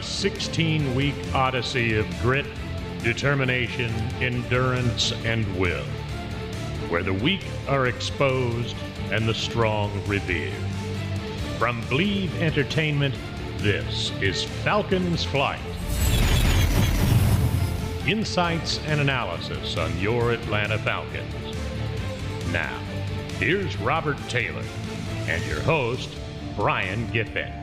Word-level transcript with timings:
A 0.00 0.02
16 0.02 0.94
week 0.94 1.14
odyssey 1.34 1.94
of 1.94 2.06
grit, 2.22 2.46
determination, 3.02 3.92
endurance, 4.18 5.12
and 5.26 5.44
will. 5.60 5.84
Where 6.88 7.02
the 7.02 7.12
weak 7.12 7.44
are 7.68 7.86
exposed 7.86 8.74
and 9.10 9.28
the 9.28 9.34
strong 9.34 9.92
revered. 10.06 10.54
From 11.58 11.86
Believe 11.90 12.34
Entertainment, 12.40 13.14
this 13.58 14.10
is 14.22 14.42
Falcon's 14.42 15.22
Flight. 15.22 15.60
Insights 18.06 18.80
and 18.86 19.02
analysis 19.02 19.76
on 19.76 19.98
your 19.98 20.32
Atlanta 20.32 20.78
Falcons. 20.78 21.58
Now, 22.50 22.78
here's 23.38 23.76
Robert 23.76 24.16
Taylor 24.30 24.64
and 25.28 25.44
your 25.44 25.60
host, 25.60 26.08
Brian 26.56 27.06
Giffen. 27.08 27.59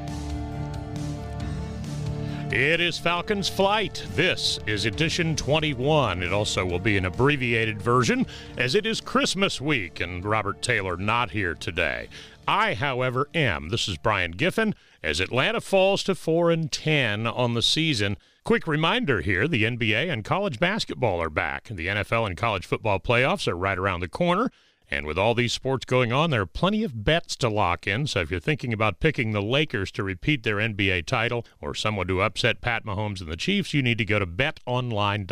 It 2.49 2.79
is 2.79 2.97
Falcon's 2.97 3.49
Flight. 3.49 4.05
This 4.15 4.57
is 4.65 4.85
edition 4.85 5.35
21. 5.35 6.23
It 6.23 6.31
also 6.31 6.65
will 6.65 6.79
be 6.79 6.95
an 6.95 7.03
abbreviated 7.03 7.81
version 7.81 8.25
as 8.57 8.73
it 8.73 8.85
is 8.85 9.01
Christmas 9.01 9.59
week 9.59 9.99
and 9.99 10.23
Robert 10.23 10.61
Taylor 10.61 10.95
not 10.95 11.31
here 11.31 11.53
today. 11.53 12.07
I, 12.47 12.73
however, 12.73 13.27
am. 13.35 13.67
This 13.67 13.89
is 13.89 13.97
Brian 13.97 14.31
Giffen 14.31 14.75
as 15.03 15.19
Atlanta 15.19 15.59
falls 15.59 16.03
to 16.03 16.15
4 16.15 16.49
and 16.51 16.71
10 16.71 17.27
on 17.27 17.53
the 17.53 17.61
season. 17.61 18.15
Quick 18.45 18.65
reminder 18.65 19.19
here 19.19 19.45
the 19.45 19.65
NBA 19.65 20.09
and 20.09 20.23
college 20.23 20.57
basketball 20.57 21.21
are 21.21 21.29
back. 21.29 21.65
The 21.65 21.87
NFL 21.87 22.27
and 22.27 22.37
college 22.37 22.65
football 22.65 22.97
playoffs 22.97 23.49
are 23.49 23.57
right 23.57 23.77
around 23.77 23.99
the 23.99 24.07
corner. 24.07 24.51
And 24.89 25.05
with 25.05 25.17
all 25.17 25.33
these 25.33 25.51
sports 25.51 25.85
going 25.85 26.13
on, 26.13 26.29
there 26.29 26.41
are 26.41 26.45
plenty 26.45 26.83
of 26.83 27.03
bets 27.03 27.35
to 27.37 27.49
lock 27.49 27.85
in. 27.87 28.07
So 28.07 28.21
if 28.21 28.31
you're 28.31 28.39
thinking 28.39 28.71
about 28.71 29.01
picking 29.01 29.31
the 29.31 29.41
Lakers 29.41 29.91
to 29.91 30.03
repeat 30.03 30.43
their 30.43 30.55
NBA 30.57 31.05
title 31.05 31.45
or 31.59 31.75
someone 31.75 32.07
to 32.07 32.21
upset 32.21 32.61
Pat 32.61 32.85
Mahomes 32.85 33.19
and 33.19 33.29
the 33.29 33.35
Chiefs, 33.35 33.73
you 33.73 33.81
need 33.81 33.97
to 33.97 34.05
go 34.05 34.19
to 34.19 34.25
betonline.ag. 34.25 35.27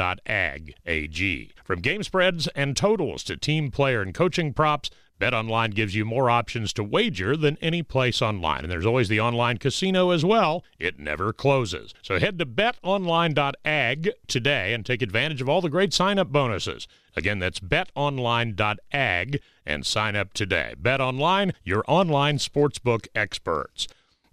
From 1.64 1.80
game 1.80 2.03
spreads 2.03 2.48
and 2.48 2.76
totals 2.76 3.23
to 3.23 3.38
team 3.38 3.72
player 3.72 4.02
and 4.02 4.14
coaching 4.14 4.53
props, 4.53 4.89
BetOnline 5.19 5.73
gives 5.73 5.95
you 5.95 6.03
more 6.03 6.30
options 6.30 6.73
to 6.73 6.83
wager 6.83 7.38
than 7.38 7.58
any 7.61 7.81
place 7.83 8.21
online. 8.21 8.63
And 8.63 8.71
there's 8.71 8.85
always 8.85 9.08
the 9.08 9.19
online 9.19 9.58
casino 9.58 10.11
as 10.11 10.25
well. 10.25 10.63
It 10.77 10.99
never 10.99 11.31
closes. 11.31 11.94
So 12.02 12.19
head 12.19 12.38
to 12.39 12.45
betonline.ag 12.45 14.11
today 14.27 14.73
and 14.73 14.86
take 14.86 15.02
advantage 15.02 15.41
of 15.41 15.47
all 15.47 15.61
the 15.61 15.69
great 15.69 15.93
sign 15.93 16.19
up 16.19 16.31
bonuses. 16.31 16.88
Again, 17.16 17.39
that's 17.39 17.59
betonline.ag 17.61 19.39
and 19.66 19.86
sign 19.86 20.16
up 20.16 20.33
today. 20.33 20.73
BetOnline, 20.81 21.53
your 21.63 21.83
online 21.88 22.38
sportsbook 22.38 23.08
experts. 23.16 23.88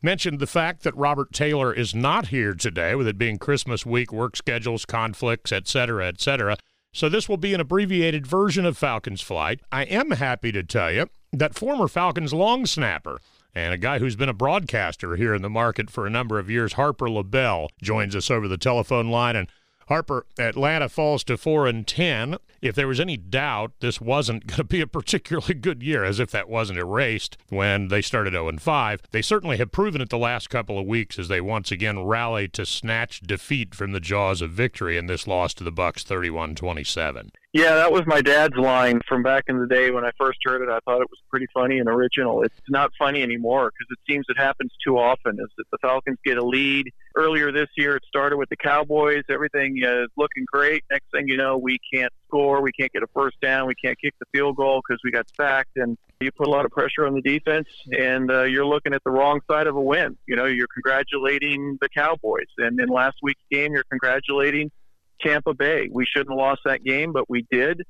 Mentioned 0.04 0.40
the 0.40 0.48
fact 0.48 0.82
that 0.82 0.96
Robert 0.96 1.32
Taylor 1.32 1.72
is 1.72 1.94
not 1.94 2.28
here 2.28 2.54
today 2.54 2.96
with 2.96 3.06
it 3.06 3.16
being 3.16 3.38
Christmas 3.38 3.86
week, 3.86 4.12
work 4.12 4.36
schedules, 4.36 4.84
conflicts, 4.84 5.52
etc., 5.52 6.08
etc. 6.08 6.56
So 6.94 7.08
this 7.08 7.26
will 7.26 7.38
be 7.38 7.54
an 7.54 7.60
abbreviated 7.60 8.26
version 8.26 8.66
of 8.66 8.76
Falcons 8.76 9.22
Flight. 9.22 9.60
I 9.72 9.84
am 9.84 10.10
happy 10.10 10.52
to 10.52 10.62
tell 10.62 10.92
you 10.92 11.08
that 11.32 11.54
former 11.54 11.88
Falcons 11.88 12.34
long 12.34 12.66
snapper 12.66 13.18
and 13.54 13.72
a 13.72 13.78
guy 13.78 13.98
who's 13.98 14.14
been 14.14 14.28
a 14.28 14.34
broadcaster 14.34 15.16
here 15.16 15.34
in 15.34 15.40
the 15.40 15.48
market 15.48 15.88
for 15.88 16.06
a 16.06 16.10
number 16.10 16.38
of 16.38 16.50
years, 16.50 16.74
Harper 16.74 17.06
LeBel, 17.08 17.68
joins 17.80 18.14
us 18.14 18.30
over 18.30 18.46
the 18.46 18.58
telephone 18.58 19.08
line. 19.08 19.36
And 19.36 19.48
Harper, 19.88 20.26
Atlanta 20.38 20.88
falls 20.88 21.24
to 21.24 21.36
four 21.36 21.66
and 21.66 21.86
ten. 21.86 22.36
If 22.60 22.74
there 22.74 22.88
was 22.88 23.00
any 23.00 23.16
doubt 23.16 23.72
this 23.80 24.00
wasn't 24.00 24.46
going 24.46 24.58
to 24.58 24.64
be 24.64 24.80
a 24.80 24.86
particularly 24.86 25.54
good 25.54 25.82
year, 25.82 26.04
as 26.04 26.20
if 26.20 26.30
that 26.30 26.48
wasn't 26.48 26.78
erased 26.78 27.36
when 27.48 27.88
they 27.88 28.02
started 28.02 28.32
0 28.32 28.48
and 28.48 28.62
5, 28.62 29.02
they 29.10 29.22
certainly 29.22 29.56
have 29.56 29.72
proven 29.72 30.00
it 30.00 30.10
the 30.10 30.18
last 30.18 30.50
couple 30.50 30.78
of 30.78 30.86
weeks 30.86 31.18
as 31.18 31.28
they 31.28 31.40
once 31.40 31.70
again 31.72 32.04
rallied 32.04 32.52
to 32.54 32.66
snatch 32.66 33.20
defeat 33.20 33.74
from 33.74 33.92
the 33.92 34.00
jaws 34.00 34.40
of 34.40 34.50
victory 34.50 34.96
in 34.96 35.06
this 35.06 35.26
loss 35.26 35.54
to 35.54 35.64
the 35.64 35.72
Bucks 35.72 36.04
31-27. 36.04 37.30
Yeah, 37.52 37.74
that 37.74 37.92
was 37.92 38.06
my 38.06 38.22
dad's 38.22 38.56
line 38.56 39.02
from 39.06 39.22
back 39.22 39.44
in 39.46 39.58
the 39.58 39.66
day 39.66 39.90
when 39.90 40.06
I 40.06 40.10
first 40.18 40.38
heard 40.42 40.62
it. 40.62 40.70
I 40.70 40.78
thought 40.86 41.02
it 41.02 41.10
was 41.10 41.18
pretty 41.28 41.46
funny 41.52 41.80
and 41.80 41.88
original. 41.88 42.42
It's 42.42 42.54
not 42.70 42.92
funny 42.98 43.22
anymore 43.22 43.70
because 43.70 43.88
it 43.90 43.98
seems 44.10 44.24
it 44.30 44.38
happens 44.38 44.72
too 44.82 44.96
often. 44.96 45.34
Is 45.38 45.50
that 45.58 45.64
the 45.70 45.76
Falcons 45.82 46.16
get 46.24 46.38
a 46.38 46.44
lead 46.44 46.88
earlier 47.14 47.52
this 47.52 47.68
year? 47.76 47.96
It 47.96 48.04
started 48.08 48.38
with 48.38 48.48
the 48.48 48.56
Cowboys. 48.56 49.24
Everything 49.28 49.78
uh, 49.84 50.04
is 50.04 50.08
looking 50.16 50.46
great. 50.50 50.82
Next 50.90 51.04
thing 51.12 51.28
you 51.28 51.36
know, 51.36 51.58
we 51.58 51.78
can't 51.92 52.12
score. 52.26 52.62
We 52.62 52.72
can't 52.72 52.90
get 52.90 53.02
a 53.02 53.08
first 53.14 53.38
down. 53.42 53.66
We 53.66 53.74
can't 53.74 54.00
kick 54.00 54.14
the 54.18 54.26
field 54.32 54.56
goal 54.56 54.80
because 54.80 55.00
we 55.04 55.10
got 55.10 55.26
sacked. 55.36 55.76
And 55.76 55.98
you 56.22 56.32
put 56.32 56.46
a 56.46 56.50
lot 56.50 56.64
of 56.64 56.70
pressure 56.70 57.06
on 57.06 57.14
the 57.14 57.20
defense, 57.20 57.68
and 57.90 58.30
uh, 58.30 58.44
you're 58.44 58.64
looking 58.64 58.94
at 58.94 59.04
the 59.04 59.10
wrong 59.10 59.40
side 59.50 59.66
of 59.66 59.76
a 59.76 59.80
win. 59.80 60.16
You 60.26 60.36
know, 60.36 60.46
you're 60.46 60.68
congratulating 60.72 61.78
the 61.82 61.88
Cowboys, 61.90 62.46
and 62.56 62.80
in 62.80 62.88
last 62.88 63.16
week's 63.22 63.42
game, 63.50 63.72
you're 63.72 63.84
congratulating 63.90 64.70
Tampa 65.20 65.54
Bay. 65.54 65.88
We 65.90 66.06
shouldn't 66.06 66.30
have 66.30 66.38
lost 66.38 66.62
that 66.64 66.84
game, 66.84 67.12
but 67.12 67.28
we 67.28 67.46
did. 67.50 67.82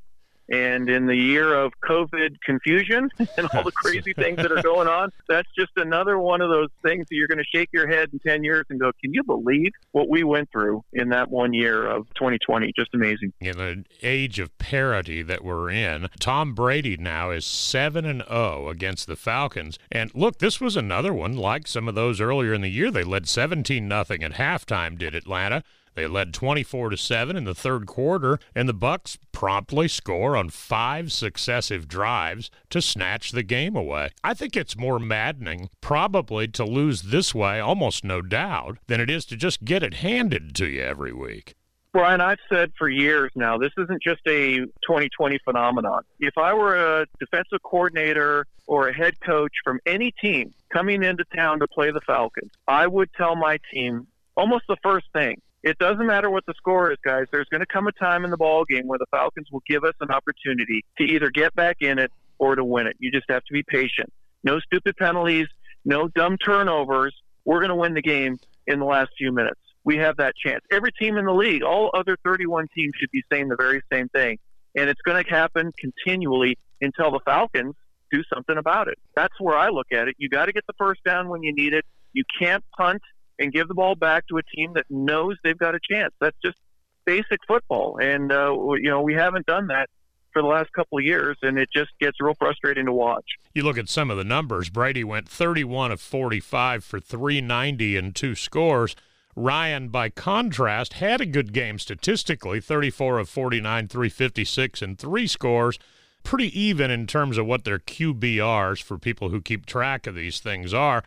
And 0.53 0.91
in 0.91 1.07
the 1.07 1.17
year 1.17 1.55
of 1.55 1.73
COVID 1.83 2.37
confusion 2.45 3.09
and 3.39 3.49
all 3.55 3.63
the 3.63 3.73
crazy 3.73 4.13
things 4.13 4.37
that 4.37 4.53
are 4.53 4.63
going 4.63 4.89
on, 4.89 5.11
that's 5.29 5.49
just 5.59 5.71
another 5.77 6.19
one 6.19 6.41
of 6.41 6.51
those 6.51 6.69
things 6.83 7.07
that 7.09 7.15
you're 7.15 7.29
going 7.29 7.39
to 7.39 7.45
shake 7.45 7.71
your 7.73 7.89
head 7.89 8.11
in 8.13 8.19
10 8.19 8.45
years 8.45 8.67
and 8.69 8.79
go, 8.81 8.91
can 9.03 9.15
you 9.15 9.23
believe 9.23 9.73
what 9.93 10.09
we 10.09 10.25
went 10.25 10.51
through 10.53 10.83
in 10.93 11.09
that 11.11 11.31
one 11.31 11.55
year 11.55 11.87
of 11.87 12.07
2020? 12.15 12.73
Just 12.77 12.93
amazing. 12.93 13.33
In 13.41 13.61
an 13.61 13.87
age 14.03 14.39
of 14.39 14.57
parity 14.59 15.23
that 15.23 15.45
we're 15.45 15.71
in, 15.71 16.09
Tom 16.21 16.55
Brady 16.55 16.97
now 16.97 17.31
is 17.31 17.47
7 17.47 18.05
and 18.05 18.23
0 18.29 18.69
against 18.69 19.07
the 19.07 19.17
Falcons. 19.17 19.79
And 19.91 20.15
look, 20.15 20.39
this 20.39 20.61
was 20.61 20.77
another 20.77 21.15
one 21.15 21.37
like 21.37 21.67
some 21.67 21.89
of 21.89 21.95
those 21.95 22.21
earlier 22.21 22.53
in 22.53 22.61
the 22.61 22.69
year. 22.69 22.91
They 22.91 23.05
led 23.05 23.29
17 23.29 23.89
nothing 23.89 24.23
at 24.23 24.33
halftime 24.33 24.99
did 24.99 25.15
Atlanta. 25.15 25.63
They 25.95 26.07
led 26.07 26.33
24 26.33 26.91
to 26.91 26.97
7 26.97 27.37
in 27.37 27.45
the 27.45 27.55
third 27.55 27.87
quarter 27.87 28.39
and 28.55 28.69
the 28.69 28.75
Bucks 28.75 29.19
promptly 29.31 29.89
score 29.89 30.37
on 30.37 30.49
five 30.49 31.13
successive 31.13 31.87
drives 31.87 32.51
to 32.71 32.81
snatch 32.81 33.33
the 33.33 33.43
game 33.43 33.77
away. 33.77 34.11
I 34.25 34.35
think 34.35 34.57
it's 34.57 34.77
more 34.77 34.99
maddening 34.99 35.69
probably 35.81 36.49
to 36.49 36.65
lose 36.65 37.03
this 37.03 37.35
way, 37.35 37.61
almost 37.61 38.05
no 38.05 38.23
doubt, 38.23 38.79
than 38.87 39.01
it 39.01 39.11
is 39.11 39.25
to 39.27 39.37
just 39.37 39.65
get 39.65 39.83
it 39.83 39.95
handed 39.95 40.55
to 40.57 40.67
you 40.67 40.83
every 40.83 41.13
week. 41.13 41.55
Brian, 41.93 42.23
I've 42.23 42.39
said 42.49 42.73
for 42.79 42.89
years 42.89 43.31
now, 43.35 43.59
this 43.59 43.73
isn't 43.77 44.03
just 44.03 44.23
a 44.27 44.61
2020 44.61 45.39
phenomenon. 45.45 46.03
If 46.21 46.39
I 46.39 46.55
were 46.55 46.75
a 46.75 47.07
defensive 47.21 47.63
coordinator 47.63 48.47
or 48.67 48.89
a 48.89 48.95
head 48.95 49.21
coach 49.21 49.53
from 49.63 49.79
any 49.85 50.11
team 50.11 50.55
coming 50.73 51.03
into 51.03 51.25
town 51.37 51.61
to 51.61 51.69
play 51.69 51.91
the 51.91 52.01
Falcons, 52.01 52.51
I 52.67 52.87
would 52.87 53.13
tell 53.13 53.37
my 53.37 53.59
team 53.71 54.07
almost 54.37 54.65
the 54.69 54.79
first 54.83 55.07
thing 55.13 55.43
it 55.63 55.79
doesn't 55.79 56.07
matter 56.07 56.29
what 56.29 56.45
the 56.47 56.55
score 56.57 56.91
is, 56.91 56.99
guys. 57.05 57.27
There's 57.31 57.49
going 57.49 57.61
to 57.61 57.67
come 57.67 57.87
a 57.87 57.93
time 57.93 58.25
in 58.25 58.31
the 58.31 58.37
ball 58.37 58.65
game 58.65 58.87
where 58.87 58.99
the 58.99 59.07
Falcons 59.11 59.49
will 59.53 59.63
give 59.69 59.85
us 59.85 59.95
an 60.01 60.11
opportunity 60.11 60.85
to 60.99 61.05
either 61.05 61.31
get 61.31 61.55
back 61.55 61.77
in 61.81 61.99
it 61.99 62.11
or 62.39 62.57
to 62.57 62.65
win 62.65 62.87
it. 62.87 62.97
You 62.99 63.13
just 63.13 63.27
have 63.29 63.45
to 63.45 63.53
be 63.53 63.63
patient. 63.63 64.13
No 64.43 64.59
stupid 64.59 64.97
penalties, 64.97 65.47
no 65.85 66.09
dumb 66.09 66.37
turnovers. 66.39 67.15
We're 67.45 67.61
going 67.61 67.71
to 67.71 67.77
win 67.77 67.95
the 67.95 68.03
game 68.03 68.39
in 68.67 68.81
the 68.81 68.85
last 68.85 69.11
few 69.17 69.33
minutes. 69.33 69.61
We 69.85 69.97
have 69.99 70.17
that 70.17 70.35
chance. 70.37 70.63
Every 70.71 70.93
team 70.93 71.17
in 71.17 71.27
the 71.27 71.33
league, 71.33 71.63
all 71.63 71.91
other 71.95 72.17
31 72.25 72.69
teams 72.75 72.93
should 72.99 73.11
be 73.11 73.23
saying 73.33 73.49
the 73.49 73.57
very 73.57 73.83
same 73.93 74.09
thing. 74.09 74.39
And 74.77 74.89
it's 74.89 75.01
going 75.03 75.23
to 75.23 75.29
happen 75.31 75.73
continually 75.79 76.57
until 76.81 77.11
the 77.11 77.21
Falcons 77.25 77.75
do 78.11 78.23
something 78.33 78.57
about 78.57 78.89
it. 78.89 78.99
That's 79.15 79.35
where 79.41 79.57
I 79.57 79.69
look 79.69 79.89
at 79.93 80.09
it. 80.09 80.17
You 80.19 80.29
got 80.29 80.47
to 80.47 80.53
get 80.53 80.67
the 80.67 80.75
first 80.79 81.03
down 81.05 81.29
when 81.29 81.43
you 81.43 81.53
need 81.55 81.73
it. 81.73 81.85
You 82.13 82.25
can't 82.41 82.65
punt 82.77 83.03
and 83.43 83.53
give 83.53 83.69
the 83.69 83.75
ball 83.75 83.95
back 83.95 84.27
to 84.29 84.39
a 84.39 84.43
team 84.43 84.73
that 84.75 84.87
knows 84.89 85.37
they've 85.43 85.59
got 85.59 85.75
a 85.75 85.81
chance. 85.81 86.15
That's 86.21 86.37
just 86.45 86.57
basic 87.05 87.41
football, 87.47 87.99
and 88.01 88.33
uh, 88.33 88.55
you 88.77 88.89
know 88.89 89.03
we 89.03 89.15
haven't 89.15 89.47
done 89.47 89.67
that 89.69 89.89
for 90.33 90.41
the 90.41 90.49
last 90.49 90.73
couple 90.73 90.99
of 90.99 91.05
years, 91.05 91.37
and 91.43 91.59
it 91.59 91.69
just 91.75 91.91
gets 92.01 92.21
real 92.21 92.35
frustrating 92.35 92.87
to 92.87 92.93
watch. 92.93 93.25
You 93.55 93.65
look 93.65 93.77
at 93.77 93.89
some 93.89 94.11
of 94.11 94.17
the 94.17 94.25
numbers. 94.25 94.71
Brady 94.71 95.05
went 95.05 95.29
31 95.29 95.93
of 95.93 96.01
45 96.01 96.85
for 96.85 97.01
390 97.01 97.97
and 97.97 98.15
two 98.15 98.35
scores. 98.35 98.97
Ryan, 99.35 99.89
by 99.89 100.09
contrast, 100.09 100.95
had 100.95 101.21
a 101.21 101.27
good 101.27 101.53
game 101.53 101.79
statistically 101.79 102.61
34 102.61 103.19
of 103.19 103.29
49, 103.29 103.89
356, 103.89 104.83
and 104.83 104.99
three 104.99 105.27
scores. 105.27 105.79
pretty 106.23 106.59
even 106.59 106.89
in 106.89 107.05
terms 107.07 107.37
of 107.37 107.47
what 107.47 107.65
their 107.65 107.81
QBRs 107.81 108.81
for 108.81 108.97
people 108.97 109.31
who 109.31 109.41
keep 109.41 109.67
track 109.67 110.07
of 110.07 110.15
these 110.15 110.39
things 110.39 110.73
are. 110.73 111.03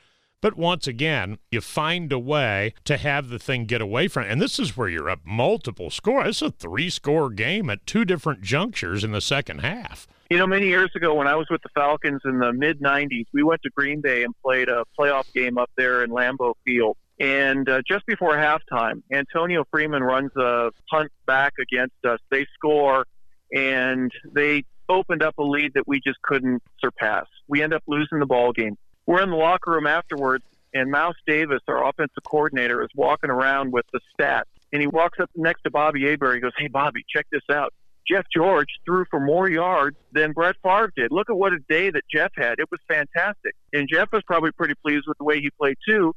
But 0.46 0.58
once 0.58 0.86
again, 0.86 1.40
you 1.50 1.60
find 1.60 2.14
a 2.14 2.20
way 2.20 2.76
to 2.84 2.98
have 2.98 3.30
the 3.30 3.40
thing 3.40 3.66
get 3.66 3.82
away 3.82 4.08
from. 4.08 4.26
And 4.26 4.40
this 4.40 4.60
is 4.60 4.78
where 4.78 4.88
you're 4.88 5.10
up 5.10 5.22
multiple 5.26 5.90
scores. 5.90 6.28
It's 6.28 6.42
a 6.44 6.52
three 6.52 6.92
score 6.92 7.32
game 7.32 7.68
at 7.68 7.84
two 7.88 8.06
different 8.06 8.44
junctures 8.44 9.04
in 9.04 9.12
the 9.12 9.22
second 9.22 9.62
half. 9.62 10.08
You 10.30 10.38
know, 10.38 10.46
many 10.46 10.68
years 10.68 10.92
ago 10.96 11.16
when 11.16 11.26
I 11.28 11.34
was 11.36 11.48
with 11.50 11.64
the 11.64 11.70
Falcons 11.74 12.22
in 12.26 12.38
the 12.38 12.54
mid 12.54 12.80
90s, 12.80 13.26
we 13.34 13.42
went 13.42 13.64
to 13.64 13.72
Green 13.72 14.02
Bay 14.02 14.24
and 14.24 14.36
played 14.44 14.70
a 14.70 14.84
playoff 14.96 15.34
game 15.34 15.58
up 15.58 15.72
there 15.78 16.04
in 16.04 16.12
Lambeau 16.12 16.54
Field. 16.64 16.96
And 17.20 17.68
uh, 17.68 17.82
just 17.90 18.06
before 18.06 18.34
halftime, 18.34 19.02
Antonio 19.12 19.66
Freeman 19.72 20.04
runs 20.04 20.30
a 20.36 20.70
punt 20.92 21.12
back 21.26 21.54
against 21.60 21.96
us. 22.08 22.20
They 22.30 22.46
score, 22.54 23.08
and 23.52 24.12
they 24.32 24.64
opened 24.90 25.24
up 25.24 25.40
a 25.40 25.44
lead 25.44 25.74
that 25.74 25.88
we 25.88 26.02
just 26.06 26.22
couldn't 26.22 26.62
surpass. 26.80 27.26
We 27.48 27.64
end 27.64 27.74
up 27.74 27.82
losing 27.88 28.20
the 28.20 28.28
ball 28.28 28.52
game. 28.52 28.78
We're 29.06 29.22
in 29.22 29.30
the 29.30 29.36
locker 29.36 29.72
room 29.72 29.88
afterwards, 29.88 30.44
and 30.74 30.90
Mouse 30.90 31.16
Davis, 31.28 31.62
our 31.68 31.88
offensive 31.88 32.24
coordinator, 32.24 32.84
is 32.84 32.90
walking 32.96 33.30
around 33.30 33.72
with 33.72 33.86
the 33.94 34.00
stats. 34.20 34.44
And 34.74 34.82
he 34.82 34.88
walks 34.88 35.20
up 35.20 35.30
next 35.36 35.62
to 35.64 35.72
Bobby 35.72 36.04
Hebert. 36.04 36.36
He 36.36 36.42
goes, 36.42 36.52
Hey, 36.58 36.68
Bobby, 36.68 37.06
check 37.08 37.28
this 37.32 37.44
out. 37.52 37.74
Jeff 38.08 38.26
George 38.36 38.68
threw 38.86 39.06
for 39.10 39.20
more 39.20 39.50
yards 39.50 39.98
than 40.12 40.32
Brett 40.32 40.56
Favre 40.62 40.92
did. 40.96 41.12
Look 41.12 41.30
at 41.30 41.38
what 41.38 41.54
a 41.54 41.60
day 41.70 41.90
that 41.90 42.04
Jeff 42.12 42.32
had. 42.36 42.60
It 42.60 42.70
was 42.70 42.80
fantastic. 42.88 43.56
And 43.74 43.90
Jeff 43.92 44.12
was 44.12 44.22
probably 44.24 44.52
pretty 44.52 44.76
pleased 44.76 45.06
with 45.08 45.18
the 45.18 45.24
way 45.24 45.40
he 45.40 45.50
played, 45.50 45.78
too. 45.88 46.14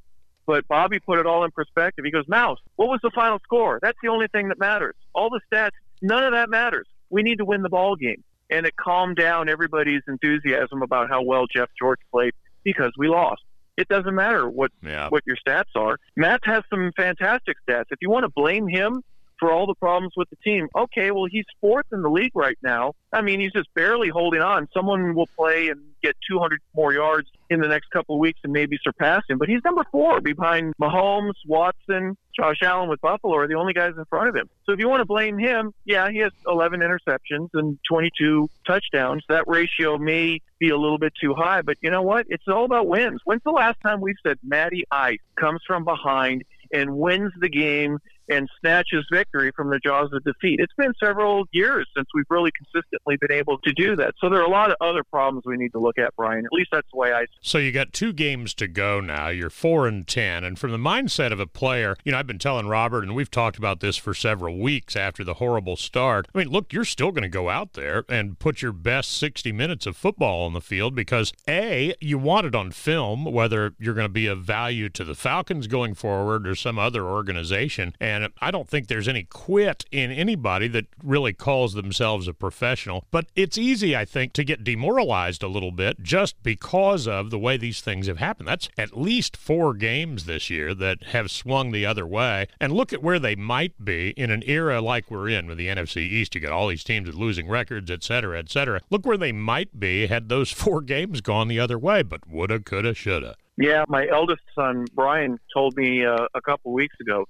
But 0.46 0.66
Bobby 0.68 0.98
put 0.98 1.18
it 1.18 1.26
all 1.26 1.44
in 1.44 1.50
perspective. 1.50 2.04
He 2.04 2.10
goes, 2.10 2.26
Mouse, 2.28 2.58
what 2.76 2.88
was 2.88 3.00
the 3.02 3.10
final 3.14 3.38
score? 3.40 3.78
That's 3.80 3.98
the 4.02 4.08
only 4.08 4.28
thing 4.28 4.48
that 4.48 4.58
matters. 4.58 4.96
All 5.14 5.30
the 5.30 5.40
stats, 5.50 5.70
none 6.02 6.24
of 6.24 6.32
that 6.32 6.50
matters. 6.50 6.86
We 7.10 7.22
need 7.22 7.38
to 7.38 7.44
win 7.44 7.62
the 7.62 7.68
ball 7.68 7.96
game. 7.96 8.22
And 8.50 8.66
it 8.66 8.74
calmed 8.76 9.16
down 9.16 9.48
everybody's 9.48 10.02
enthusiasm 10.08 10.82
about 10.82 11.10
how 11.10 11.22
well 11.22 11.46
Jeff 11.46 11.68
George 11.78 12.00
played 12.10 12.32
because 12.74 12.92
we 12.98 13.08
lost. 13.08 13.42
It 13.76 13.88
doesn't 13.88 14.14
matter 14.14 14.48
what 14.48 14.70
Yeah. 14.82 15.08
what 15.08 15.22
your 15.26 15.36
stats 15.36 15.72
are. 15.76 15.98
Matt 16.16 16.40
has 16.44 16.62
some 16.68 16.90
fantastic 16.96 17.56
stats. 17.68 17.84
If 17.90 17.98
you 18.02 18.10
want 18.10 18.24
to 18.24 18.32
blame 18.34 18.66
him 18.66 19.02
for 19.38 19.52
all 19.52 19.66
the 19.66 19.74
problems 19.74 20.12
with 20.16 20.28
the 20.30 20.36
team, 20.36 20.68
okay, 20.76 21.10
well 21.10 21.26
he's 21.30 21.46
fourth 21.60 21.86
in 21.92 22.02
the 22.02 22.10
league 22.10 22.34
right 22.34 22.58
now. 22.62 22.94
I 23.12 23.22
mean, 23.22 23.40
he's 23.40 23.52
just 23.52 23.72
barely 23.74 24.08
holding 24.08 24.42
on. 24.42 24.68
Someone 24.74 25.14
will 25.14 25.28
play 25.36 25.68
and 25.68 25.80
get 26.02 26.16
200 26.30 26.60
more 26.74 26.92
yards 26.92 27.28
in 27.50 27.60
the 27.60 27.68
next 27.68 27.90
couple 27.90 28.16
of 28.16 28.20
weeks 28.20 28.40
and 28.44 28.52
maybe 28.52 28.78
surpass 28.82 29.22
him. 29.28 29.38
But 29.38 29.48
he's 29.48 29.64
number 29.64 29.84
four 29.90 30.20
behind 30.20 30.74
Mahomes, 30.80 31.32
Watson, 31.46 32.16
Josh 32.38 32.58
Allen 32.62 32.88
with 32.88 33.00
Buffalo 33.00 33.36
are 33.36 33.48
the 33.48 33.54
only 33.54 33.72
guys 33.72 33.94
in 33.96 34.04
front 34.04 34.28
of 34.28 34.36
him. 34.36 34.48
So 34.64 34.72
if 34.72 34.78
you 34.78 34.88
want 34.88 35.00
to 35.00 35.06
blame 35.06 35.38
him, 35.38 35.72
yeah, 35.84 36.10
he 36.10 36.18
has 36.18 36.32
11 36.46 36.80
interceptions 36.80 37.48
and 37.54 37.78
22 37.88 38.48
touchdowns. 38.66 39.24
That 39.28 39.48
ratio 39.48 39.98
may 39.98 40.40
be 40.60 40.70
a 40.70 40.76
little 40.76 40.98
bit 40.98 41.12
too 41.20 41.34
high, 41.34 41.62
but 41.62 41.78
you 41.80 41.90
know 41.90 42.02
what? 42.02 42.26
It's 42.28 42.46
all 42.46 42.64
about 42.64 42.86
wins. 42.86 43.20
When's 43.24 43.42
the 43.44 43.50
last 43.50 43.78
time 43.82 44.00
we've 44.00 44.16
said 44.24 44.38
Matty 44.42 44.84
Ice 44.90 45.18
comes 45.38 45.60
from 45.66 45.84
behind 45.84 46.44
and 46.72 46.96
wins 46.96 47.32
the 47.40 47.48
game 47.48 47.98
and 48.28 48.48
snatches 48.60 49.06
victory 49.12 49.52
from 49.56 49.70
the 49.70 49.78
jaws 49.78 50.10
of 50.12 50.22
defeat? 50.24 50.60
It's 50.60 50.72
been 50.76 50.92
several 51.02 51.44
years 51.52 51.88
since 51.96 52.06
we've 52.14 52.26
really 52.30 52.50
consistently 52.56 53.16
been 53.20 53.32
able 53.32 53.58
to 53.58 53.72
do 53.72 53.96
that. 53.96 54.14
So 54.20 54.28
there 54.28 54.40
are 54.40 54.46
a 54.46 54.50
lot 54.50 54.70
of 54.70 54.76
other 54.80 55.04
problems 55.04 55.44
we 55.46 55.56
need 55.56 55.72
to 55.72 55.78
look 55.78 55.98
at, 55.98 56.14
Brian. 56.16 56.44
At 56.44 56.52
least 56.52 56.70
that's 56.72 56.88
the 56.92 56.98
way 56.98 57.12
I 57.12 57.26
So 57.42 57.58
you 57.58 57.72
got 57.72 57.92
two 57.92 58.12
games 58.12 58.54
to 58.54 58.68
go 58.68 59.00
now. 59.00 59.28
You're 59.28 59.50
four 59.50 59.86
and 59.86 60.06
ten, 60.06 60.44
and 60.44 60.58
from 60.58 60.72
the 60.72 60.78
mindset 60.78 61.32
of 61.32 61.40
a 61.40 61.46
player, 61.46 61.96
you 62.04 62.12
know, 62.12 62.18
I've 62.18 62.26
been 62.26 62.38
telling 62.38 62.68
Robert, 62.68 63.02
and 63.02 63.14
we've 63.14 63.30
talked 63.30 63.58
about 63.58 63.80
this 63.80 63.96
for 63.96 64.14
several 64.14 64.58
weeks 64.58 64.96
after 64.96 65.24
the 65.24 65.34
horrible 65.34 65.76
start. 65.76 66.26
I 66.34 66.38
mean, 66.38 66.48
look, 66.48 66.72
you're 66.72 66.84
still 66.84 67.10
going 67.10 67.22
to 67.22 67.28
go 67.28 67.48
out 67.48 67.74
there 67.74 68.04
and 68.08 68.38
put 68.38 68.62
your 68.62 68.72
best 68.72 69.16
60 69.18 69.52
minutes 69.52 69.86
of 69.86 69.96
football 69.96 70.46
on 70.46 70.52
the 70.52 70.60
field 70.60 70.94
because 70.94 71.32
a 71.48 71.94
you 72.00 72.18
want 72.18 72.46
it 72.46 72.54
on 72.54 72.70
film, 72.70 73.24
whether 73.24 73.74
you're 73.78 73.94
going 73.94 74.04
to 74.04 74.12
be 74.12 74.26
of 74.26 74.42
value 74.42 74.88
to 74.90 75.04
the 75.04 75.14
Falcons 75.14 75.66
going 75.66 75.94
forward 75.94 76.46
or 76.46 76.54
some 76.54 76.78
other 76.78 77.04
organization. 77.04 77.94
And 78.00 78.17
I 78.40 78.50
don't 78.50 78.68
think 78.68 78.88
there's 78.88 79.08
any 79.08 79.24
quit 79.24 79.84
in 79.90 80.10
anybody 80.10 80.68
that 80.68 80.86
really 81.02 81.32
calls 81.32 81.74
themselves 81.74 82.28
a 82.28 82.34
professional. 82.34 83.04
But 83.10 83.26
it's 83.34 83.58
easy, 83.58 83.96
I 83.96 84.04
think, 84.04 84.32
to 84.34 84.44
get 84.44 84.64
demoralized 84.64 85.42
a 85.42 85.48
little 85.48 85.72
bit 85.72 86.02
just 86.02 86.42
because 86.42 87.06
of 87.06 87.30
the 87.30 87.38
way 87.38 87.56
these 87.56 87.80
things 87.80 88.06
have 88.06 88.18
happened. 88.18 88.48
That's 88.48 88.68
at 88.78 88.96
least 88.96 89.36
four 89.36 89.74
games 89.74 90.24
this 90.24 90.50
year 90.50 90.74
that 90.74 91.02
have 91.08 91.30
swung 91.30 91.70
the 91.70 91.86
other 91.86 92.06
way. 92.06 92.46
And 92.60 92.72
look 92.72 92.92
at 92.92 93.02
where 93.02 93.18
they 93.18 93.36
might 93.36 93.84
be 93.84 94.10
in 94.10 94.30
an 94.30 94.42
era 94.46 94.80
like 94.80 95.10
we're 95.10 95.28
in 95.28 95.46
with 95.46 95.58
the 95.58 95.68
NFC 95.68 95.98
East. 95.98 96.34
You 96.34 96.40
got 96.40 96.52
all 96.52 96.68
these 96.68 96.84
teams 96.84 97.06
with 97.06 97.16
losing 97.16 97.48
records, 97.48 97.90
et 97.90 98.02
cetera, 98.02 98.38
et 98.38 98.50
cetera. 98.50 98.80
Look 98.90 99.06
where 99.06 99.16
they 99.16 99.32
might 99.32 99.78
be 99.78 100.06
had 100.06 100.28
those 100.28 100.50
four 100.58 100.80
games 100.80 101.20
gone 101.20 101.48
the 101.48 101.60
other 101.60 101.78
way, 101.78 102.02
but 102.02 102.28
woulda, 102.28 102.60
coulda, 102.60 102.94
shoulda. 102.94 103.36
Yeah, 103.56 103.84
my 103.88 104.06
eldest 104.06 104.42
son 104.54 104.86
Brian 104.94 105.38
told 105.52 105.76
me 105.76 106.04
uh, 106.04 106.26
a 106.32 106.40
couple 106.40 106.72
weeks 106.72 106.94
ago. 107.00 107.26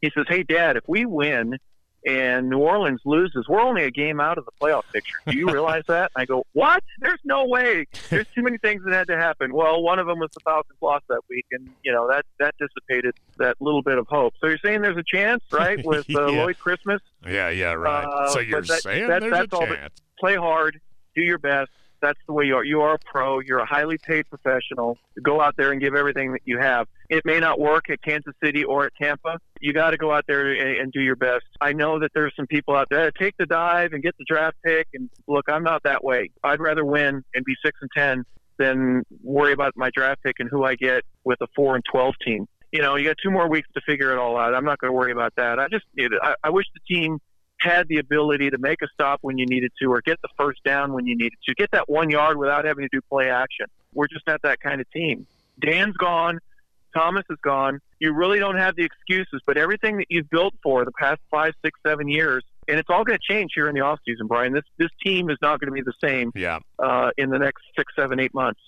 He 0.00 0.10
says, 0.14 0.26
"Hey, 0.28 0.42
Dad, 0.42 0.76
if 0.76 0.84
we 0.86 1.04
win 1.06 1.58
and 2.06 2.48
New 2.48 2.58
Orleans 2.58 3.00
loses, 3.04 3.46
we're 3.48 3.60
only 3.60 3.82
a 3.82 3.90
game 3.90 4.20
out 4.20 4.38
of 4.38 4.44
the 4.44 4.52
playoff 4.60 4.84
picture. 4.92 5.16
Do 5.26 5.36
you 5.36 5.46
realize 5.52 5.82
that?" 5.88 6.10
I 6.16 6.24
go, 6.24 6.44
"What? 6.52 6.82
There's 7.00 7.18
no 7.24 7.46
way. 7.46 7.86
There's 8.08 8.26
too 8.34 8.42
many 8.42 8.58
things 8.58 8.82
that 8.84 8.94
had 8.94 9.08
to 9.08 9.16
happen." 9.16 9.52
Well, 9.52 9.82
one 9.82 9.98
of 9.98 10.06
them 10.06 10.18
was 10.20 10.30
the 10.32 10.40
Falcons 10.40 10.78
lost 10.80 11.04
that 11.08 11.20
week, 11.28 11.46
and 11.50 11.68
you 11.82 11.92
know 11.92 12.08
that 12.08 12.24
that 12.38 12.54
dissipated 12.58 13.14
that 13.38 13.56
little 13.60 13.82
bit 13.82 13.98
of 13.98 14.06
hope. 14.06 14.34
So 14.40 14.46
you're 14.46 14.58
saying 14.64 14.82
there's 14.82 14.96
a 14.96 15.02
chance, 15.04 15.42
right, 15.50 15.84
with 15.84 16.08
uh, 16.14 16.26
Yeah. 16.28 16.42
Lloyd 16.42 16.58
Christmas? 16.58 17.00
Yeah, 17.26 17.48
yeah, 17.50 17.72
right. 17.72 18.04
Uh, 18.04 18.28
so 18.30 18.40
you're 18.40 18.62
that- 18.62 18.82
saying 18.82 19.08
that- 19.08 19.20
there's 19.20 19.32
that's 19.32 19.52
a 19.52 19.56
all 19.56 19.66
chance. 19.66 19.94
play 20.20 20.36
hard, 20.36 20.80
do 21.16 21.22
your 21.22 21.38
best. 21.38 21.70
That's 22.00 22.18
the 22.26 22.32
way 22.32 22.44
you 22.44 22.56
are. 22.56 22.64
You 22.64 22.80
are 22.82 22.94
a 22.94 22.98
pro. 22.98 23.40
You're 23.40 23.58
a 23.58 23.66
highly 23.66 23.98
paid 23.98 24.28
professional. 24.28 24.98
Go 25.22 25.40
out 25.40 25.54
there 25.56 25.72
and 25.72 25.80
give 25.80 25.94
everything 25.94 26.32
that 26.32 26.42
you 26.44 26.58
have. 26.58 26.86
It 27.08 27.24
may 27.24 27.40
not 27.40 27.58
work 27.58 27.90
at 27.90 28.02
Kansas 28.02 28.34
City 28.42 28.64
or 28.64 28.86
at 28.86 28.92
Tampa. 29.00 29.38
You 29.60 29.72
got 29.72 29.90
to 29.90 29.96
go 29.96 30.12
out 30.12 30.24
there 30.28 30.52
and, 30.52 30.80
and 30.80 30.92
do 30.92 31.00
your 31.00 31.16
best. 31.16 31.44
I 31.60 31.72
know 31.72 31.98
that 31.98 32.12
there's 32.14 32.32
some 32.36 32.46
people 32.46 32.76
out 32.76 32.88
there 32.90 33.04
that 33.06 33.14
take 33.16 33.36
the 33.38 33.46
dive 33.46 33.92
and 33.92 34.02
get 34.02 34.16
the 34.18 34.24
draft 34.28 34.56
pick. 34.64 34.88
And 34.94 35.10
look, 35.26 35.46
I'm 35.48 35.64
not 35.64 35.82
that 35.84 36.04
way. 36.04 36.30
I'd 36.44 36.60
rather 36.60 36.84
win 36.84 37.24
and 37.34 37.44
be 37.44 37.54
six 37.64 37.78
and 37.80 37.90
ten 37.96 38.24
than 38.58 39.04
worry 39.22 39.52
about 39.52 39.72
my 39.76 39.90
draft 39.94 40.22
pick 40.22 40.36
and 40.38 40.48
who 40.50 40.64
I 40.64 40.74
get 40.74 41.04
with 41.24 41.40
a 41.40 41.46
four 41.56 41.74
and 41.74 41.84
twelve 41.90 42.14
team. 42.24 42.46
You 42.70 42.82
know, 42.82 42.96
you 42.96 43.06
got 43.06 43.16
two 43.22 43.30
more 43.30 43.48
weeks 43.48 43.68
to 43.74 43.80
figure 43.86 44.12
it 44.12 44.18
all 44.18 44.36
out. 44.36 44.54
I'm 44.54 44.64
not 44.64 44.78
going 44.78 44.92
to 44.92 44.96
worry 44.96 45.10
about 45.10 45.32
that. 45.36 45.58
I 45.58 45.68
just, 45.68 45.86
I, 46.22 46.34
I 46.44 46.50
wish 46.50 46.66
the 46.74 46.94
team 46.94 47.18
had 47.60 47.88
the 47.88 47.98
ability 47.98 48.50
to 48.50 48.58
make 48.58 48.82
a 48.82 48.86
stop 48.94 49.18
when 49.22 49.38
you 49.38 49.46
needed 49.46 49.72
to 49.80 49.92
or 49.92 50.00
get 50.00 50.20
the 50.22 50.28
first 50.38 50.62
down 50.64 50.92
when 50.92 51.06
you 51.06 51.16
needed 51.16 51.38
to, 51.46 51.54
get 51.54 51.70
that 51.72 51.88
one 51.88 52.10
yard 52.10 52.36
without 52.36 52.64
having 52.64 52.84
to 52.84 52.88
do 52.90 53.00
play 53.08 53.30
action. 53.30 53.66
We're 53.94 54.06
just 54.08 54.26
not 54.26 54.42
that 54.42 54.60
kind 54.60 54.80
of 54.80 54.90
team. 54.90 55.26
Dan's 55.60 55.96
gone. 55.96 56.38
Thomas 56.94 57.24
is 57.30 57.38
gone. 57.42 57.80
You 58.00 58.12
really 58.12 58.38
don't 58.38 58.56
have 58.56 58.76
the 58.76 58.84
excuses, 58.84 59.40
but 59.44 59.56
everything 59.58 59.96
that 59.98 60.06
you've 60.08 60.30
built 60.30 60.54
for 60.62 60.84
the 60.84 60.92
past 60.92 61.20
five, 61.30 61.52
six, 61.64 61.78
seven 61.86 62.08
years, 62.08 62.44
and 62.68 62.78
it's 62.78 62.88
all 62.90 63.04
going 63.04 63.18
to 63.18 63.32
change 63.34 63.50
here 63.54 63.68
in 63.68 63.74
the 63.74 63.80
offseason, 63.80 64.26
Brian. 64.28 64.52
This 64.52 64.64
this 64.78 64.90
team 65.04 65.30
is 65.30 65.36
not 65.42 65.60
going 65.60 65.68
to 65.68 65.72
be 65.72 65.82
the 65.82 65.92
same 66.02 66.32
Yeah. 66.34 66.60
uh, 66.78 67.10
in 67.16 67.30
the 67.30 67.38
next 67.38 67.62
six, 67.76 67.92
seven, 67.96 68.20
eight 68.20 68.32
months. 68.34 68.60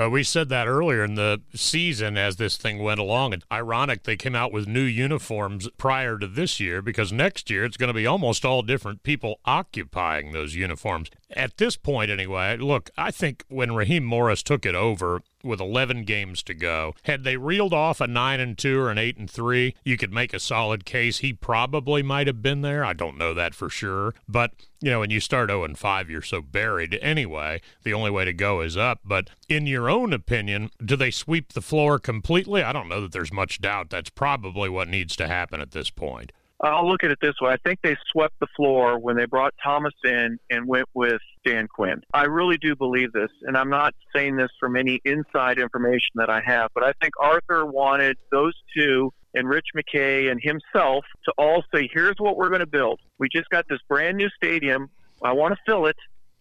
Uh, 0.00 0.08
we 0.08 0.22
said 0.22 0.48
that 0.48 0.68
earlier 0.68 1.02
in 1.02 1.16
the 1.16 1.40
season 1.54 2.16
as 2.16 2.36
this 2.36 2.56
thing 2.56 2.78
went 2.78 3.00
along. 3.00 3.32
And 3.32 3.44
ironic, 3.50 4.04
they 4.04 4.16
came 4.16 4.36
out 4.36 4.52
with 4.52 4.68
new 4.68 4.82
uniforms 4.82 5.68
prior 5.76 6.18
to 6.18 6.28
this 6.28 6.60
year 6.60 6.80
because 6.80 7.12
next 7.12 7.50
year 7.50 7.64
it's 7.64 7.76
going 7.76 7.88
to 7.88 7.94
be 7.94 8.06
almost 8.06 8.44
all 8.44 8.62
different 8.62 9.02
people 9.02 9.40
occupying 9.44 10.30
those 10.30 10.54
uniforms. 10.54 11.10
At 11.30 11.56
this 11.56 11.76
point, 11.76 12.12
anyway, 12.12 12.56
look, 12.58 12.90
I 12.96 13.10
think 13.10 13.44
when 13.48 13.74
Raheem 13.74 14.04
Morris 14.04 14.44
took 14.44 14.64
it 14.64 14.76
over 14.76 15.22
with 15.42 15.60
11 15.60 16.04
games 16.04 16.42
to 16.44 16.54
go, 16.54 16.94
had 17.04 17.24
they 17.24 17.36
reeled 17.36 17.74
off 17.74 18.00
a 18.00 18.06
9 18.06 18.40
and 18.40 18.58
2 18.58 18.80
or 18.80 18.90
an 18.90 18.98
8 18.98 19.16
and 19.16 19.30
3, 19.30 19.74
you 19.84 19.96
could 19.96 20.12
make 20.12 20.34
a 20.34 20.40
solid 20.40 20.84
case 20.84 21.18
he 21.18 21.32
probably 21.32 22.02
might 22.02 22.26
have 22.26 22.42
been 22.42 22.62
there. 22.62 22.84
I 22.84 22.92
don't 22.92 23.18
know 23.18 23.34
that 23.34 23.54
for 23.54 23.70
sure. 23.70 24.14
But, 24.28 24.52
you 24.80 24.90
know, 24.90 25.00
when 25.00 25.10
you 25.10 25.20
start 25.20 25.50
0 25.50 25.64
and 25.64 25.78
5, 25.78 26.10
you're 26.10 26.22
so 26.22 26.42
buried 26.42 26.98
anyway. 27.00 27.60
The 27.82 27.94
only 27.94 28.10
way 28.10 28.24
to 28.24 28.32
go 28.32 28.60
is 28.60 28.76
up. 28.76 29.00
But 29.04 29.30
in 29.48 29.66
your 29.66 29.88
own 29.88 30.12
opinion, 30.12 30.70
do 30.84 30.96
they 30.96 31.10
sweep 31.10 31.52
the 31.52 31.62
floor 31.62 31.98
completely? 31.98 32.62
I 32.62 32.72
don't 32.72 32.88
know 32.88 33.00
that 33.00 33.12
there's 33.12 33.32
much 33.32 33.60
doubt 33.60 33.90
that's 33.90 34.10
probably 34.10 34.68
what 34.68 34.88
needs 34.88 35.16
to 35.16 35.28
happen 35.28 35.60
at 35.60 35.72
this 35.72 35.90
point. 35.90 36.32
I'll 36.60 36.88
look 36.88 37.04
at 37.04 37.10
it 37.10 37.18
this 37.20 37.34
way. 37.40 37.52
I 37.52 37.56
think 37.64 37.80
they 37.82 37.96
swept 38.10 38.34
the 38.40 38.48
floor 38.56 38.98
when 38.98 39.16
they 39.16 39.26
brought 39.26 39.54
Thomas 39.62 39.94
in 40.04 40.38
and 40.50 40.66
went 40.66 40.88
with 40.92 41.20
Dan 41.44 41.68
Quinn. 41.68 42.02
I 42.12 42.24
really 42.24 42.58
do 42.58 42.74
believe 42.74 43.12
this, 43.12 43.30
and 43.42 43.56
I'm 43.56 43.70
not 43.70 43.94
saying 44.14 44.36
this 44.36 44.50
from 44.58 44.76
any 44.76 45.00
inside 45.04 45.58
information 45.58 46.10
that 46.16 46.30
I 46.30 46.40
have, 46.44 46.70
but 46.74 46.82
I 46.82 46.92
think 47.00 47.14
Arthur 47.20 47.64
wanted 47.64 48.16
those 48.32 48.54
two 48.76 49.12
and 49.34 49.48
Rich 49.48 49.66
McKay 49.76 50.30
and 50.30 50.40
himself 50.42 51.04
to 51.26 51.32
all 51.38 51.62
say, 51.72 51.88
here's 51.92 52.16
what 52.18 52.36
we're 52.36 52.48
going 52.48 52.60
to 52.60 52.66
build. 52.66 52.98
We 53.18 53.28
just 53.32 53.48
got 53.50 53.66
this 53.68 53.78
brand 53.88 54.16
new 54.16 54.28
stadium. 54.30 54.90
I 55.22 55.32
want 55.32 55.54
to 55.54 55.60
fill 55.64 55.86
it, 55.86 55.96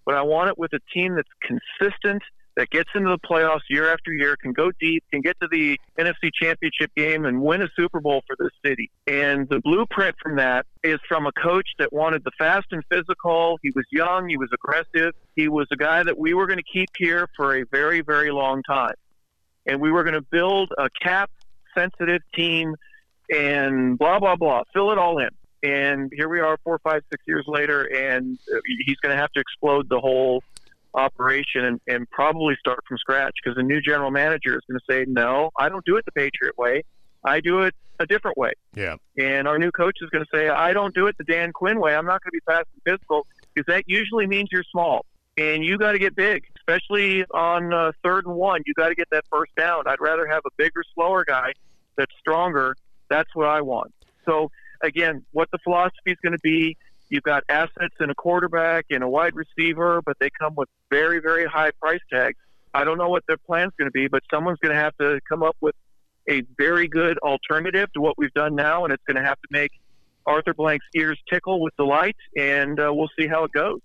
but 0.06 0.16
I 0.16 0.24
want 0.24 0.50
it 0.50 0.58
with 0.58 0.72
a 0.74 0.80
team 0.94 1.16
that's 1.16 1.30
consistent, 1.42 2.24
that 2.58 2.72
gets 2.72 2.90
into 2.96 3.10
the 3.10 3.20
playoffs 3.20 3.62
year 3.70 3.94
after 3.94 4.12
year, 4.12 4.36
can 4.36 4.52
go 4.52 4.72
deep, 4.82 5.04
can 5.12 5.22
get 5.22 5.40
to 5.40 5.48
the 5.50 5.80
NFC 5.98 6.32
Championship 6.34 6.92
game 6.98 7.26
and 7.26 7.40
win 7.42 7.62
a 7.62 7.68
Super 7.76 8.02
Bowl 8.02 8.24
for 8.26 8.36
this 8.38 8.52
city. 8.66 8.90
And 9.06 9.48
the 9.48 9.60
blueprint 9.60 10.16
from 10.22 10.38
that 10.38 10.66
is 10.84 11.00
from 11.08 11.28
a 11.28 11.32
coach 11.32 11.68
that 11.78 11.94
wanted 11.94 12.24
the 12.24 12.32
fast 12.38 12.66
and 12.72 12.84
physical. 12.92 13.60
He 13.62 13.72
was 13.76 13.86
young, 13.92 14.28
he 14.28 14.38
was 14.38 14.50
aggressive, 14.52 15.14
he 15.36 15.48
was 15.48 15.68
a 15.72 15.76
guy 15.76 16.02
that 16.02 16.18
we 16.18 16.34
were 16.34 16.48
going 16.48 16.58
to 16.58 16.72
keep 16.74 16.90
here 16.98 17.30
for 17.38 17.56
a 17.56 17.64
very, 17.72 18.02
very 18.02 18.32
long 18.32 18.64
time. 18.64 18.96
And 19.68 19.80
we 19.80 19.92
were 19.92 20.04
going 20.04 20.16
to 20.16 20.22
build 20.22 20.74
a 20.80 20.90
cap 21.02 21.30
sensitive 21.78 22.24
team 22.34 22.76
and 23.32 24.00
blah, 24.00 24.20
blah, 24.20 24.36
blah, 24.36 24.64
fill 24.74 24.92
it 24.92 24.98
all 24.98 25.20
in. 25.20 25.30
And 25.62 26.12
here 26.16 26.30
we 26.30 26.40
are, 26.40 26.58
four, 26.64 26.80
five, 26.80 27.04
six 27.12 27.24
years 27.28 27.46
later, 27.48 27.84
and 27.84 28.40
he's 28.86 28.98
going 28.98 29.16
to 29.16 29.22
have 29.22 29.32
to 29.34 29.40
explode 29.40 29.90
the 29.90 30.00
whole 30.00 30.42
operation 30.98 31.64
and, 31.64 31.80
and 31.88 32.10
probably 32.10 32.56
start 32.60 32.80
from 32.88 32.98
scratch 32.98 33.34
because 33.42 33.56
the 33.56 33.64
new 33.64 33.80
general 33.80 34.12
manager 34.12 34.56
is 34.56 34.62
going 34.70 34.80
to 34.80 34.86
say, 34.90 35.06
no, 35.08 35.52
I 35.58 35.70
don't 35.70 35.86
do 35.86 35.96
it 35.98 36.06
the 36.06 36.12
Patriot 36.12 36.58
way. 36.58 36.84
I 37.24 37.40
do 37.40 37.62
it 37.62 37.76
a 38.00 38.06
different 38.06 38.38
way. 38.38 38.54
Yeah. 38.76 38.96
And 39.18 39.48
our 39.48 39.58
new 39.58 39.72
coach 39.72 39.98
is 40.02 40.10
going 40.10 40.24
to 40.24 40.30
say, 40.38 40.50
I 40.50 40.74
don't 40.74 40.94
do 40.94 41.08
it 41.08 41.16
the 41.18 41.24
Dan 41.24 41.52
Quinn 41.52 41.80
way. 41.80 41.96
I'm 41.96 42.06
not 42.06 42.22
going 42.24 42.32
to 42.32 42.38
be 42.38 42.42
fast 42.46 42.68
and 42.74 42.82
physical 42.86 43.26
because 43.54 43.72
that 43.74 43.84
usually 43.88 44.28
means 44.28 44.50
you're 44.52 44.64
small 44.72 45.06
and 45.38 45.64
you 45.64 45.78
got 45.78 45.92
to 45.92 46.00
get 46.00 46.16
big, 46.16 46.44
especially 46.58 47.24
on 47.32 47.74
uh, 47.74 47.92
third 48.04 48.26
and 48.26 48.36
one. 48.36 48.62
You 48.66 48.74
got 48.74 48.90
to 48.90 48.96
get 48.96 49.08
that 49.12 49.26
first 49.32 49.56
down. 49.56 49.84
I'd 49.88 50.02
rather 50.02 50.28
have 50.28 50.42
a 50.46 50.50
bigger, 50.58 50.84
slower 50.96 51.24
guy 51.26 51.54
that's 51.96 52.14
stronger. 52.20 52.76
That's 53.10 53.30
what 53.36 53.48
I 53.48 53.62
want. 53.62 53.94
So 54.26 54.52
again, 54.82 55.26
what 55.32 55.50
the 55.52 55.60
philosophy 55.64 56.12
is 56.12 56.18
going 56.24 56.34
to 56.34 56.42
be 56.44 56.76
You've 57.10 57.24
got 57.24 57.44
assets 57.48 57.96
in 58.00 58.10
a 58.10 58.16
quarterback 58.16 58.86
and 58.90 59.04
a 59.04 59.08
wide 59.08 59.34
receiver, 59.36 60.02
but 60.06 60.18
they 60.20 60.30
come 60.40 60.56
with 60.56 60.70
very, 60.90 61.20
very 61.20 61.46
high 61.46 61.72
price 61.72 62.02
tags. 62.12 62.38
I 62.74 62.84
don't 62.84 62.98
know 62.98 63.10
what 63.10 63.24
their 63.28 63.38
plan's 63.38 63.74
going 63.78 63.88
to 63.88 63.92
be, 63.92 64.08
but 64.08 64.24
someone's 64.32 64.60
going 64.60 64.76
to 64.76 64.80
have 64.80 64.96
to 64.98 65.20
come 65.28 65.42
up 65.42 65.56
with 65.62 65.76
a 66.30 66.44
very 66.58 66.88
good 66.88 67.18
alternative 67.20 67.92
to 67.94 68.02
what 68.02 68.18
we've 68.18 68.34
done 68.34 68.56
now, 68.56 68.84
and 68.84 68.94
it's 68.94 69.04
going 69.08 69.16
to 69.16 69.24
have 69.24 69.40
to 69.42 69.48
make 69.50 69.72
Arthur 70.26 70.54
Blank's 70.54 70.86
ears 70.94 71.18
tickle 71.30 71.62
with 71.62 71.76
delight, 71.78 72.18
and 72.36 72.80
uh, 72.80 72.94
we'll 72.94 73.10
see 73.18 73.28
how 73.28 73.46
it 73.46 73.52
goes. 73.54 73.80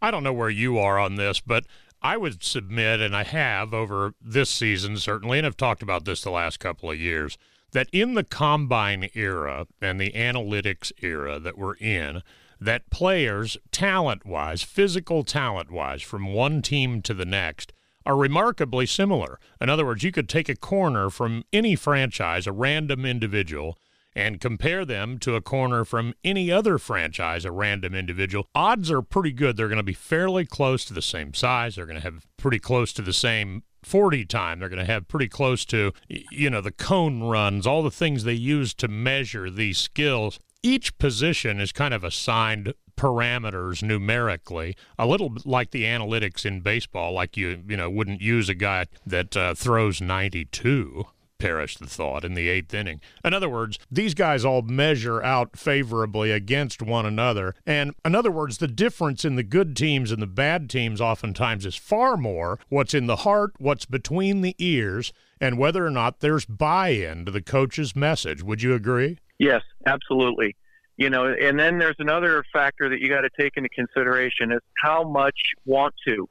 I 0.00 0.10
don't 0.10 0.24
know 0.24 0.32
where 0.32 0.50
you 0.50 0.78
are 0.78 0.98
on 0.98 1.16
this, 1.16 1.40
but 1.40 1.64
I 2.00 2.16
would 2.16 2.42
submit, 2.42 3.00
and 3.00 3.14
I 3.14 3.22
have 3.22 3.74
over 3.74 4.14
this 4.20 4.50
season 4.50 4.96
certainly, 4.96 5.38
and 5.38 5.46
I've 5.46 5.56
talked 5.56 5.82
about 5.82 6.04
this 6.04 6.22
the 6.22 6.30
last 6.30 6.58
couple 6.58 6.90
of 6.90 6.98
years, 6.98 7.36
that 7.72 7.88
in 7.92 8.14
the 8.14 8.24
combine 8.24 9.08
era 9.14 9.66
and 9.80 10.00
the 10.00 10.12
analytics 10.12 10.92
era 11.02 11.38
that 11.38 11.58
we're 11.58 11.76
in, 11.76 12.22
that 12.64 12.90
players, 12.90 13.56
talent 13.70 14.26
wise, 14.26 14.62
physical 14.62 15.24
talent 15.24 15.70
wise, 15.70 16.02
from 16.02 16.32
one 16.32 16.62
team 16.62 17.02
to 17.02 17.14
the 17.14 17.24
next, 17.24 17.72
are 18.06 18.16
remarkably 18.16 18.86
similar. 18.86 19.38
In 19.60 19.70
other 19.70 19.86
words, 19.86 20.02
you 20.02 20.12
could 20.12 20.28
take 20.28 20.48
a 20.48 20.56
corner 20.56 21.10
from 21.10 21.44
any 21.52 21.74
franchise, 21.76 22.46
a 22.46 22.52
random 22.52 23.06
individual, 23.06 23.78
and 24.14 24.40
compare 24.40 24.84
them 24.84 25.18
to 25.18 25.34
a 25.34 25.40
corner 25.40 25.84
from 25.84 26.14
any 26.22 26.50
other 26.50 26.78
franchise, 26.78 27.44
a 27.44 27.50
random 27.50 27.94
individual. 27.94 28.46
Odds 28.54 28.90
are 28.90 29.02
pretty 29.02 29.32
good. 29.32 29.56
They're 29.56 29.68
going 29.68 29.76
to 29.78 29.82
be 29.82 29.92
fairly 29.92 30.44
close 30.44 30.84
to 30.86 30.94
the 30.94 31.02
same 31.02 31.34
size. 31.34 31.76
They're 31.76 31.86
going 31.86 32.00
to 32.00 32.02
have 32.02 32.26
pretty 32.36 32.60
close 32.60 32.92
to 32.94 33.02
the 33.02 33.12
same 33.12 33.64
40 33.82 34.24
time. 34.26 34.60
They're 34.60 34.68
going 34.68 34.84
to 34.84 34.92
have 34.92 35.08
pretty 35.08 35.28
close 35.28 35.64
to, 35.66 35.92
you 36.08 36.48
know, 36.48 36.60
the 36.60 36.70
cone 36.70 37.22
runs, 37.22 37.66
all 37.66 37.82
the 37.82 37.90
things 37.90 38.24
they 38.24 38.34
use 38.34 38.72
to 38.74 38.88
measure 38.88 39.50
these 39.50 39.78
skills 39.78 40.38
each 40.64 40.96
position 40.98 41.60
is 41.60 41.70
kind 41.70 41.94
of 41.94 42.02
assigned 42.02 42.74
parameters 42.96 43.82
numerically, 43.82 44.74
a 44.98 45.06
little 45.06 45.28
bit 45.28 45.44
like 45.44 45.70
the 45.70 45.84
analytics 45.84 46.46
in 46.46 46.60
baseball, 46.60 47.12
like 47.12 47.36
you 47.36 47.62
you 47.68 47.76
know 47.76 47.90
wouldn't 47.90 48.20
use 48.20 48.48
a 48.48 48.54
guy 48.54 48.86
that 49.06 49.36
uh, 49.36 49.54
throws 49.54 50.00
92 50.00 51.04
perish 51.38 51.76
the 51.76 51.86
thought 51.86 52.24
in 52.24 52.32
the 52.32 52.48
eighth 52.48 52.72
inning. 52.72 53.00
In 53.22 53.34
other 53.34 53.50
words, 53.50 53.78
these 53.90 54.14
guys 54.14 54.46
all 54.46 54.62
measure 54.62 55.22
out 55.22 55.58
favorably 55.58 56.30
against 56.30 56.80
one 56.80 57.04
another. 57.04 57.54
And 57.66 57.92
in 58.02 58.14
other 58.14 58.30
words, 58.30 58.58
the 58.58 58.68
difference 58.68 59.26
in 59.26 59.36
the 59.36 59.42
good 59.42 59.76
teams 59.76 60.10
and 60.10 60.22
the 60.22 60.26
bad 60.26 60.70
teams 60.70 61.02
oftentimes 61.02 61.66
is 61.66 61.76
far 61.76 62.16
more 62.16 62.58
what's 62.70 62.94
in 62.94 63.06
the 63.06 63.16
heart, 63.16 63.52
what's 63.58 63.84
between 63.84 64.40
the 64.40 64.54
ears, 64.58 65.12
and 65.44 65.58
whether 65.58 65.84
or 65.84 65.90
not 65.90 66.20
there's 66.20 66.46
buy 66.46 66.88
in 66.88 67.26
to 67.26 67.30
the 67.30 67.42
coach's 67.42 67.94
message. 67.94 68.42
Would 68.42 68.62
you 68.62 68.74
agree? 68.74 69.18
Yes, 69.38 69.60
absolutely. 69.84 70.56
You 70.96 71.10
know, 71.10 71.26
and 71.26 71.60
then 71.60 71.78
there's 71.78 71.98
another 71.98 72.42
factor 72.50 72.88
that 72.88 73.00
you 73.00 73.10
got 73.10 73.22
to 73.22 73.30
take 73.38 73.58
into 73.58 73.68
consideration 73.68 74.52
is 74.52 74.60
how 74.82 75.06
much 75.06 75.36
want 75.66 75.92
to, 76.08 76.26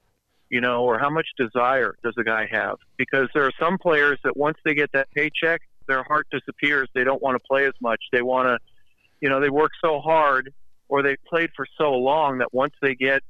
you 0.49 0.61
know, 0.61 0.83
or 0.83 0.97
how 0.97 1.11
much 1.11 1.27
desire 1.37 1.93
does 2.03 2.15
a 2.17 2.23
guy 2.23 2.47
have? 2.49 2.77
Because 2.97 3.27
there 3.35 3.45
are 3.45 3.51
some 3.59 3.77
players 3.77 4.17
that 4.23 4.35
once 4.35 4.57
they 4.65 4.73
get 4.73 4.91
that 4.93 5.11
paycheck, 5.11 5.61
their 5.87 6.01
heart 6.03 6.25
disappears. 6.31 6.89
They 6.95 7.03
don't 7.03 7.21
want 7.21 7.35
to 7.35 7.47
play 7.47 7.65
as 7.65 7.73
much. 7.81 8.01
They 8.11 8.23
want 8.23 8.47
to, 8.47 8.57
you 9.21 9.29
know, 9.29 9.39
they 9.39 9.51
work 9.51 9.73
so 9.79 9.99
hard 9.99 10.51
or 10.89 11.03
they 11.03 11.17
played 11.27 11.51
for 11.55 11.67
so 11.77 11.91
long 11.91 12.39
that 12.39 12.51
once 12.51 12.73
they 12.81 12.95
get, 12.95 13.21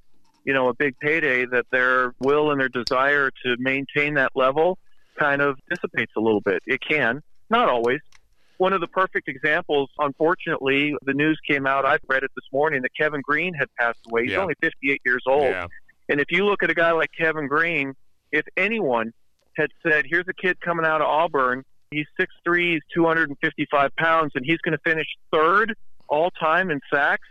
you 0.45 0.53
know, 0.53 0.69
a 0.69 0.73
big 0.73 0.97
payday, 0.99 1.45
that 1.45 1.65
their 1.73 2.13
will 2.19 2.51
and 2.51 2.61
their 2.61 2.69
desire 2.69 3.31
to 3.43 3.57
maintain 3.59 4.13
that 4.13 4.31
level 4.33 4.77
kind 5.17 5.41
of 5.41 5.57
dissipates 5.69 6.11
a 6.17 6.19
little 6.19 6.41
bit. 6.41 6.61
It 6.65 6.81
can, 6.87 7.21
not 7.49 7.69
always, 7.69 7.99
one 8.57 8.73
of 8.73 8.81
the 8.81 8.87
perfect 8.87 9.27
examples, 9.27 9.89
unfortunately, 9.99 10.95
the 11.03 11.13
news 11.13 11.39
came 11.47 11.65
out, 11.65 11.85
I've 11.85 12.01
read 12.07 12.23
it 12.23 12.31
this 12.35 12.45
morning, 12.51 12.81
that 12.83 12.91
Kevin 12.97 13.21
Greene 13.21 13.53
had 13.53 13.67
passed 13.79 13.99
away. 14.07 14.23
He's 14.23 14.31
yeah. 14.31 14.39
only 14.39 14.55
58 14.61 15.01
years 15.05 15.23
old. 15.27 15.43
Yeah. 15.43 15.67
And 16.09 16.19
if 16.19 16.27
you 16.31 16.45
look 16.45 16.63
at 16.63 16.69
a 16.69 16.73
guy 16.73 16.91
like 16.91 17.09
Kevin 17.17 17.47
Greene, 17.47 17.93
if 18.31 18.45
anyone 18.55 19.11
had 19.57 19.69
said, 19.85 20.05
here's 20.07 20.27
a 20.27 20.33
kid 20.33 20.59
coming 20.61 20.85
out 20.85 21.01
of 21.01 21.07
Auburn, 21.07 21.63
he's 21.91 22.07
6'3, 22.19 22.73
he's 22.73 22.81
255 22.93 23.95
pounds, 23.95 24.31
and 24.35 24.45
he's 24.45 24.59
going 24.59 24.77
to 24.77 24.89
finish 24.89 25.07
third 25.31 25.73
all 26.07 26.29
time 26.31 26.69
in 26.69 26.79
sacks, 26.93 27.27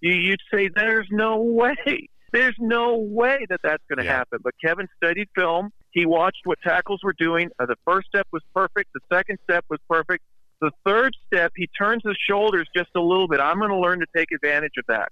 you'd 0.00 0.40
say, 0.52 0.70
there's 0.74 1.08
no 1.10 1.40
way. 1.42 2.08
There's 2.32 2.56
no 2.58 2.96
way 2.96 3.44
that 3.48 3.60
that's 3.62 3.82
going 3.88 3.98
to 3.98 4.04
yeah. 4.04 4.18
happen. 4.18 4.38
But 4.42 4.54
Kevin 4.64 4.86
studied 4.96 5.28
film. 5.34 5.72
He 5.92 6.06
watched 6.06 6.42
what 6.44 6.58
tackles 6.62 7.00
were 7.02 7.14
doing. 7.18 7.50
Uh, 7.58 7.66
the 7.66 7.76
first 7.84 8.08
step 8.08 8.26
was 8.32 8.42
perfect. 8.54 8.90
The 8.94 9.00
second 9.12 9.38
step 9.44 9.64
was 9.68 9.80
perfect. 9.88 10.24
The 10.60 10.70
third 10.84 11.16
step, 11.26 11.52
he 11.56 11.68
turns 11.68 12.02
his 12.04 12.16
shoulders 12.28 12.68
just 12.76 12.90
a 12.94 13.00
little 13.00 13.28
bit. 13.28 13.40
I'm 13.40 13.58
going 13.58 13.70
to 13.70 13.78
learn 13.78 14.00
to 14.00 14.06
take 14.14 14.30
advantage 14.30 14.74
of 14.78 14.84
that. 14.88 15.10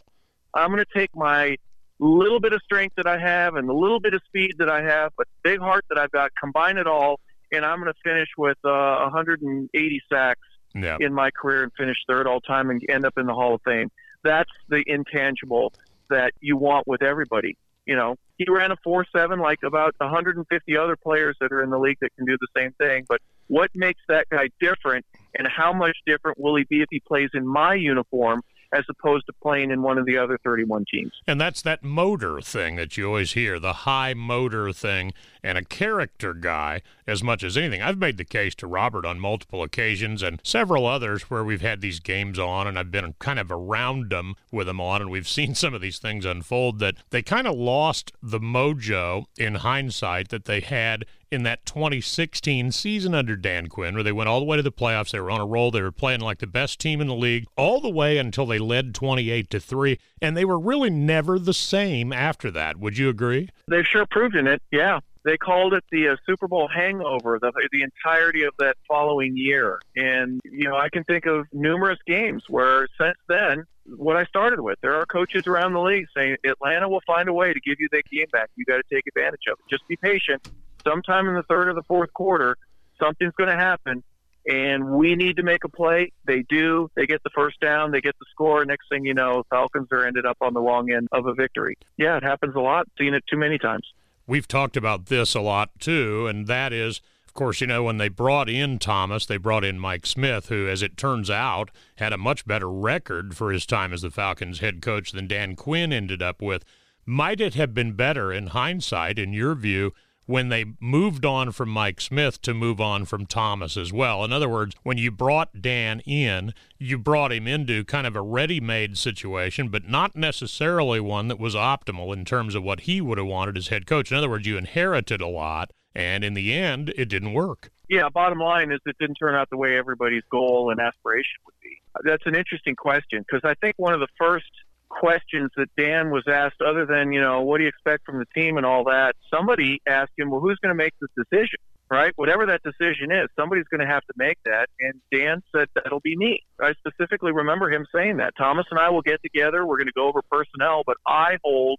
I'm 0.55 0.71
going 0.71 0.85
to 0.85 0.99
take 0.99 1.11
my 1.15 1.57
little 1.99 2.39
bit 2.39 2.53
of 2.53 2.61
strength 2.63 2.95
that 2.97 3.07
I 3.07 3.19
have 3.19 3.57
and 3.57 3.69
the 3.69 3.73
little 3.73 3.99
bit 3.99 4.15
of 4.15 4.21
speed 4.27 4.53
that 4.59 4.69
I 4.69 4.83
have, 4.83 5.13
but 5.17 5.27
big 5.43 5.59
heart 5.59 5.85
that 5.89 5.99
I've 5.99 6.13
got, 6.13 6.31
combine 6.39 6.77
it 6.77 6.87
all, 6.87 7.19
and 7.51 7.65
I'm 7.65 7.81
going 7.81 7.93
to 7.93 7.99
finish 8.05 8.29
with 8.37 8.59
uh, 8.65 9.09
180 9.11 10.03
sacks 10.13 10.41
yeah. 10.75 10.97
in 11.01 11.13
my 11.13 11.31
career 11.31 11.65
and 11.65 11.73
finish 11.77 11.97
third 12.09 12.27
all 12.27 12.41
time 12.41 12.71
and 12.71 12.83
end 12.89 13.05
up 13.05 13.15
in 13.17 13.27
the 13.27 13.35
Hall 13.35 13.55
of 13.55 13.63
Fame. 13.65 13.91
That's 14.23 14.51
the 14.69 14.83
intangible 14.87 15.73
that 16.11 16.33
you 16.41 16.57
want 16.57 16.87
with 16.87 17.03
everybody. 17.03 17.57
You 17.89 17.97
know, 17.97 18.17
he 18.37 18.45
ran 18.47 18.71
a 18.71 18.77
4 18.85 19.07
7 19.17 19.41
like 19.41 19.61
about 19.65 19.95
150 19.97 20.77
other 20.77 20.95
players 20.95 21.37
that 21.41 21.51
are 21.51 21.63
in 21.63 21.71
the 21.71 21.79
league 21.79 21.97
that 22.03 22.15
can 22.17 22.27
do 22.27 22.37
the 22.39 22.47
same 22.55 22.73
thing. 22.73 23.07
But 23.09 23.23
what 23.47 23.71
makes 23.75 24.03
that 24.09 24.29
guy 24.29 24.51
different 24.61 25.07
and 25.35 25.49
how 25.49 25.73
much 25.73 25.97
different 26.07 26.39
will 26.39 26.55
he 26.57 26.65
be 26.65 26.83
if 26.83 26.89
he 26.91 27.01
plays 27.01 27.31
in 27.33 27.47
my 27.47 27.73
uniform 27.73 28.43
as 28.73 28.85
opposed 28.89 29.27
to 29.27 29.33
playing 29.33 29.71
in 29.71 29.83
one 29.83 29.99
of 29.99 30.07
the 30.07 30.17
other 30.17 30.39
31 30.45 30.85
teams. 30.93 31.13
And 31.27 31.41
that's 31.41 31.63
that 31.63 31.83
motor 31.83 32.41
thing 32.41 32.77
that 32.77 32.97
you 32.97 33.07
always 33.07 33.33
hear, 33.33 33.59
the 33.59 33.73
high 33.73 34.15
motor 34.15 34.73
thing, 34.73 35.13
and 35.43 35.57
a 35.57 35.65
character 35.65 36.35
guy 36.35 36.83
as 37.07 37.23
much 37.23 37.43
as 37.43 37.57
anything. 37.57 37.81
I've 37.81 37.99
made 37.99 38.19
the 38.19 38.25
case 38.25 38.55
to 38.57 38.67
Robert 38.67 39.07
on 39.07 39.21
multiple 39.21 39.63
occasions 39.63 40.23
and 40.23 40.41
several 40.43 40.87
others 40.87 41.23
where 41.31 41.45
we've 41.45 41.63
had 41.63 41.81
these 41.81 42.01
games 42.01 42.39
on 42.39 42.67
and 42.67 42.79
I've 42.79 42.91
been 42.91 43.15
kind 43.19 43.39
of 43.39 43.51
around 43.51 44.11
them 44.11 44.35
with 44.53 44.67
them 44.67 44.81
on 44.81 45.01
and 45.01 45.11
we've 45.11 45.29
seen 45.39 45.55
some 45.55 45.75
of 45.75 45.81
these 45.81 45.99
things 45.99 46.25
unfold 46.25 46.79
that 46.81 46.97
they 47.11 47.23
kind 47.23 47.47
of 47.47 47.57
lost 47.57 48.13
the 48.23 48.41
mojo 48.41 49.25
in 49.39 49.57
hindsight 49.57 50.29
that 50.29 50.45
they 50.45 50.61
had 50.61 51.05
in 51.31 51.43
that 51.45 51.65
2016 51.67 52.73
season 52.73 53.15
under 53.15 53.37
Dan 53.37 53.69
Quinn, 53.69 53.95
where 53.95 54.03
they 54.03 54.13
went 54.13 54.29
all 54.29 54.41
the 54.41 54.47
way 54.47 54.57
to 54.57 54.63
the 54.63 54.73
playoffs. 54.73 55.11
They 55.11 55.21
were 55.21 55.31
on 55.31 55.41
a 55.41 55.47
roll. 55.47 55.71
They 55.71 55.83
were 55.83 55.93
playing 55.93 56.21
like 56.21 56.39
the 56.39 56.47
best 56.47 56.79
team 56.81 57.01
in 57.01 57.07
the 57.07 57.15
league 57.15 57.47
all 57.57 57.81
the 57.81 57.91
way 57.91 58.19
until 58.19 58.47
they 58.47 58.59
led 58.59 58.95
28 58.95 59.51
to 59.51 59.61
three, 59.61 59.99
and 60.21 60.37
they 60.37 60.45
were 60.45 60.59
really 60.59 60.91
never 60.91 61.39
the 61.39 61.55
same 61.55 62.13
after 62.13 62.51
that. 62.51 62.79
Would 62.79 62.99
you 62.99 63.09
agree? 63.09 63.49
They've 63.69 63.87
sure 63.87 64.07
proven 64.07 64.47
it. 64.47 64.63
Yeah, 64.71 65.01
they 65.25 65.37
called 65.37 65.75
it 65.75 65.85
the 65.91 66.09
uh, 66.09 66.17
Super 66.27 66.49
Bowl 66.49 66.69
hangover 66.69 67.39
the, 67.39 67.53
the 67.73 67.83
entirety 67.83 68.45
of 68.45 68.55
that 68.59 68.77
following 68.87 69.37
year. 69.37 69.81
And, 69.97 70.41
you 70.45 70.69
know, 70.69 70.77
I 70.77 70.89
can 70.89 71.05
think 71.05 71.27
of 71.27 71.47
numerous 71.53 71.99
games 72.07 72.45
where 72.49 72.89
since 72.99 73.19
then, 73.29 73.65
what 73.97 74.17
I 74.17 74.25
started 74.25 74.61
with, 74.61 74.79
there 74.81 74.95
are 74.95 75.07
coaches 75.07 75.47
around 75.47 75.73
the 75.73 75.81
league 75.81 76.07
saying 76.17 76.37
Atlanta 76.45 76.89
will 76.89 77.03
find 77.07 77.29
a 77.29 77.33
way 77.33 77.53
to 77.53 77.61
give 77.61 77.77
you 77.79 77.89
that 77.93 78.05
game 78.11 78.27
back. 78.33 78.51
You 78.57 78.65
got 78.65 78.77
to 78.77 78.95
take 78.95 79.07
advantage 79.07 79.43
of 79.51 79.59
it. 79.59 79.65
Just 79.71 79.87
be 79.89 79.97
patient 79.97 80.49
sometime 80.89 81.29
in 81.29 81.35
the 81.35 81.43
third 81.43 81.69
or 81.69 81.75
the 81.75 81.83
fourth 81.83 82.13
quarter, 82.13 82.57
something's 82.99 83.35
going 83.37 83.51
to 83.51 83.57
happen, 83.57 84.03
and 84.47 84.91
we 84.91 85.15
need 85.15 85.37
to 85.37 85.43
make 85.43 85.65
a 85.65 85.69
play. 85.69 86.13
They 86.27 86.43
do. 86.49 86.91
They 86.95 87.07
get 87.07 87.23
the 87.23 87.31
first 87.35 87.61
down. 87.61 87.91
They 87.91 88.01
get 88.01 88.19
the 88.19 88.27
score. 88.31 88.65
Next 88.65 88.89
thing 88.89 89.05
you 89.05 89.15
know, 89.15 89.45
Falcons 89.51 89.89
are 89.93 90.05
ended 90.05 90.27
up 90.27 90.39
on 90.41 90.55
the 90.55 90.61
wrong 90.61 90.91
end 90.91 91.09
of 91.13 91.27
a 91.27 91.35
victory. 91.35 91.77
Yeah, 91.97 92.17
it 92.17 92.23
happens 92.23 92.55
a 92.55 92.61
lot. 92.61 92.87
Seen 92.99 93.15
it 93.15 93.25
too 93.31 93.37
many 93.37 93.59
times. 93.59 93.87
we've 94.27 94.49
talked 94.49 94.77
about 94.77 95.07
this 95.07 95.35
a 95.35 95.41
lot 95.41 95.71
too, 95.79 96.27
and 96.27 96.47
that 96.47 96.73
is 96.73 97.01
of 97.27 97.35
course, 97.35 97.61
you 97.61 97.67
know, 97.67 97.83
when 97.83 97.99
they 97.99 98.09
brought 98.09 98.49
in 98.49 98.79
Thomas, 98.79 99.27
they 99.27 99.37
brought 99.37 99.63
in 99.63 99.79
Mike 99.79 100.07
Smith, 100.07 100.49
who, 100.49 100.67
as 100.67 100.83
it 100.83 100.97
turns 100.97 101.29
out, 101.29 101.71
had 101.97 102.13
a 102.13 102.19
much 102.19 102.47
better 102.47 102.71
record 102.71 103.37
for 103.37 103.53
his 103.53 103.67
time 103.67 103.93
as 103.93 104.01
the 104.01 104.11
Falcons 104.11 104.61
head 104.61 104.81
coach 104.81 105.13
than 105.13 105.29
Dan 105.29 105.55
Quinn 105.55 105.93
ended 105.93 106.23
up 106.23 106.41
with. 106.41 106.65
Might 107.05 107.41
it 107.41 107.55
have 107.55 107.75
been 107.75 107.93
better 107.93 108.33
in 108.33 108.49
hindsight, 108.49 109.19
in 109.19 109.35
your 109.35 109.55
view, 109.55 109.93
when 110.29 110.51
they 110.51 110.67
moved 110.79 111.25
on 111.25 111.51
from 111.51 111.71
Mike 111.71 112.03
Smith 112.03 112.43
to 112.43 112.53
move 112.53 112.83
on 112.83 113.07
from 113.07 113.25
Thomas 113.25 113.79
as 113.79 113.95
well. 113.95 114.23
In 114.23 114.31
other 114.31 114.49
words, 114.49 114.77
when 114.83 114.99
you 114.99 115.11
brought 115.11 115.63
Dan 115.63 116.01
in, 116.01 116.53
you 116.79 116.99
brought 116.99 117.33
him 117.33 117.49
into 117.49 117.83
kind 117.83 118.07
of 118.07 118.15
a 118.15 118.21
ready 118.21 118.61
made 118.61 118.99
situation, 118.99 119.71
but 119.71 119.89
not 119.89 120.15
necessarily 120.15 121.01
one 121.01 121.29
that 121.29 121.39
was 121.39 121.55
optimal 121.55 122.13
in 122.13 122.27
terms 122.27 122.55
of 122.55 122.63
what 122.63 122.81
he 122.81 123.01
would 123.01 123.17
have 123.17 123.27
wanted 123.27 123.57
as 123.57 123.69
head 123.69 123.87
coach. 123.87 124.13
In 124.13 124.19
other 124.19 124.29
words, 124.29 124.47
you 124.47 124.59
inherited 124.59 125.23
a 125.23 125.27
lot, 125.27 125.71
and 125.95 126.23
in 126.23 126.35
the 126.35 126.53
end, 126.53 126.93
it 126.95 127.09
didn't 127.09 127.33
work. 127.33 127.71
Yeah, 127.89 128.11
bottom 128.11 128.39
line 128.39 128.71
is 128.71 128.81
it 128.85 128.97
didn't 129.01 129.17
turn 129.17 129.35
out 129.35 129.49
the 129.49 129.57
way 129.57 129.79
everybody's 129.79 130.25
goal 130.31 130.71
and 130.71 130.79
aspiration 130.79 131.39
would 131.47 131.55
be. 131.63 131.81
That's 132.05 132.27
an 132.27 132.35
interesting 132.35 132.77
question 132.77 133.25
because 133.27 133.49
I 133.49 133.55
think 133.55 133.77
one 133.79 133.95
of 133.95 134.01
the 134.01 134.09
first 134.19 134.51
questions 134.89 135.51
that 135.57 135.69
Dan 135.77 136.11
was 136.11 136.25
asked, 136.29 136.61
other 136.61 136.87
than, 136.87 137.13
you 137.13 137.21
know, 137.21 137.43
what 137.43 137.59
do 137.59 137.65
you 137.65 137.69
expect 137.69 138.05
from 138.05 138.19
the 138.19 138.27
team 138.35 138.57
and 138.57 138.67
all 138.67 138.85
that, 138.85 139.15
somebody 139.33 139.81
asked 139.87 140.13
him, 140.19 140.31
well, 140.31 140.41
who's 140.41 140.59
going 140.63 140.77
to 140.77 140.83
make 140.83 140.93
this 141.01 141.11
decision? 141.17 141.59
Right? 141.91 142.13
Whatever 142.17 142.45
that 142.47 142.61
decision 142.63 143.11
is, 143.11 143.29
somebody's 143.35 143.65
going 143.71 143.81
to 143.81 143.87
have 143.87 144.03
to 144.03 144.13
make 144.17 144.37
that. 144.45 144.69
And 144.79 145.01
Dan 145.11 145.43
said, 145.57 145.69
that'll 145.75 146.01
be 146.01 146.17
me. 146.17 146.43
I 146.61 146.75
specifically 146.75 147.33
remember 147.33 147.71
him 147.71 147.87
saying 147.95 148.19
that. 148.19 148.35
Thomas 148.37 148.67
and 148.71 148.79
I 148.79 148.91
will 148.91 149.01
get 149.01 149.23
together. 149.23 149.65
We're 149.65 149.79
going 149.79 149.87
to 149.87 149.93
go 149.97 150.07
over 150.07 150.21
personnel, 150.31 150.83
but 150.85 150.99
I 151.07 151.39
hold 151.43 151.79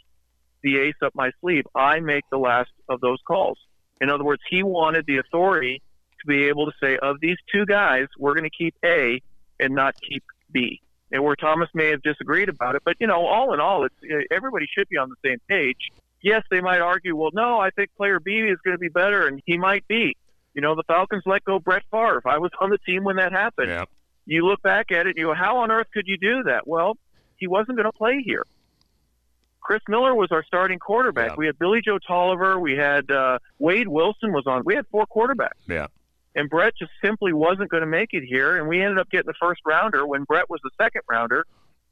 the 0.63 0.79
ace 0.79 0.95
up 1.03 1.13
my 1.13 1.29
sleeve. 1.41 1.65
I 1.75 1.99
make 1.99 2.23
the 2.31 2.39
last 2.39 2.71
of 2.89 3.01
those 3.01 3.19
calls. 3.27 3.59
In 4.01 4.09
other 4.09 4.23
words, 4.23 4.41
he 4.49 4.63
wanted 4.63 5.05
the 5.05 5.17
authority 5.17 5.81
to 6.21 6.27
be 6.27 6.45
able 6.45 6.65
to 6.65 6.71
say, 6.81 6.97
of 6.97 7.17
these 7.21 7.37
two 7.53 7.67
guys, 7.67 8.07
we're 8.17 8.33
going 8.33 8.49
to 8.49 8.57
keep 8.57 8.73
A 8.83 9.21
and 9.59 9.75
not 9.75 9.93
keep 10.01 10.23
B 10.51 10.81
and 11.11 11.23
where 11.23 11.35
Thomas 11.35 11.69
may 11.73 11.89
have 11.89 12.01
disagreed 12.01 12.49
about 12.49 12.75
it. 12.75 12.83
But 12.85 12.97
you 12.99 13.07
know, 13.07 13.25
all 13.25 13.53
in 13.53 13.59
all, 13.59 13.85
it's 13.85 13.95
everybody 14.31 14.67
should 14.71 14.87
be 14.89 14.97
on 14.97 15.09
the 15.09 15.29
same 15.29 15.39
page. 15.47 15.91
Yes, 16.21 16.43
they 16.51 16.59
might 16.59 16.81
argue, 16.81 17.15
well, 17.15 17.31
no, 17.33 17.59
I 17.59 17.69
think 17.69 17.95
player 17.95 18.19
B 18.19 18.31
is 18.31 18.57
going 18.63 18.75
to 18.75 18.79
be 18.79 18.89
better, 18.89 19.25
and 19.25 19.41
he 19.45 19.57
might 19.57 19.87
be. 19.87 20.17
You 20.53 20.61
know, 20.61 20.75
the 20.75 20.83
Falcons 20.83 21.23
let 21.25 21.45
go 21.45 21.59
Brett 21.59 21.83
Favre. 21.91 22.21
I 22.25 22.39
was 22.39 22.51
on 22.59 22.69
the 22.71 22.77
team 22.79 23.05
when 23.05 23.15
that 23.15 23.31
happened. 23.31 23.69
Yeah. 23.69 23.85
You 24.25 24.45
look 24.45 24.61
back 24.61 24.91
at 24.91 25.07
it, 25.07 25.17
you 25.17 25.27
go, 25.27 25.33
how 25.33 25.59
on 25.59 25.71
earth 25.71 25.87
could 25.93 26.07
you 26.07 26.17
do 26.17 26.43
that? 26.43 26.67
Well, 26.67 26.97
he 27.37 27.47
wasn't 27.47 27.77
going 27.77 27.85
to 27.85 27.97
play 27.97 28.21
here. 28.23 28.45
Chris 29.61 29.81
Miller 29.87 30.13
was 30.13 30.31
our 30.31 30.43
starting 30.43 30.77
quarterback. 30.77 31.31
Yeah. 31.31 31.35
We 31.37 31.45
had 31.45 31.57
Billy 31.57 31.79
Joe 31.83 31.99
Tolliver. 32.05 32.59
We 32.59 32.75
had 32.75 33.09
uh, 33.09 33.39
Wade 33.57 33.87
Wilson 33.87 34.33
was 34.33 34.43
on. 34.45 34.63
We 34.65 34.75
had 34.75 34.85
four 34.91 35.05
quarterbacks. 35.05 35.61
Yeah 35.67 35.87
and 36.39 36.49
Brett 36.49 36.73
just 36.79 36.91
simply 37.03 37.33
wasn't 37.33 37.69
going 37.69 37.81
to 37.81 37.87
make 37.87 38.13
it 38.13 38.23
here. 38.23 38.57
And 38.57 38.69
we 38.69 38.81
ended 38.81 38.97
up 38.97 39.09
getting 39.09 39.27
the 39.27 39.33
first 39.41 39.59
rounder 39.65 40.07
when 40.07 40.23
Brett 40.23 40.49
was 40.49 40.61
the 40.63 40.69
second 40.81 41.01
rounder. 41.09 41.45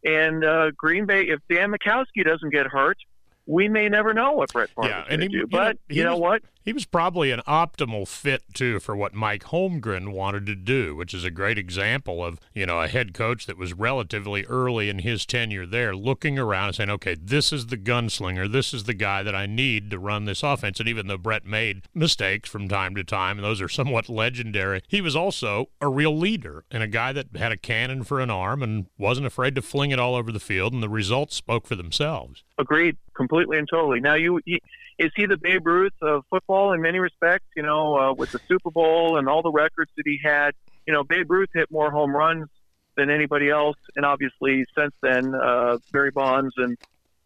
And 0.05 0.45
uh, 0.45 0.71
Green 0.71 1.05
Bay, 1.05 1.23
if 1.23 1.41
Don 1.49 1.71
Majkowski 1.71 2.23
doesn't 2.23 2.51
get 2.51 2.65
hurt, 2.65 2.97
we 3.45 3.67
may 3.67 3.89
never 3.89 4.13
know 4.13 4.31
what 4.31 4.53
Brett 4.53 4.69
Favre 4.69 4.87
yeah, 4.87 5.01
is 5.01 5.07
going 5.09 5.19
to 5.19 5.27
do. 5.27 5.37
You 5.39 5.47
but 5.47 5.75
know, 5.75 5.95
you 5.95 6.03
know 6.05 6.13
was, 6.13 6.21
what? 6.21 6.41
He 6.67 6.73
was 6.73 6.83
probably 6.83 7.31
an 7.31 7.39
optimal 7.47 8.05
fit 8.05 8.43
too 8.53 8.81
for 8.81 8.93
what 8.93 9.13
Mike 9.13 9.45
Holmgren 9.45 10.11
wanted 10.11 10.45
to 10.47 10.55
do, 10.55 10.97
which 10.97 11.13
is 11.13 11.23
a 11.23 11.31
great 11.31 11.57
example 11.57 12.21
of 12.21 12.41
you 12.53 12.65
know 12.65 12.81
a 12.81 12.89
head 12.89 13.13
coach 13.13 13.45
that 13.45 13.57
was 13.57 13.71
relatively 13.71 14.43
early 14.47 14.89
in 14.89 14.99
his 14.99 15.25
tenure 15.25 15.65
there, 15.65 15.95
looking 15.95 16.37
around 16.37 16.67
and 16.67 16.75
saying, 16.75 16.89
"Okay, 16.89 17.15
this 17.15 17.53
is 17.53 17.67
the 17.67 17.77
gunslinger. 17.77 18.51
This 18.51 18.73
is 18.73 18.83
the 18.83 18.93
guy 18.93 19.23
that 19.23 19.33
I 19.33 19.45
need 19.45 19.89
to 19.91 19.97
run 19.97 20.25
this 20.25 20.43
offense." 20.43 20.81
And 20.81 20.89
even 20.89 21.07
though 21.07 21.17
Brett 21.17 21.45
made 21.45 21.83
mistakes 21.93 22.49
from 22.49 22.67
time 22.67 22.95
to 22.95 23.03
time, 23.05 23.37
and 23.37 23.45
those 23.45 23.61
are 23.61 23.69
somewhat 23.69 24.09
legendary, 24.09 24.81
he 24.89 24.99
was 24.99 25.15
also 25.15 25.69
a 25.79 25.87
real 25.87 26.17
leader 26.17 26.65
and 26.69 26.83
a 26.83 26.87
guy 26.87 27.13
that 27.13 27.27
had 27.37 27.53
a 27.53 27.57
cannon 27.57 28.03
for 28.03 28.19
an 28.19 28.29
arm 28.29 28.61
and 28.61 28.87
wasn't 28.97 29.25
afraid 29.25 29.55
to 29.55 29.61
fling 29.61 29.91
it 29.91 29.99
all 29.99 30.15
over 30.15 30.33
the 30.33 30.37
field, 30.37 30.73
and 30.73 30.83
the 30.83 30.89
results 30.89 31.33
spoke 31.33 31.65
for 31.65 31.77
themselves. 31.77 32.43
Agreed, 32.57 32.97
completely 33.13 33.57
and 33.57 33.69
totally. 33.69 34.01
Now 34.01 34.15
you. 34.15 34.41
you 34.43 34.59
is 34.97 35.11
he 35.15 35.25
the 35.25 35.37
Babe 35.37 35.65
Ruth 35.65 35.93
of 36.01 36.23
football 36.29 36.73
in 36.73 36.81
many 36.81 36.99
respects? 36.99 37.45
You 37.55 37.63
know, 37.63 37.95
uh, 37.95 38.13
with 38.13 38.31
the 38.31 38.39
Super 38.47 38.71
Bowl 38.71 39.17
and 39.17 39.27
all 39.29 39.41
the 39.41 39.51
records 39.51 39.91
that 39.97 40.03
he 40.05 40.19
had. 40.23 40.51
You 40.85 40.93
know, 40.93 41.03
Babe 41.03 41.29
Ruth 41.29 41.49
hit 41.53 41.69
more 41.69 41.91
home 41.91 42.15
runs 42.15 42.47
than 42.95 43.09
anybody 43.09 43.49
else, 43.49 43.77
and 43.95 44.05
obviously 44.05 44.65
since 44.77 44.93
then, 45.01 45.35
uh, 45.35 45.77
Barry 45.91 46.11
Bonds 46.11 46.53
and 46.57 46.77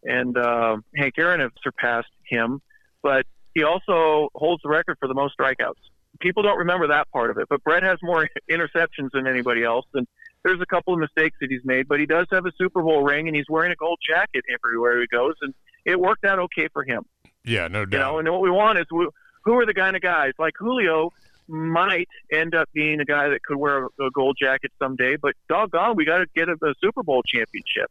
and 0.04 0.36
uh, 0.36 0.76
Hank 0.96 1.14
Aaron 1.18 1.40
have 1.40 1.52
surpassed 1.62 2.10
him. 2.28 2.60
But 3.02 3.24
he 3.54 3.62
also 3.62 4.28
holds 4.34 4.62
the 4.62 4.68
record 4.68 4.96
for 4.98 5.08
the 5.08 5.14
most 5.14 5.36
strikeouts. 5.38 5.80
People 6.20 6.42
don't 6.42 6.58
remember 6.58 6.88
that 6.88 7.10
part 7.10 7.30
of 7.30 7.38
it, 7.38 7.48
but 7.48 7.62
Brett 7.64 7.82
has 7.82 7.98
more 8.02 8.28
interceptions 8.50 9.10
than 9.12 9.26
anybody 9.26 9.64
else, 9.64 9.86
and 9.94 10.06
there's 10.44 10.60
a 10.60 10.66
couple 10.66 10.92
of 10.92 11.00
mistakes 11.00 11.36
that 11.40 11.50
he's 11.50 11.64
made. 11.64 11.88
But 11.88 12.00
he 12.00 12.06
does 12.06 12.26
have 12.32 12.44
a 12.46 12.52
Super 12.58 12.82
Bowl 12.82 13.02
ring, 13.02 13.28
and 13.28 13.36
he's 13.36 13.46
wearing 13.48 13.72
a 13.72 13.76
gold 13.76 13.98
jacket 14.06 14.44
everywhere 14.52 15.00
he 15.00 15.06
goes, 15.06 15.34
and 15.40 15.54
it 15.84 15.98
worked 15.98 16.24
out 16.24 16.38
okay 16.38 16.68
for 16.72 16.84
him. 16.84 17.04
Yeah, 17.44 17.68
no 17.68 17.84
doubt. 17.84 17.92
You 17.92 17.98
know, 17.98 18.18
and 18.18 18.30
what 18.30 18.42
we 18.42 18.50
want 18.50 18.78
is 18.78 18.86
who 18.90 19.58
are 19.58 19.66
the 19.66 19.74
kind 19.74 19.96
of 19.96 20.02
guys 20.02 20.32
like 20.38 20.54
Julio 20.56 21.12
might 21.48 22.08
end 22.32 22.54
up 22.54 22.68
being 22.72 23.00
a 23.00 23.04
guy 23.04 23.28
that 23.28 23.42
could 23.42 23.56
wear 23.56 23.86
a 23.86 24.10
gold 24.14 24.36
jacket 24.40 24.72
someday, 24.78 25.16
but 25.16 25.34
doggone, 25.48 25.96
we 25.96 26.04
got 26.04 26.18
to 26.18 26.26
get 26.34 26.48
a, 26.48 26.52
a 26.52 26.74
Super 26.80 27.02
Bowl 27.02 27.22
championship. 27.22 27.90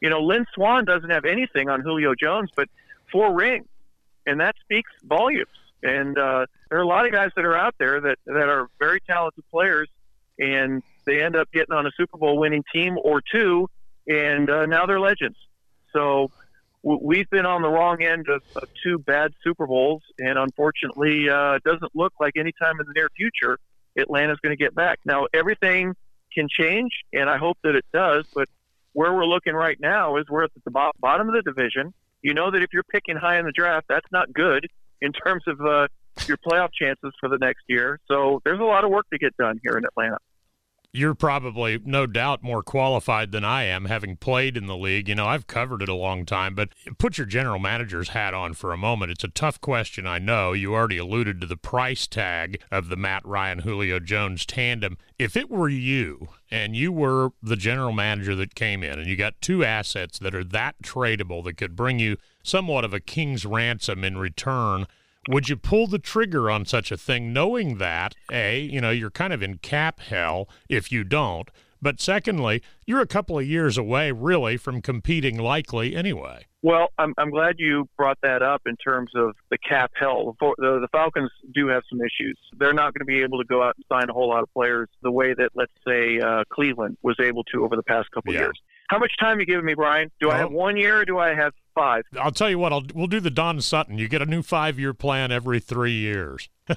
You 0.00 0.10
know, 0.10 0.20
Lynn 0.20 0.46
Swann 0.54 0.84
doesn't 0.84 1.10
have 1.10 1.24
anything 1.24 1.68
on 1.68 1.80
Julio 1.80 2.14
Jones, 2.14 2.50
but 2.54 2.68
four 3.10 3.34
rings, 3.34 3.66
and 4.26 4.40
that 4.40 4.56
speaks 4.62 4.90
volumes. 5.04 5.46
And 5.82 6.18
uh, 6.18 6.46
there 6.68 6.78
are 6.78 6.82
a 6.82 6.86
lot 6.86 7.06
of 7.06 7.12
guys 7.12 7.30
that 7.36 7.44
are 7.44 7.56
out 7.56 7.74
there 7.78 8.00
that 8.00 8.18
that 8.26 8.48
are 8.48 8.68
very 8.78 9.00
talented 9.00 9.44
players, 9.50 9.88
and 10.38 10.82
they 11.06 11.22
end 11.22 11.36
up 11.36 11.50
getting 11.52 11.74
on 11.74 11.86
a 11.86 11.90
Super 11.96 12.18
Bowl 12.18 12.38
winning 12.38 12.64
team 12.72 12.98
or 13.02 13.20
two, 13.20 13.68
and 14.06 14.50
uh, 14.50 14.66
now 14.66 14.86
they're 14.86 15.00
legends. 15.00 15.38
So 15.92 16.30
we've 16.82 17.28
been 17.30 17.46
on 17.46 17.62
the 17.62 17.68
wrong 17.68 18.02
end 18.02 18.28
of, 18.28 18.42
of 18.56 18.68
two 18.82 18.98
bad 18.98 19.32
Super 19.42 19.66
Bowls, 19.66 20.02
and 20.18 20.38
unfortunately, 20.38 21.28
uh, 21.28 21.54
it 21.54 21.64
doesn't 21.64 21.94
look 21.94 22.12
like 22.20 22.36
anytime 22.36 22.80
in 22.80 22.86
the 22.86 22.92
near 22.94 23.08
future 23.16 23.58
Atlanta's 23.98 24.38
going 24.42 24.56
to 24.56 24.62
get 24.62 24.74
back. 24.74 25.00
Now, 25.04 25.26
everything 25.34 25.94
can 26.32 26.48
change, 26.48 26.92
and 27.12 27.28
I 27.28 27.36
hope 27.36 27.58
that 27.64 27.74
it 27.74 27.84
does. 27.92 28.24
But 28.34 28.48
where 28.92 29.12
we're 29.12 29.26
looking 29.26 29.54
right 29.54 29.78
now 29.80 30.16
is 30.16 30.26
we're 30.28 30.44
at 30.44 30.50
the 30.64 30.70
bottom 30.70 31.28
of 31.28 31.34
the 31.34 31.42
division. 31.42 31.92
You 32.22 32.34
know 32.34 32.50
that 32.50 32.62
if 32.62 32.70
you're 32.72 32.84
picking 32.84 33.16
high 33.16 33.38
in 33.38 33.44
the 33.44 33.52
draft, 33.52 33.86
that's 33.88 34.10
not 34.12 34.32
good 34.32 34.66
in 35.00 35.12
terms 35.12 35.44
of 35.46 35.60
uh, 35.60 35.88
your 36.26 36.36
playoff 36.36 36.70
chances 36.72 37.12
for 37.20 37.28
the 37.28 37.38
next 37.38 37.62
year. 37.68 38.00
So 38.08 38.40
there's 38.44 38.60
a 38.60 38.64
lot 38.64 38.84
of 38.84 38.90
work 38.90 39.06
to 39.10 39.18
get 39.18 39.36
done 39.36 39.60
here 39.62 39.76
in 39.76 39.84
Atlanta 39.84 40.18
you're 40.92 41.14
probably 41.14 41.78
no 41.84 42.06
doubt 42.06 42.42
more 42.42 42.62
qualified 42.62 43.30
than 43.30 43.44
I 43.44 43.64
am, 43.64 43.84
having 43.84 44.16
played 44.16 44.56
in 44.56 44.66
the 44.66 44.76
league. 44.76 45.08
You 45.08 45.14
know, 45.14 45.26
I've 45.26 45.46
covered 45.46 45.82
it 45.82 45.88
a 45.88 45.94
long 45.94 46.24
time, 46.24 46.54
but 46.54 46.70
put 46.96 47.18
your 47.18 47.26
general 47.26 47.58
manager's 47.58 48.10
hat 48.10 48.32
on 48.32 48.54
for 48.54 48.72
a 48.72 48.78
moment. 48.78 49.12
It's 49.12 49.24
a 49.24 49.28
tough 49.28 49.60
question, 49.60 50.06
I 50.06 50.18
know. 50.18 50.54
You 50.54 50.74
already 50.74 50.96
alluded 50.96 51.40
to 51.40 51.46
the 51.46 51.56
price 51.56 52.06
tag 52.06 52.62
of 52.70 52.88
the 52.88 52.96
Matt 52.96 53.24
Ryan 53.26 53.60
Julio 53.60 54.00
Jones 54.00 54.46
tandem. 54.46 54.96
If 55.18 55.36
it 55.36 55.50
were 55.50 55.68
you 55.68 56.28
and 56.50 56.74
you 56.74 56.90
were 56.90 57.30
the 57.42 57.56
general 57.56 57.92
manager 57.92 58.34
that 58.36 58.54
came 58.54 58.82
in 58.82 58.98
and 58.98 59.06
you 59.06 59.16
got 59.16 59.40
two 59.42 59.64
assets 59.64 60.18
that 60.20 60.34
are 60.34 60.44
that 60.44 60.76
tradable 60.82 61.44
that 61.44 61.58
could 61.58 61.76
bring 61.76 61.98
you 61.98 62.16
somewhat 62.42 62.84
of 62.84 62.94
a 62.94 63.00
king's 63.00 63.44
ransom 63.44 64.04
in 64.04 64.16
return 64.16 64.86
would 65.28 65.48
you 65.48 65.56
pull 65.56 65.86
the 65.86 65.98
trigger 65.98 66.50
on 66.50 66.64
such 66.64 66.90
a 66.90 66.96
thing 66.96 67.32
knowing 67.32 67.78
that, 67.78 68.14
A, 68.32 68.60
you 68.60 68.80
know, 68.80 68.90
you're 68.90 69.10
kind 69.10 69.32
of 69.32 69.42
in 69.42 69.58
cap 69.58 70.00
hell 70.00 70.48
if 70.68 70.90
you 70.90 71.04
don't, 71.04 71.50
but 71.80 72.00
secondly, 72.00 72.62
you're 72.86 73.00
a 73.00 73.06
couple 73.06 73.38
of 73.38 73.46
years 73.46 73.78
away 73.78 74.10
really 74.10 74.56
from 74.56 74.82
competing 74.82 75.38
likely 75.38 75.94
anyway? 75.94 76.46
Well, 76.60 76.88
I'm, 76.98 77.14
I'm 77.18 77.30
glad 77.30 77.56
you 77.58 77.88
brought 77.96 78.18
that 78.22 78.42
up 78.42 78.62
in 78.66 78.74
terms 78.76 79.12
of 79.14 79.36
the 79.50 79.58
cap 79.58 79.92
hell. 79.94 80.36
The, 80.40 80.54
the 80.58 80.88
Falcons 80.90 81.30
do 81.54 81.68
have 81.68 81.84
some 81.88 82.00
issues. 82.00 82.36
They're 82.58 82.72
not 82.72 82.94
going 82.94 83.00
to 83.00 83.04
be 83.04 83.22
able 83.22 83.38
to 83.38 83.44
go 83.44 83.62
out 83.62 83.76
and 83.76 83.84
sign 83.88 84.10
a 84.10 84.12
whole 84.12 84.28
lot 84.28 84.42
of 84.42 84.52
players 84.52 84.88
the 85.02 85.12
way 85.12 85.34
that, 85.34 85.50
let's 85.54 85.72
say, 85.86 86.18
uh, 86.18 86.42
Cleveland 86.50 86.96
was 87.02 87.16
able 87.20 87.44
to 87.52 87.64
over 87.64 87.76
the 87.76 87.84
past 87.84 88.10
couple 88.10 88.32
yeah. 88.32 88.40
years. 88.40 88.60
How 88.88 88.98
much 88.98 89.12
time 89.20 89.36
are 89.36 89.40
you 89.40 89.46
giving 89.46 89.64
me, 89.64 89.74
Brian? 89.74 90.10
Do 90.20 90.30
I 90.30 90.38
have 90.38 90.50
one 90.50 90.76
year 90.76 91.00
or 91.00 91.04
do 91.04 91.18
I 91.18 91.34
have 91.34 91.52
five. 91.78 92.04
I'll 92.18 92.32
tell 92.32 92.50
you 92.50 92.58
what. 92.58 92.72
I'll, 92.72 92.82
we'll 92.94 93.06
do 93.06 93.20
the 93.20 93.30
Don 93.30 93.60
Sutton. 93.60 93.98
You 93.98 94.08
get 94.08 94.20
a 94.20 94.26
new 94.26 94.42
five-year 94.42 94.94
plan 94.94 95.30
every 95.30 95.60
three 95.60 95.92
years. 95.92 96.48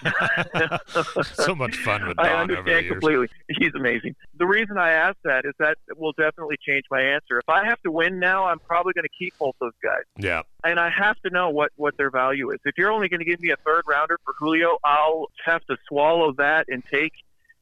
so 1.34 1.56
much 1.56 1.76
fun 1.78 2.08
with 2.08 2.17
Don 2.17 2.26
I 2.26 2.41
understand 2.41 2.88
completely. 2.88 3.28
He's 3.50 3.74
amazing. 3.76 4.15
The 4.38 4.45
reason 4.45 4.78
I 4.78 4.91
ask 4.91 5.17
that 5.24 5.45
is 5.45 5.54
that 5.60 5.78
will 5.97 6.13
definitely 6.13 6.58
change 6.65 6.86
my 6.91 7.02
answer. 7.02 7.39
If 7.39 7.50
I 7.50 7.65
have 7.65 7.82
to 7.82 7.91
win 7.91 8.19
now, 8.19 8.45
I'm 8.45 8.60
probably 8.60 8.93
going 8.93 9.04
to 9.04 9.17
keep 9.17 9.38
both 9.38 9.56
those 9.60 9.74
guys. 9.84 10.04
Yeah. 10.17 10.43
And 10.63 10.80
I 10.80 10.89
have 10.89 11.19
to 11.21 11.30
know 11.30 11.50
what 11.50 11.71
what 11.76 11.97
their 11.97 12.12
value 12.12 12.52
is. 12.52 12.60
If 12.65 12.78
you're 12.78 12.91
only 12.91 13.10
going 13.10 13.19
to 13.19 13.26
give 13.26 13.41
me 13.41 13.52
a 13.52 13.58
third 13.65 13.84
rounder 13.88 14.19
for 14.24 14.34
Julio, 14.38 14.78
I'll 14.84 15.28
have 15.45 15.65
to 15.65 15.78
swallow 15.88 16.34
that 16.34 16.67
and 16.69 16.84
take 16.86 17.13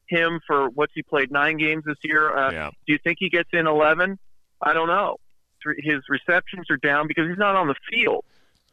him 0.08 0.40
for 0.46 0.68
what's 0.70 0.92
he 0.94 1.02
played 1.02 1.30
nine 1.30 1.56
games 1.56 1.84
this 1.86 1.98
year. 2.02 2.36
Uh, 2.36 2.52
yeah. 2.52 2.70
Do 2.86 2.92
you 2.92 2.98
think 3.02 3.16
he 3.20 3.30
gets 3.30 3.48
in 3.52 3.66
eleven? 3.66 4.18
I 4.62 4.72
don't 4.72 4.88
know 4.88 5.16
his 5.78 6.00
receptions 6.08 6.66
are 6.70 6.78
down 6.78 7.06
because 7.06 7.28
he's 7.28 7.38
not 7.38 7.54
on 7.54 7.68
the 7.68 7.74
field. 7.90 8.24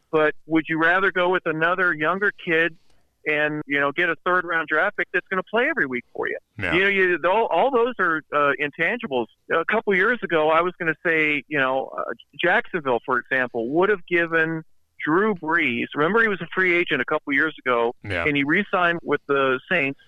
But 0.10 0.36
would 0.46 0.66
you 0.70 0.80
rather 0.82 1.12
go 1.12 1.30
with 1.30 1.46
another 1.46 1.94
younger 1.94 2.32
kid 2.32 2.78
and 3.26 3.62
you 3.68 3.78
know 3.78 3.92
get 3.92 4.10
a 4.10 4.16
third 4.26 4.46
round 4.46 4.70
draft 4.70 4.96
pick 4.96 5.08
that's 5.14 5.28
going 5.28 5.44
to 5.44 5.50
play 5.52 5.68
every 5.70 5.86
week 5.86 6.06
for 6.16 6.30
you? 6.30 6.38
Yeah. 6.58 6.74
You 6.74 6.80
know, 6.82 6.88
you, 6.88 7.20
all, 7.26 7.48
all 7.48 7.72
those 7.72 7.94
are 8.00 8.22
uh, 8.34 8.54
intangibles. 8.58 9.26
A 9.52 9.66
couple 9.66 9.94
years 9.96 10.20
ago, 10.24 10.50
I 10.50 10.62
was 10.62 10.74
going 10.80 10.94
to 10.94 10.98
say, 11.06 11.44
you 11.50 11.60
know, 11.60 11.88
uh, 11.98 12.04
Jacksonville, 12.42 13.00
for 13.06 13.20
example, 13.20 13.68
would 13.72 13.90
have 13.90 14.06
given 14.08 14.64
Drew 15.06 15.36
Brees. 15.36 15.88
Remember, 15.94 16.22
he 16.22 16.30
was 16.30 16.40
a 16.40 16.48
free 16.56 16.74
agent 16.74 17.02
a 17.02 17.06
couple 17.06 17.34
years 17.34 17.54
ago, 17.60 17.94
Yeah. 18.02 18.24
and 18.26 18.38
he 18.38 18.46
re-signed 18.46 19.00
with 19.04 19.20
the 19.28 19.60
Saints. 19.70 20.00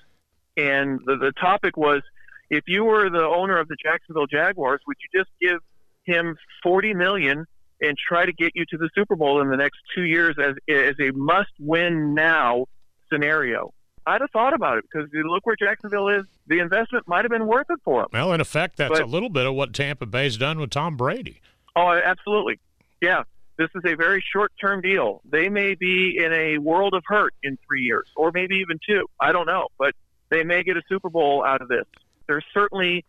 And 0.55 0.99
the, 1.05 1.17
the 1.17 1.33
topic 1.33 1.75
was, 1.75 2.01
if 2.49 2.63
you 2.67 2.83
were 2.85 3.09
the 3.09 3.23
owner 3.23 3.57
of 3.57 3.67
the 3.67 3.75
Jacksonville 3.81 4.27
Jaguars, 4.27 4.81
would 4.87 4.97
you 5.01 5.19
just 5.19 5.29
give 5.41 5.59
him 6.05 6.35
forty 6.63 6.93
million 6.93 7.45
and 7.81 7.95
try 7.97 8.25
to 8.25 8.33
get 8.33 8.51
you 8.55 8.65
to 8.71 8.77
the 8.77 8.89
Super 8.95 9.15
Bowl 9.15 9.41
in 9.41 9.49
the 9.49 9.57
next 9.57 9.77
two 9.95 10.03
years 10.03 10.35
as 10.41 10.55
as 10.69 10.95
a 10.99 11.11
must-win 11.11 12.13
now 12.13 12.65
scenario? 13.11 13.73
I'd 14.05 14.21
have 14.21 14.31
thought 14.31 14.53
about 14.53 14.77
it 14.79 14.85
because 14.91 15.07
look 15.13 15.45
where 15.45 15.55
Jacksonville 15.55 16.07
is. 16.09 16.23
The 16.47 16.59
investment 16.59 17.07
might 17.07 17.25
have 17.25 17.29
been 17.31 17.45
worth 17.45 17.67
it 17.69 17.79
for 17.83 18.01
him. 18.01 18.07
Well, 18.11 18.33
in 18.33 18.41
effect, 18.41 18.77
that's 18.77 18.91
But- 18.99 19.01
a 19.03 19.05
little 19.05 19.29
bit 19.29 19.45
of 19.45 19.53
what 19.53 19.73
Tampa 19.73 20.05
Bay's 20.07 20.37
done 20.37 20.59
with 20.59 20.71
Tom 20.71 20.97
Brady. 20.97 21.41
Oh, 21.75 21.91
absolutely. 21.91 22.59
Yeah. 23.01 23.23
This 23.57 23.69
is 23.75 23.83
a 23.85 23.95
very 23.95 24.23
short 24.33 24.51
term 24.59 24.81
deal. 24.81 25.21
They 25.29 25.49
may 25.49 25.75
be 25.75 26.17
in 26.17 26.31
a 26.33 26.57
world 26.59 26.93
of 26.93 27.03
hurt 27.05 27.33
in 27.43 27.57
three 27.67 27.81
years, 27.83 28.07
or 28.15 28.31
maybe 28.33 28.55
even 28.55 28.79
two. 28.87 29.05
I 29.19 29.31
don't 29.33 29.45
know. 29.45 29.67
But 29.77 29.93
they 30.29 30.43
may 30.43 30.63
get 30.63 30.77
a 30.77 30.81
Super 30.87 31.09
Bowl 31.09 31.43
out 31.45 31.61
of 31.61 31.67
this. 31.67 31.85
They're 32.29 32.43
certainly 32.53 33.03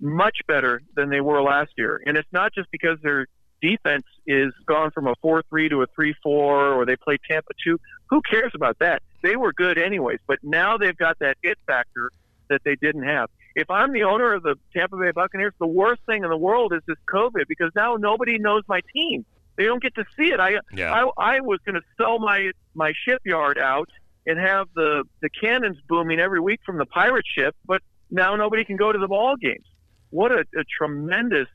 much 0.00 0.36
better 0.46 0.82
than 0.94 1.08
they 1.08 1.22
were 1.22 1.42
last 1.42 1.70
year. 1.78 2.00
And 2.06 2.16
it's 2.16 2.28
not 2.30 2.52
just 2.54 2.70
because 2.70 2.98
their 3.02 3.26
defense 3.62 4.04
is 4.26 4.52
gone 4.66 4.90
from 4.90 5.06
a 5.06 5.14
4 5.22 5.42
3 5.48 5.70
to 5.70 5.82
a 5.82 5.86
3 5.94 6.14
4, 6.22 6.74
or 6.74 6.84
they 6.84 6.96
play 6.96 7.16
Tampa 7.28 7.52
2. 7.64 7.78
Who 8.10 8.20
cares 8.30 8.52
about 8.54 8.78
that? 8.80 9.02
They 9.22 9.34
were 9.36 9.52
good 9.52 9.78
anyways. 9.78 10.18
But 10.26 10.38
now 10.42 10.76
they've 10.76 10.96
got 10.96 11.18
that 11.20 11.38
it 11.42 11.58
factor 11.66 12.10
that 12.50 12.60
they 12.64 12.76
didn't 12.76 13.04
have. 13.04 13.30
If 13.54 13.70
I'm 13.70 13.92
the 13.92 14.02
owner 14.02 14.34
of 14.34 14.42
the 14.42 14.56
Tampa 14.74 14.98
Bay 14.98 15.12
Buccaneers, 15.12 15.54
the 15.58 15.66
worst 15.66 16.02
thing 16.04 16.22
in 16.22 16.28
the 16.30 16.36
world 16.36 16.74
is 16.74 16.82
this 16.86 16.98
COVID 17.10 17.48
because 17.48 17.70
now 17.74 17.96
nobody 17.96 18.38
knows 18.38 18.62
my 18.68 18.82
team. 18.92 19.24
They 19.56 19.64
don't 19.64 19.82
get 19.82 19.94
to 19.94 20.04
see 20.16 20.30
it. 20.30 20.38
I 20.38 20.58
Yeah. 20.74 20.92
I, 20.92 21.36
I 21.36 21.40
was 21.40 21.58
going 21.64 21.76
to 21.76 21.86
sell 21.96 22.18
my 22.18 22.50
my 22.74 22.92
shipyard 23.06 23.58
out 23.58 23.88
and 24.26 24.38
have 24.38 24.68
the 24.74 25.04
the 25.22 25.30
cannons 25.30 25.78
booming 25.88 26.20
every 26.20 26.40
week 26.40 26.60
from 26.66 26.76
the 26.76 26.86
pirate 26.86 27.24
ship, 27.26 27.56
but 27.64 27.80
now 28.10 28.36
nobody 28.36 28.64
can 28.64 28.76
go 28.76 28.92
to 28.92 28.98
the 28.98 29.08
ball 29.08 29.36
games. 29.36 29.64
What 30.10 30.32
a, 30.32 30.40
a 30.40 30.64
tremendous 30.78 31.48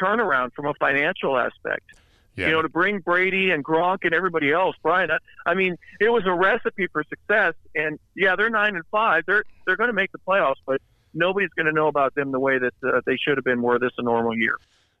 turnaround 0.00 0.52
from 0.54 0.66
a 0.66 0.74
financial 0.74 1.36
aspect 1.38 1.84
Yeah. 2.36 2.46
you 2.46 2.52
know, 2.52 2.62
to 2.62 2.68
bring 2.68 3.00
Brady 3.00 3.50
and 3.50 3.64
Gronk 3.64 3.98
and 4.02 4.12
everybody 4.14 4.52
else, 4.52 4.76
Brian. 4.82 5.10
I, 5.10 5.18
I 5.50 5.54
mean, 5.54 5.76
it 6.00 6.10
was 6.10 6.24
a 6.26 6.32
recipe 6.34 6.86
for 6.92 7.02
success. 7.08 7.54
And 7.74 7.98
yeah, 8.14 8.36
they're 8.36 8.50
nine 8.50 8.76
and 8.76 8.84
five. 8.90 9.24
They're 9.26 9.44
they're 9.66 9.76
going 9.76 9.88
to 9.88 9.94
make 9.94 10.12
the 10.12 10.18
playoffs, 10.18 10.60
but 10.66 10.80
nobody's 11.14 11.50
going 11.56 11.66
to 11.66 11.72
know 11.72 11.88
about 11.88 12.14
them 12.14 12.30
the 12.32 12.40
way 12.40 12.58
that 12.58 12.74
uh, 12.84 13.00
they 13.06 13.16
should 13.16 13.38
have 13.38 13.44
been 13.44 13.62
were 13.62 13.78
this 13.78 13.92
a 13.98 14.02
normal 14.02 14.36
year. 14.36 14.58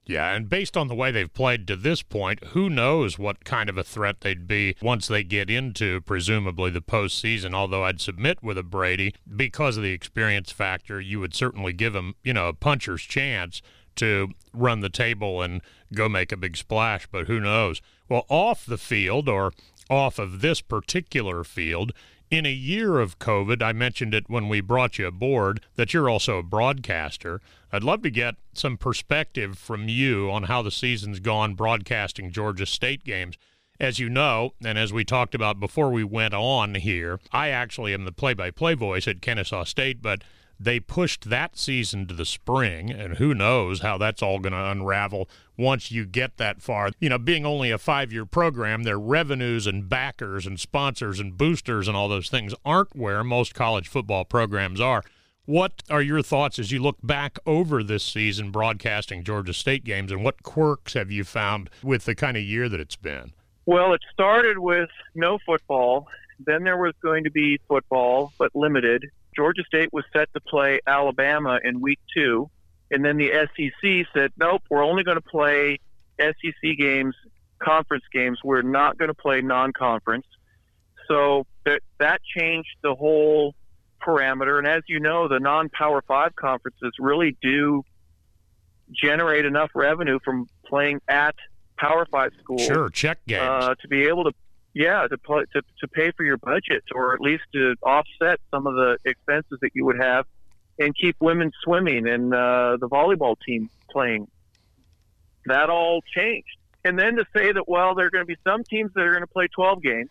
Yeah, 0.08 0.32
and 0.34 0.48
based 0.48 0.76
on 0.76 0.86
the 0.86 0.94
way 0.94 1.10
they've 1.10 1.32
played 1.32 1.66
to 1.66 1.74
this 1.74 2.00
point, 2.00 2.42
who 2.48 2.70
knows 2.70 3.18
what 3.18 3.44
kind 3.44 3.68
of 3.68 3.76
a 3.76 3.82
threat 3.82 4.20
they'd 4.20 4.46
be 4.46 4.76
once 4.80 5.08
they 5.08 5.24
get 5.24 5.50
into 5.50 6.00
presumably 6.02 6.70
the 6.70 6.80
postseason. 6.80 7.54
Although 7.54 7.84
I'd 7.84 8.00
submit 8.00 8.40
with 8.40 8.56
a 8.56 8.62
Brady 8.62 9.14
because 9.34 9.76
of 9.76 9.82
the 9.82 9.92
experience 9.92 10.52
factor, 10.52 11.00
you 11.00 11.18
would 11.18 11.34
certainly 11.34 11.72
give 11.72 11.96
him, 11.96 12.14
you 12.22 12.32
know, 12.32 12.46
a 12.46 12.52
puncher's 12.52 13.02
chance 13.02 13.60
to 13.96 14.28
run 14.52 14.80
the 14.80 14.88
table 14.88 15.42
and 15.42 15.60
go 15.92 16.08
make 16.08 16.30
a 16.30 16.36
big 16.36 16.56
splash. 16.56 17.08
But 17.10 17.26
who 17.26 17.40
knows? 17.40 17.82
Well, 18.08 18.26
off 18.28 18.64
the 18.64 18.78
field 18.78 19.28
or 19.28 19.52
off 19.90 20.18
of 20.20 20.40
this 20.40 20.60
particular 20.60 21.42
field. 21.42 21.92
In 22.28 22.44
a 22.44 22.52
year 22.52 22.98
of 22.98 23.20
COVID, 23.20 23.62
I 23.62 23.72
mentioned 23.72 24.12
it 24.12 24.28
when 24.28 24.48
we 24.48 24.60
brought 24.60 24.98
you 24.98 25.06
aboard 25.06 25.60
that 25.76 25.94
you're 25.94 26.10
also 26.10 26.38
a 26.38 26.42
broadcaster. 26.42 27.40
I'd 27.70 27.84
love 27.84 28.02
to 28.02 28.10
get 28.10 28.34
some 28.52 28.76
perspective 28.76 29.56
from 29.56 29.88
you 29.88 30.28
on 30.32 30.44
how 30.44 30.60
the 30.62 30.72
season's 30.72 31.20
gone 31.20 31.54
broadcasting 31.54 32.32
Georgia 32.32 32.66
State 32.66 33.04
games. 33.04 33.36
As 33.78 34.00
you 34.00 34.08
know, 34.08 34.54
and 34.64 34.76
as 34.76 34.92
we 34.92 35.04
talked 35.04 35.36
about 35.36 35.60
before 35.60 35.90
we 35.90 36.02
went 36.02 36.34
on 36.34 36.74
here, 36.74 37.20
I 37.30 37.50
actually 37.50 37.94
am 37.94 38.04
the 38.04 38.10
play 38.12 38.34
by 38.34 38.50
play 38.50 38.74
voice 38.74 39.06
at 39.06 39.22
Kennesaw 39.22 39.62
State, 39.62 40.02
but 40.02 40.24
they 40.58 40.80
pushed 40.80 41.28
that 41.28 41.58
season 41.58 42.06
to 42.06 42.14
the 42.14 42.24
spring, 42.24 42.90
and 42.90 43.16
who 43.16 43.34
knows 43.34 43.80
how 43.80 43.98
that's 43.98 44.22
all 44.22 44.38
going 44.38 44.52
to 44.52 44.70
unravel 44.70 45.28
once 45.56 45.90
you 45.90 46.04
get 46.06 46.36
that 46.36 46.62
far. 46.62 46.90
You 47.00 47.08
know, 47.08 47.18
being 47.18 47.44
only 47.44 47.70
a 47.70 47.78
five 47.78 48.12
year 48.12 48.26
program, 48.26 48.82
their 48.82 48.98
revenues 48.98 49.66
and 49.66 49.88
backers 49.88 50.46
and 50.46 50.58
sponsors 50.58 51.20
and 51.20 51.36
boosters 51.36 51.88
and 51.88 51.96
all 51.96 52.08
those 52.08 52.30
things 52.30 52.54
aren't 52.64 52.96
where 52.96 53.22
most 53.22 53.54
college 53.54 53.88
football 53.88 54.24
programs 54.24 54.80
are. 54.80 55.02
What 55.44 55.84
are 55.88 56.02
your 56.02 56.22
thoughts 56.22 56.58
as 56.58 56.72
you 56.72 56.82
look 56.82 56.98
back 57.04 57.38
over 57.46 57.84
this 57.84 58.02
season 58.02 58.50
broadcasting 58.50 59.22
Georgia 59.22 59.54
State 59.54 59.84
games, 59.84 60.10
and 60.10 60.24
what 60.24 60.42
quirks 60.42 60.94
have 60.94 61.10
you 61.10 61.22
found 61.22 61.70
with 61.84 62.04
the 62.04 62.16
kind 62.16 62.36
of 62.36 62.42
year 62.42 62.68
that 62.68 62.80
it's 62.80 62.96
been? 62.96 63.32
Well, 63.64 63.94
it 63.94 64.00
started 64.12 64.58
with 64.58 64.90
no 65.14 65.38
football. 65.46 66.08
Then 66.44 66.64
there 66.64 66.76
was 66.76 66.94
going 67.00 67.24
to 67.24 67.30
be 67.30 67.60
football, 67.68 68.32
but 68.38 68.54
limited. 68.54 69.06
Georgia 69.36 69.62
State 69.66 69.92
was 69.92 70.04
set 70.12 70.32
to 70.34 70.40
play 70.40 70.80
Alabama 70.86 71.58
in 71.62 71.80
week 71.80 72.00
two. 72.14 72.50
And 72.90 73.04
then 73.04 73.16
the 73.16 73.30
SEC 73.32 74.06
said, 74.14 74.32
nope, 74.38 74.62
we're 74.70 74.84
only 74.84 75.02
going 75.02 75.16
to 75.16 75.20
play 75.20 75.78
SEC 76.18 76.76
games, 76.78 77.14
conference 77.62 78.04
games. 78.12 78.38
We're 78.42 78.62
not 78.62 78.96
going 78.96 79.08
to 79.08 79.14
play 79.14 79.40
non 79.42 79.72
conference. 79.72 80.26
So 81.08 81.46
that, 81.64 81.82
that 81.98 82.20
changed 82.36 82.70
the 82.82 82.94
whole 82.94 83.54
parameter. 84.00 84.58
And 84.58 84.66
as 84.66 84.82
you 84.88 85.00
know, 85.00 85.28
the 85.28 85.40
non 85.40 85.68
Power 85.68 86.02
Five 86.06 86.34
conferences 86.36 86.92
really 86.98 87.36
do 87.42 87.82
generate 88.92 89.44
enough 89.44 89.70
revenue 89.74 90.18
from 90.24 90.46
playing 90.64 91.00
at 91.08 91.34
Power 91.76 92.06
Five 92.10 92.30
schools 92.40 92.62
Sure, 92.62 92.88
check 92.88 93.18
games. 93.26 93.42
uh, 93.42 93.74
to 93.80 93.88
be 93.88 94.04
able 94.04 94.24
to, 94.24 94.32
yeah, 94.76 95.06
to, 95.08 95.16
pl- 95.16 95.46
to 95.54 95.62
to 95.80 95.88
pay 95.88 96.10
for 96.14 96.22
your 96.22 96.36
budget 96.36 96.84
or 96.94 97.14
at 97.14 97.20
least 97.20 97.44
to 97.54 97.76
offset 97.82 98.38
some 98.50 98.66
of 98.66 98.74
the 98.74 98.98
expenses 99.06 99.58
that 99.62 99.70
you 99.72 99.86
would 99.86 99.98
have, 99.98 100.26
and 100.78 100.94
keep 100.94 101.16
women 101.18 101.50
swimming 101.64 102.06
and 102.06 102.34
uh, 102.34 102.76
the 102.78 102.86
volleyball 102.86 103.36
team 103.46 103.70
playing. 103.90 104.28
That 105.46 105.70
all 105.70 106.02
changed, 106.14 106.58
and 106.84 106.98
then 106.98 107.16
to 107.16 107.24
say 107.34 107.52
that 107.52 107.66
well, 107.66 107.94
there 107.94 108.04
are 108.04 108.10
going 108.10 108.26
to 108.26 108.26
be 108.26 108.36
some 108.46 108.64
teams 108.64 108.90
that 108.94 109.00
are 109.00 109.12
going 109.12 109.22
to 109.22 109.26
play 109.26 109.48
12 109.48 109.82
games, 109.82 110.10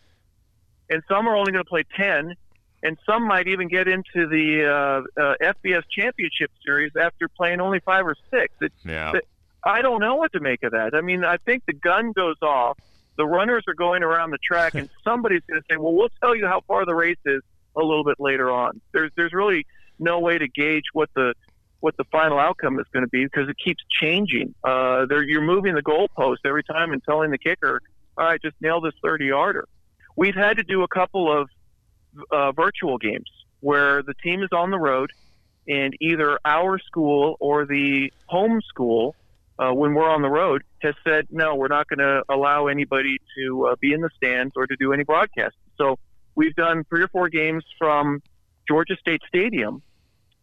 and 0.90 1.04
some 1.08 1.28
are 1.28 1.36
only 1.36 1.52
going 1.52 1.64
to 1.64 1.70
play 1.70 1.84
10, 1.96 2.34
and 2.82 2.98
some 3.06 3.28
might 3.28 3.48
even 3.48 3.68
get 3.68 3.88
into 3.88 4.28
the 4.28 4.66
uh, 4.66 5.22
uh, 5.22 5.36
FBS 5.44 5.84
championship 5.96 6.50
series 6.66 6.94
after 7.00 7.28
playing 7.28 7.62
only 7.62 7.82
five 7.82 8.08
or 8.08 8.16
six. 8.32 8.52
It, 8.62 8.74
yeah. 8.84 9.12
but- 9.12 9.26
I 9.68 9.82
don't 9.82 10.00
know 10.00 10.16
what 10.16 10.32
to 10.34 10.40
make 10.40 10.62
of 10.62 10.74
that. 10.74 10.94
I 10.94 11.02
mean, 11.02 11.26
I 11.26 11.38
think 11.38 11.64
the 11.66 11.74
gun 11.74 12.12
goes 12.12 12.36
off. 12.44 12.78
The 13.18 13.26
runners 13.26 13.64
are 13.68 13.74
going 13.74 14.04
around 14.04 14.32
the 14.32 14.38
track, 14.38 14.76
and 14.76 14.90
somebody's 15.04 15.42
going 15.48 15.62
to 15.62 15.66
say, 15.70 15.78
"Well, 15.78 15.94
we'll 15.94 16.10
tell 16.22 16.36
you 16.36 16.48
how 16.48 16.62
far 16.68 16.86
the 16.86 16.96
race 16.96 17.18
is 17.26 17.42
a 17.76 17.82
little 17.82 18.04
bit 18.04 18.16
later 18.20 18.52
on." 18.52 18.82
There's 18.94 19.12
there's 19.16 19.34
really 19.34 19.66
no 20.00 20.20
way 20.20 20.38
to 20.38 20.48
gauge 20.48 20.86
what 20.94 21.10
the 21.16 21.34
what 21.80 21.96
the 21.98 22.04
final 22.06 22.40
outcome 22.40 22.80
is 22.80 22.86
going 22.92 23.04
to 23.04 23.10
be 23.10 23.26
because 23.26 23.48
it 23.48 23.58
keeps 23.64 23.84
changing. 24.02 24.56
Uh, 24.64 25.06
there, 25.06 25.24
you're 25.24 25.42
moving 25.42 25.76
the 25.76 25.84
goalpost 25.84 26.38
every 26.46 26.64
time 26.64 26.92
and 26.94 27.04
telling 27.04 27.32
the 27.32 27.38
kicker, 27.38 27.82
"All 28.18 28.26
right, 28.26 28.42
just 28.42 28.56
nail 28.62 28.82
this 28.82 28.94
30 29.04 29.26
yarder." 29.26 29.68
We've 30.16 30.36
had 30.36 30.58
to 30.58 30.64
do 30.64 30.84
a 30.84 30.88
couple 30.88 31.32
of 31.32 31.50
uh, 32.32 32.52
virtual 32.54 32.98
games 32.98 33.30
where 33.60 34.02
the 34.04 34.14
team 34.14 34.44
is 34.44 34.50
on 34.54 34.72
the 34.72 34.80
road, 34.80 35.12
and 35.68 35.96
either 36.00 36.40
our 36.46 36.80
school 36.80 37.36
or 37.40 37.66
the 37.66 38.12
home 38.28 38.62
school 38.68 39.16
uh, 39.58 39.72
when 39.72 39.94
we're 39.94 40.10
on 40.10 40.22
the 40.22 40.30
road, 40.30 40.64
has 40.82 40.96
said, 41.08 41.28
no, 41.32 41.56
we're 41.56 41.68
not 41.68 41.88
going 41.88 42.00
to 42.00 42.24
allow 42.30 42.68
anybody 42.68 43.18
to 43.38 43.68
uh, 43.68 43.76
be 43.80 43.94
in 43.94 44.02
the 44.02 44.10
stands 44.18 44.54
or 44.56 44.68
to 44.68 44.76
do 44.80 44.94
any 44.94 45.04
broadcasting. 45.04 45.60
So 45.78 45.98
we've 46.36 46.56
done 46.56 46.84
three 46.90 47.04
or 47.04 47.08
four 47.08 47.30
games 47.30 47.64
from 47.78 48.22
Georgia 48.68 48.96
State 49.00 49.22
Stadium, 49.28 49.82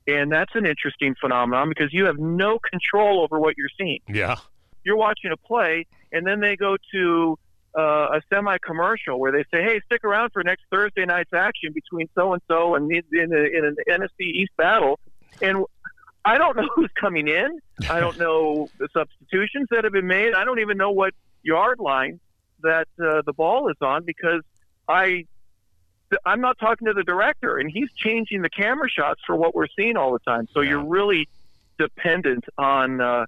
and 0.07 0.33
that's 0.33 0.55
an 0.55 0.67
interesting 0.67 1.15
phenomenon 1.21 1.69
because 1.69 1.93
you 1.93 2.07
have 2.07 2.19
no 2.19 2.59
control 2.59 3.23
over 3.23 3.39
what 3.39 3.55
you're 3.57 3.69
seeing. 3.79 4.01
Yeah. 4.09 4.37
You're 4.85 4.97
watching 4.97 5.31
a 5.31 5.37
play, 5.37 5.87
and 6.11 6.27
then 6.27 6.41
they 6.41 6.57
go 6.57 6.77
to 6.93 7.39
uh, 7.79 8.17
a 8.17 8.23
semi-commercial 8.33 9.19
where 9.19 9.31
they 9.31 9.45
say, 9.55 9.63
"Hey, 9.63 9.81
stick 9.87 10.05
around 10.05 10.31
for 10.33 10.43
next 10.43 10.65
Thursday 10.73 11.05
night's 11.05 11.33
action 11.33 11.73
between 11.73 12.09
so 12.15 12.33
and 12.33 12.43
so 12.49 12.75
and 12.75 12.91
in 12.91 13.03
an 13.13 13.77
NFC 13.89 14.21
East 14.21 14.53
battle." 14.57 14.99
And 15.41 15.65
I 16.25 16.39
don't 16.39 16.57
know 16.57 16.69
who's 16.75 16.91
coming 16.99 17.29
in. 17.29 17.59
I 17.89 18.01
don't 18.01 18.19
know 18.19 18.71
the 18.79 18.89
substitutions 18.93 19.69
that 19.71 19.85
have 19.85 19.93
been 19.93 20.07
made. 20.07 20.35
I 20.35 20.45
don't 20.45 20.61
even 20.61 20.77
know 20.79 20.91
what 20.93 21.15
yard 21.43 21.79
line 21.81 22.21
that 22.63 22.87
uh, 23.03 23.23
the 23.27 23.33
ball 23.33 23.69
is 23.69 23.77
on 23.81 24.05
because 24.05 24.43
I 24.89 25.25
I'm 26.27 26.41
not 26.41 26.59
talking 26.59 26.87
to 26.87 26.93
the 26.93 27.03
director, 27.05 27.57
and 27.59 27.71
he's 27.73 27.89
changing 27.97 28.43
the 28.43 28.51
camera 28.51 28.89
shots 28.89 29.21
for 29.27 29.35
what 29.35 29.55
we're 29.55 29.67
seeing 29.79 29.97
all 29.97 30.13
the 30.13 30.19
time. 30.21 30.47
So 30.53 30.61
Yeah. 30.61 30.71
you're 30.71 30.85
really 30.85 31.29
dependent 31.79 32.45
on 32.59 33.01
uh, 33.01 33.25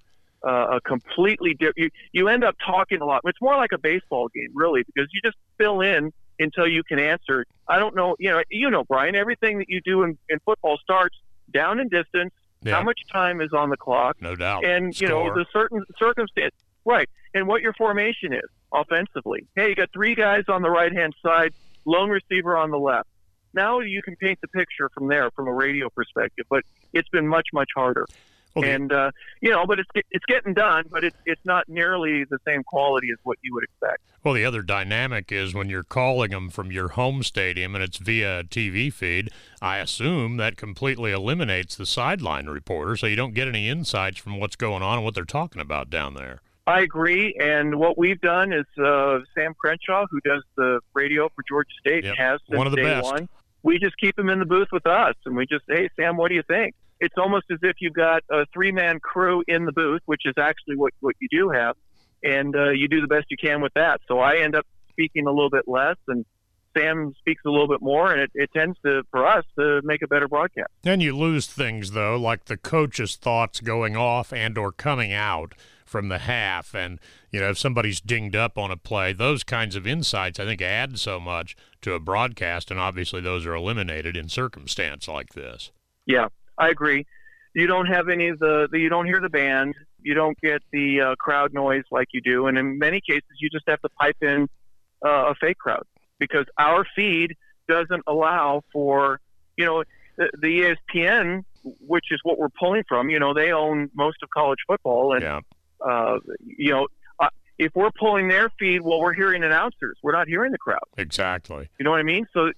uh, 0.46 0.76
a 0.76 0.80
completely 0.82 1.54
different. 1.54 1.78
You, 1.78 1.90
you 2.12 2.28
end 2.28 2.44
up 2.44 2.56
talking 2.64 3.00
a 3.00 3.06
lot. 3.06 3.22
It's 3.24 3.40
more 3.40 3.56
like 3.56 3.72
a 3.72 3.78
baseball 3.78 4.28
game, 4.28 4.50
really, 4.54 4.82
because 4.84 5.08
you 5.12 5.20
just 5.24 5.36
fill 5.58 5.80
in 5.80 6.12
until 6.38 6.66
you 6.68 6.82
can 6.84 6.98
answer. 6.98 7.46
I 7.66 7.78
don't 7.78 7.96
know, 7.96 8.16
you 8.18 8.30
know, 8.30 8.42
you 8.50 8.70
know, 8.70 8.84
Brian. 8.84 9.14
Everything 9.14 9.58
that 9.58 9.68
you 9.70 9.80
do 9.80 10.02
in, 10.02 10.18
in 10.28 10.38
football 10.44 10.76
starts 10.76 11.16
down 11.52 11.80
in 11.80 11.88
distance. 11.88 12.32
Yeah. 12.64 12.76
How 12.76 12.82
much 12.82 13.00
time 13.12 13.40
is 13.40 13.52
on 13.52 13.68
the 13.70 13.76
clock? 13.76 14.16
No 14.20 14.34
doubt. 14.34 14.64
and 14.64 14.98
you 15.00 15.08
know 15.08 15.32
the 15.34 15.44
certain 15.52 15.84
circumstance 15.98 16.54
right 16.84 17.08
and 17.34 17.46
what 17.46 17.62
your 17.62 17.72
formation 17.74 18.32
is 18.32 18.48
offensively 18.72 19.46
hey 19.54 19.68
you 19.70 19.74
got 19.74 19.90
three 19.92 20.14
guys 20.14 20.44
on 20.48 20.62
the 20.62 20.70
right 20.70 20.92
hand 20.92 21.14
side 21.22 21.52
lone 21.86 22.10
receiver 22.10 22.56
on 22.56 22.70
the 22.70 22.78
left 22.78 23.08
now 23.54 23.80
you 23.80 24.02
can 24.02 24.16
paint 24.16 24.38
the 24.42 24.48
picture 24.48 24.90
from 24.92 25.06
there 25.08 25.30
from 25.30 25.46
a 25.46 25.52
radio 25.52 25.88
perspective 25.90 26.44
but 26.50 26.62
it's 26.92 27.08
been 27.10 27.26
much 27.26 27.46
much 27.52 27.68
harder 27.76 28.04
The- 28.56 28.70
and 28.70 28.92
uh, 28.92 29.10
you 29.40 29.50
know 29.50 29.66
but 29.66 29.78
it's 29.80 29.88
it's 30.12 30.24
getting 30.26 30.54
done 30.54 30.84
but 30.90 31.02
it's 31.04 31.16
it's 31.26 31.40
not 31.44 31.68
nearly 31.68 32.24
the 32.24 32.38
same 32.46 32.62
quality 32.62 33.08
as 33.12 33.18
what 33.24 33.36
you 33.42 33.52
would 33.54 33.64
expect 33.64 34.02
Well, 34.22 34.32
the 34.34 34.44
other 34.44 34.62
dynamic 34.62 35.32
is 35.32 35.54
when 35.54 35.68
you're 35.68 35.82
calling 35.82 36.30
them 36.30 36.50
from 36.50 36.70
your 36.70 36.88
home 36.90 37.22
stadium 37.22 37.74
and 37.74 37.82
it's 37.82 37.98
via 37.98 38.40
a 38.40 38.44
TV 38.44 38.92
feed, 38.92 39.30
I 39.60 39.78
assume 39.78 40.36
that 40.38 40.56
completely 40.56 41.10
eliminates 41.12 41.74
the 41.76 41.84
sideline 41.84 42.46
reporter, 42.46 42.96
so 42.96 43.06
you 43.06 43.16
don't 43.16 43.34
get 43.34 43.48
any 43.48 43.68
insights 43.68 44.18
from 44.18 44.38
what's 44.40 44.56
going 44.56 44.82
on 44.82 44.96
and 44.98 45.04
what 45.04 45.14
they're 45.14 45.24
talking 45.24 45.60
about 45.60 45.90
down 45.90 46.14
there. 46.14 46.40
I 46.66 46.80
agree, 46.80 47.34
and 47.38 47.76
what 47.78 47.98
we've 47.98 48.20
done 48.22 48.52
is 48.54 48.64
uh, 48.82 49.18
Sam 49.34 49.52
Crenshaw, 49.60 50.06
who 50.10 50.20
does 50.20 50.42
the 50.56 50.80
radio 50.94 51.28
for 51.34 51.42
Georgia 51.46 51.74
State, 51.80 52.04
Yep. 52.04 52.14
has 52.16 52.40
since 52.48 52.56
One 52.56 52.66
of 52.66 52.70
the 52.70 52.76
day 52.78 52.84
best. 52.84 53.04
one. 53.12 53.28
We 53.62 53.78
just 53.78 53.98
keep 53.98 54.18
him 54.18 54.30
in 54.30 54.38
the 54.38 54.46
booth 54.46 54.68
with 54.72 54.86
us, 54.86 55.14
and 55.26 55.36
we 55.36 55.44
just, 55.46 55.64
hey 55.68 55.90
Sam, 55.96 56.16
what 56.16 56.28
do 56.30 56.34
you 56.36 56.42
think? 56.44 56.74
It's 57.04 57.18
almost 57.18 57.46
as 57.50 57.58
if 57.62 57.76
you've 57.80 57.92
got 57.92 58.22
a 58.30 58.46
three-man 58.54 58.98
crew 59.00 59.44
in 59.46 59.66
the 59.66 59.72
booth, 59.72 60.00
which 60.06 60.22
is 60.24 60.34
actually 60.38 60.76
what 60.76 60.92
what 61.00 61.14
you 61.20 61.28
do 61.30 61.50
have, 61.50 61.76
and 62.22 62.56
uh, 62.56 62.70
you 62.70 62.88
do 62.88 63.00
the 63.00 63.06
best 63.06 63.26
you 63.28 63.36
can 63.36 63.60
with 63.60 63.74
that. 63.74 64.00
So 64.08 64.18
I 64.18 64.38
end 64.38 64.56
up 64.56 64.66
speaking 64.88 65.26
a 65.26 65.30
little 65.30 65.50
bit 65.50 65.68
less, 65.68 65.96
and 66.08 66.24
Sam 66.76 67.14
speaks 67.18 67.42
a 67.44 67.50
little 67.50 67.68
bit 67.68 67.82
more, 67.82 68.10
and 68.10 68.20
it, 68.20 68.30
it 68.34 68.50
tends 68.52 68.78
to, 68.84 69.02
for 69.10 69.26
us, 69.26 69.44
to 69.58 69.80
make 69.84 70.02
a 70.02 70.08
better 70.08 70.28
broadcast. 70.28 70.70
Then 70.82 71.00
you 71.00 71.16
lose 71.16 71.46
things 71.46 71.90
though, 71.90 72.16
like 72.16 72.46
the 72.46 72.56
coach's 72.56 73.16
thoughts 73.16 73.60
going 73.60 73.96
off 73.96 74.32
and 74.32 74.56
or 74.56 74.72
coming 74.72 75.12
out 75.12 75.54
from 75.84 76.08
the 76.08 76.18
half, 76.18 76.74
and 76.74 76.98
you 77.30 77.40
know 77.40 77.50
if 77.50 77.58
somebody's 77.58 78.00
dinged 78.00 78.34
up 78.34 78.58
on 78.58 78.70
a 78.70 78.76
play, 78.76 79.12
those 79.12 79.44
kinds 79.44 79.76
of 79.76 79.86
insights 79.86 80.40
I 80.40 80.44
think 80.44 80.62
add 80.62 80.98
so 80.98 81.20
much 81.20 81.54
to 81.82 81.92
a 81.92 82.00
broadcast, 82.00 82.70
and 82.70 82.80
obviously 82.80 83.20
those 83.20 83.46
are 83.46 83.54
eliminated 83.54 84.16
in 84.16 84.28
circumstance 84.28 85.06
like 85.06 85.34
this. 85.34 85.70
Yeah, 86.06 86.28
I 86.58 86.68
agree. 86.68 87.06
You 87.54 87.66
don't 87.66 87.86
have 87.86 88.08
any 88.08 88.28
of 88.28 88.38
the, 88.40 88.68
the 88.70 88.78
you 88.80 88.88
don't 88.88 89.06
hear 89.06 89.20
the 89.20 89.28
band, 89.28 89.74
you 90.02 90.14
don't 90.14 90.36
get 90.40 90.62
the 90.72 91.00
uh, 91.00 91.14
crowd 91.16 91.52
noise 91.54 91.84
like 91.90 92.08
you 92.12 92.20
do, 92.20 92.46
and 92.46 92.58
in 92.58 92.78
many 92.78 93.00
cases 93.00 93.22
you 93.40 93.48
just 93.48 93.64
have 93.68 93.80
to 93.82 93.88
pipe 93.90 94.16
in 94.22 94.48
uh, 95.04 95.30
a 95.30 95.34
fake 95.40 95.58
crowd 95.58 95.84
because 96.18 96.46
our 96.58 96.84
feed 96.96 97.34
doesn't 97.68 98.02
allow 98.06 98.62
for 98.72 99.20
you 99.56 99.64
know 99.64 99.84
the, 100.18 100.30
the 100.40 100.76
ESPN, 100.94 101.44
which 101.80 102.06
is 102.10 102.18
what 102.24 102.38
we're 102.38 102.48
pulling 102.48 102.82
from. 102.88 103.08
You 103.08 103.20
know, 103.20 103.34
they 103.34 103.52
own 103.52 103.88
most 103.94 104.16
of 104.22 104.30
college 104.30 104.58
football, 104.66 105.12
and 105.14 105.22
Yeah. 105.22 105.40
uh, 105.84 106.18
you 106.44 106.72
know. 106.72 106.88
Uh, 107.20 107.28
if 107.56 107.70
we're 107.76 107.92
pulling 107.96 108.26
their 108.26 108.50
feed, 108.58 108.80
well, 108.82 109.00
we're 109.00 109.12
hearing 109.14 109.44
announcers. 109.44 109.96
We're 110.02 110.10
not 110.10 110.26
hearing 110.26 110.50
the 110.50 110.58
crowd. 110.58 110.82
Exactly. 110.98 111.68
You 111.78 111.84
know 111.84 111.92
what 111.92 112.00
I 112.00 112.02
mean? 112.02 112.26
So, 112.32 112.50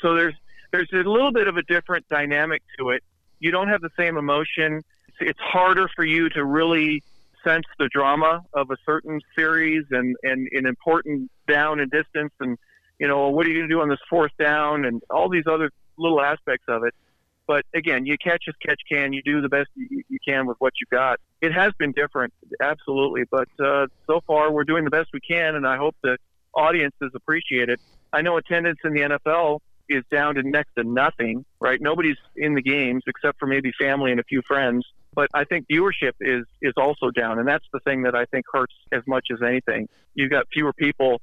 so 0.00 0.14
there's 0.14 0.34
there's 0.70 0.88
a 0.92 0.98
little 0.98 1.32
bit 1.32 1.48
of 1.48 1.56
a 1.56 1.62
different 1.62 2.06
dynamic 2.08 2.62
to 2.78 2.90
it. 2.90 3.02
You 3.38 3.50
don't 3.50 3.68
have 3.68 3.80
the 3.80 3.90
same 3.98 4.16
emotion. 4.16 4.82
It's, 5.20 5.38
harder 5.40 5.88
for 5.94 6.04
you 6.04 6.28
to 6.30 6.44
really 6.44 7.02
sense 7.44 7.64
the 7.78 7.88
drama 7.88 8.42
of 8.52 8.70
a 8.70 8.76
certain 8.84 9.20
series 9.36 9.84
and 9.90 10.16
and 10.22 10.48
an 10.52 10.66
important 10.66 11.30
down 11.48 11.78
and 11.80 11.90
distance 11.90 12.32
and 12.40 12.58
you 12.98 13.06
know 13.06 13.28
what 13.28 13.46
are 13.46 13.48
you 13.48 13.58
going 13.58 13.68
to 13.68 13.74
do 13.74 13.80
on 13.80 13.88
this 13.88 14.00
fourth 14.10 14.32
down 14.38 14.84
and 14.84 15.00
all 15.10 15.28
these 15.28 15.46
other 15.46 15.70
little 15.96 16.20
aspects 16.20 16.66
of 16.68 16.84
it. 16.84 16.94
But 17.46 17.64
again, 17.74 18.06
you 18.06 18.18
catch 18.18 18.44
as 18.48 18.54
catch 18.60 18.80
can. 18.90 19.12
You 19.12 19.22
do 19.22 19.40
the 19.40 19.48
best 19.48 19.68
you, 19.76 20.02
you 20.08 20.18
can 20.26 20.46
with 20.46 20.56
what 20.58 20.72
you 20.80 20.86
got. 20.90 21.20
It 21.40 21.52
has 21.52 21.72
been 21.78 21.92
different, 21.92 22.34
absolutely. 22.60 23.22
But 23.30 23.48
uh, 23.64 23.86
so 24.06 24.20
far, 24.26 24.50
we're 24.50 24.64
doing 24.64 24.84
the 24.84 24.90
best 24.90 25.10
we 25.12 25.20
can, 25.20 25.54
and 25.54 25.66
I 25.66 25.76
hope 25.76 25.94
the 26.02 26.18
audiences 26.54 27.12
appreciate 27.14 27.68
it. 27.68 27.80
I 28.12 28.22
know 28.22 28.36
attendance 28.36 28.78
in 28.84 28.94
the 28.94 29.02
NFL 29.02 29.60
is 29.88 30.04
down 30.10 30.34
to 30.36 30.42
next 30.42 30.74
to 30.76 30.84
nothing, 30.84 31.44
right? 31.60 31.80
Nobody's 31.80 32.16
in 32.36 32.54
the 32.54 32.62
games 32.62 33.02
except 33.06 33.38
for 33.38 33.46
maybe 33.46 33.72
family 33.78 34.10
and 34.10 34.20
a 34.20 34.24
few 34.24 34.42
friends. 34.42 34.86
But 35.14 35.28
I 35.32 35.44
think 35.44 35.66
viewership 35.68 36.12
is 36.20 36.44
is 36.60 36.74
also 36.76 37.10
down, 37.10 37.38
and 37.38 37.48
that's 37.48 37.64
the 37.72 37.80
thing 37.80 38.02
that 38.02 38.14
I 38.14 38.26
think 38.26 38.44
hurts 38.52 38.74
as 38.92 39.02
much 39.06 39.28
as 39.32 39.40
anything. 39.42 39.88
You've 40.14 40.30
got 40.30 40.46
fewer 40.52 40.72
people. 40.72 41.20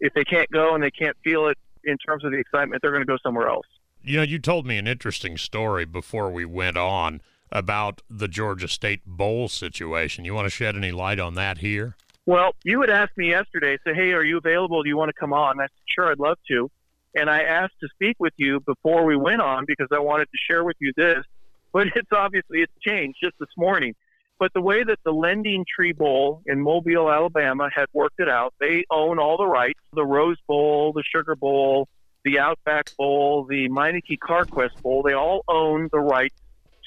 If 0.00 0.14
they 0.14 0.24
can't 0.24 0.50
go 0.50 0.74
and 0.74 0.82
they 0.82 0.90
can't 0.90 1.16
feel 1.22 1.46
it 1.46 1.56
in 1.84 1.96
terms 1.98 2.24
of 2.24 2.32
the 2.32 2.38
excitement, 2.38 2.82
they're 2.82 2.90
going 2.90 3.02
to 3.02 3.06
go 3.06 3.18
somewhere 3.22 3.48
else. 3.48 3.66
You 4.02 4.18
know, 4.18 4.22
you 4.24 4.38
told 4.38 4.66
me 4.66 4.78
an 4.78 4.86
interesting 4.86 5.36
story 5.36 5.84
before 5.84 6.30
we 6.30 6.44
went 6.44 6.76
on 6.76 7.22
about 7.50 8.02
the 8.10 8.28
Georgia 8.28 8.68
State 8.68 9.06
Bowl 9.06 9.48
situation. 9.48 10.24
You 10.24 10.34
want 10.34 10.46
to 10.46 10.50
shed 10.50 10.76
any 10.76 10.92
light 10.92 11.20
on 11.20 11.34
that 11.34 11.58
here? 11.58 11.96
Well, 12.26 12.56
you 12.64 12.80
had 12.80 12.90
asked 12.90 13.16
me 13.16 13.30
yesterday, 13.30 13.78
say, 13.84 13.94
hey, 13.94 14.12
are 14.12 14.24
you 14.24 14.38
available? 14.38 14.82
Do 14.82 14.88
you 14.88 14.96
want 14.96 15.10
to 15.10 15.12
come 15.18 15.32
on? 15.32 15.60
I 15.60 15.64
said, 15.64 15.70
sure, 15.86 16.10
I'd 16.10 16.18
love 16.18 16.38
to. 16.48 16.70
And 17.16 17.30
I 17.30 17.42
asked 17.42 17.80
to 17.80 17.88
speak 17.94 18.16
with 18.20 18.34
you 18.36 18.60
before 18.60 19.06
we 19.06 19.16
went 19.16 19.40
on 19.40 19.64
because 19.66 19.88
I 19.90 19.98
wanted 19.98 20.26
to 20.26 20.38
share 20.48 20.62
with 20.62 20.76
you 20.80 20.92
this. 20.96 21.24
But 21.72 21.88
it's 21.96 22.12
obviously 22.12 22.60
it's 22.60 22.72
changed 22.80 23.18
just 23.22 23.36
this 23.40 23.48
morning. 23.56 23.94
But 24.38 24.52
the 24.52 24.60
way 24.60 24.84
that 24.84 24.98
the 25.02 25.12
Lending 25.12 25.64
Tree 25.66 25.92
Bowl 25.92 26.42
in 26.44 26.60
Mobile, 26.60 27.10
Alabama 27.10 27.70
had 27.74 27.86
worked 27.94 28.20
it 28.20 28.28
out, 28.28 28.52
they 28.60 28.84
own 28.90 29.18
all 29.18 29.38
the 29.38 29.46
rights. 29.46 29.80
The 29.94 30.04
Rose 30.04 30.36
Bowl, 30.46 30.92
the 30.92 31.02
Sugar 31.02 31.34
Bowl, 31.34 31.88
the 32.22 32.38
Outback 32.38 32.94
Bowl, 32.98 33.44
the 33.44 33.70
Meineke 33.70 34.18
CarQuest 34.18 34.82
Bowl, 34.82 35.02
they 35.02 35.14
all 35.14 35.42
own 35.48 35.88
the 35.90 36.00
rights 36.00 36.36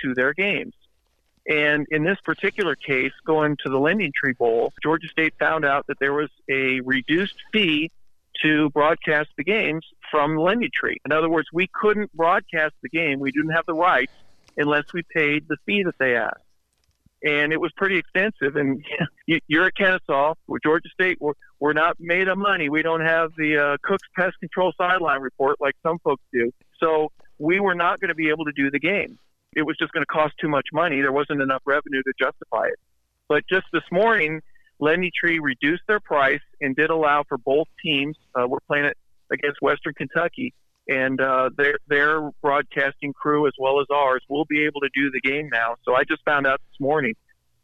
to 0.03 0.13
their 0.13 0.33
games. 0.33 0.75
And 1.47 1.87
in 1.89 2.03
this 2.03 2.19
particular 2.23 2.75
case, 2.75 3.13
going 3.25 3.57
to 3.63 3.69
the 3.69 3.79
Lending 3.79 4.11
Tree 4.15 4.33
Bowl, 4.33 4.71
Georgia 4.83 5.07
State 5.07 5.33
found 5.39 5.65
out 5.65 5.87
that 5.87 5.97
there 5.99 6.13
was 6.13 6.29
a 6.47 6.81
reduced 6.81 7.41
fee 7.51 7.89
to 8.43 8.69
broadcast 8.71 9.29
the 9.37 9.43
games 9.43 9.85
from 10.11 10.37
Lending 10.37 10.69
Tree. 10.73 10.97
In 11.05 11.11
other 11.11 11.29
words, 11.29 11.47
we 11.53 11.67
couldn't 11.73 12.11
broadcast 12.13 12.73
the 12.81 12.89
game. 12.89 13.19
We 13.19 13.31
didn't 13.31 13.51
have 13.51 13.65
the 13.65 13.73
rights 13.73 14.13
unless 14.57 14.91
we 14.93 15.03
paid 15.13 15.47
the 15.47 15.57
fee 15.65 15.83
that 15.83 15.95
they 15.99 16.15
asked. 16.15 16.41
And 17.23 17.51
it 17.51 17.59
was 17.59 17.71
pretty 17.75 17.97
extensive. 17.97 18.55
And 18.55 18.83
you- 19.27 19.39
you're 19.47 19.65
at 19.65 19.75
Kennesaw, 19.75 20.35
we're 20.47 20.59
Georgia 20.63 20.89
State. 20.93 21.17
We're, 21.19 21.33
we're 21.59 21.73
not 21.73 21.97
made 21.99 22.27
of 22.27 22.37
money. 22.37 22.69
We 22.69 22.81
don't 22.81 23.01
have 23.05 23.31
the 23.37 23.57
uh, 23.57 23.77
Cook's 23.83 24.07
Pest 24.17 24.39
Control 24.39 24.73
sideline 24.77 25.21
report 25.21 25.57
like 25.59 25.75
some 25.83 25.99
folks 25.99 26.23
do. 26.33 26.51
So 26.79 27.11
we 27.37 27.59
were 27.59 27.75
not 27.75 27.99
going 27.99 28.09
to 28.09 28.15
be 28.15 28.29
able 28.29 28.45
to 28.45 28.53
do 28.53 28.71
the 28.71 28.79
game 28.79 29.17
it 29.55 29.63
was 29.63 29.75
just 29.77 29.91
going 29.93 30.03
to 30.03 30.13
cost 30.13 30.35
too 30.39 30.47
much 30.47 30.67
money. 30.71 31.01
There 31.01 31.11
wasn't 31.11 31.41
enough 31.41 31.63
revenue 31.65 32.03
to 32.03 32.13
justify 32.19 32.67
it. 32.67 32.77
But 33.27 33.43
just 33.49 33.65
this 33.73 33.81
morning, 33.91 34.41
Lending 34.79 35.11
Tree 35.17 35.39
reduced 35.39 35.83
their 35.87 35.99
price 35.99 36.41
and 36.61 36.75
did 36.75 36.89
allow 36.89 37.23
for 37.27 37.37
both 37.37 37.67
teams. 37.83 38.17
Uh, 38.33 38.47
we're 38.47 38.59
playing 38.67 38.85
it 38.85 38.97
against 39.31 39.61
Western 39.61 39.93
Kentucky, 39.93 40.53
and 40.87 41.19
uh, 41.21 41.49
their 41.57 41.77
their 41.87 42.31
broadcasting 42.41 43.13
crew 43.13 43.47
as 43.47 43.53
well 43.59 43.79
as 43.81 43.87
ours 43.93 44.23
will 44.29 44.45
be 44.45 44.65
able 44.65 44.81
to 44.81 44.89
do 44.93 45.11
the 45.11 45.21
game 45.21 45.49
now. 45.51 45.75
So 45.83 45.95
I 45.95 46.03
just 46.03 46.23
found 46.25 46.47
out 46.47 46.59
this 46.71 46.79
morning. 46.79 47.15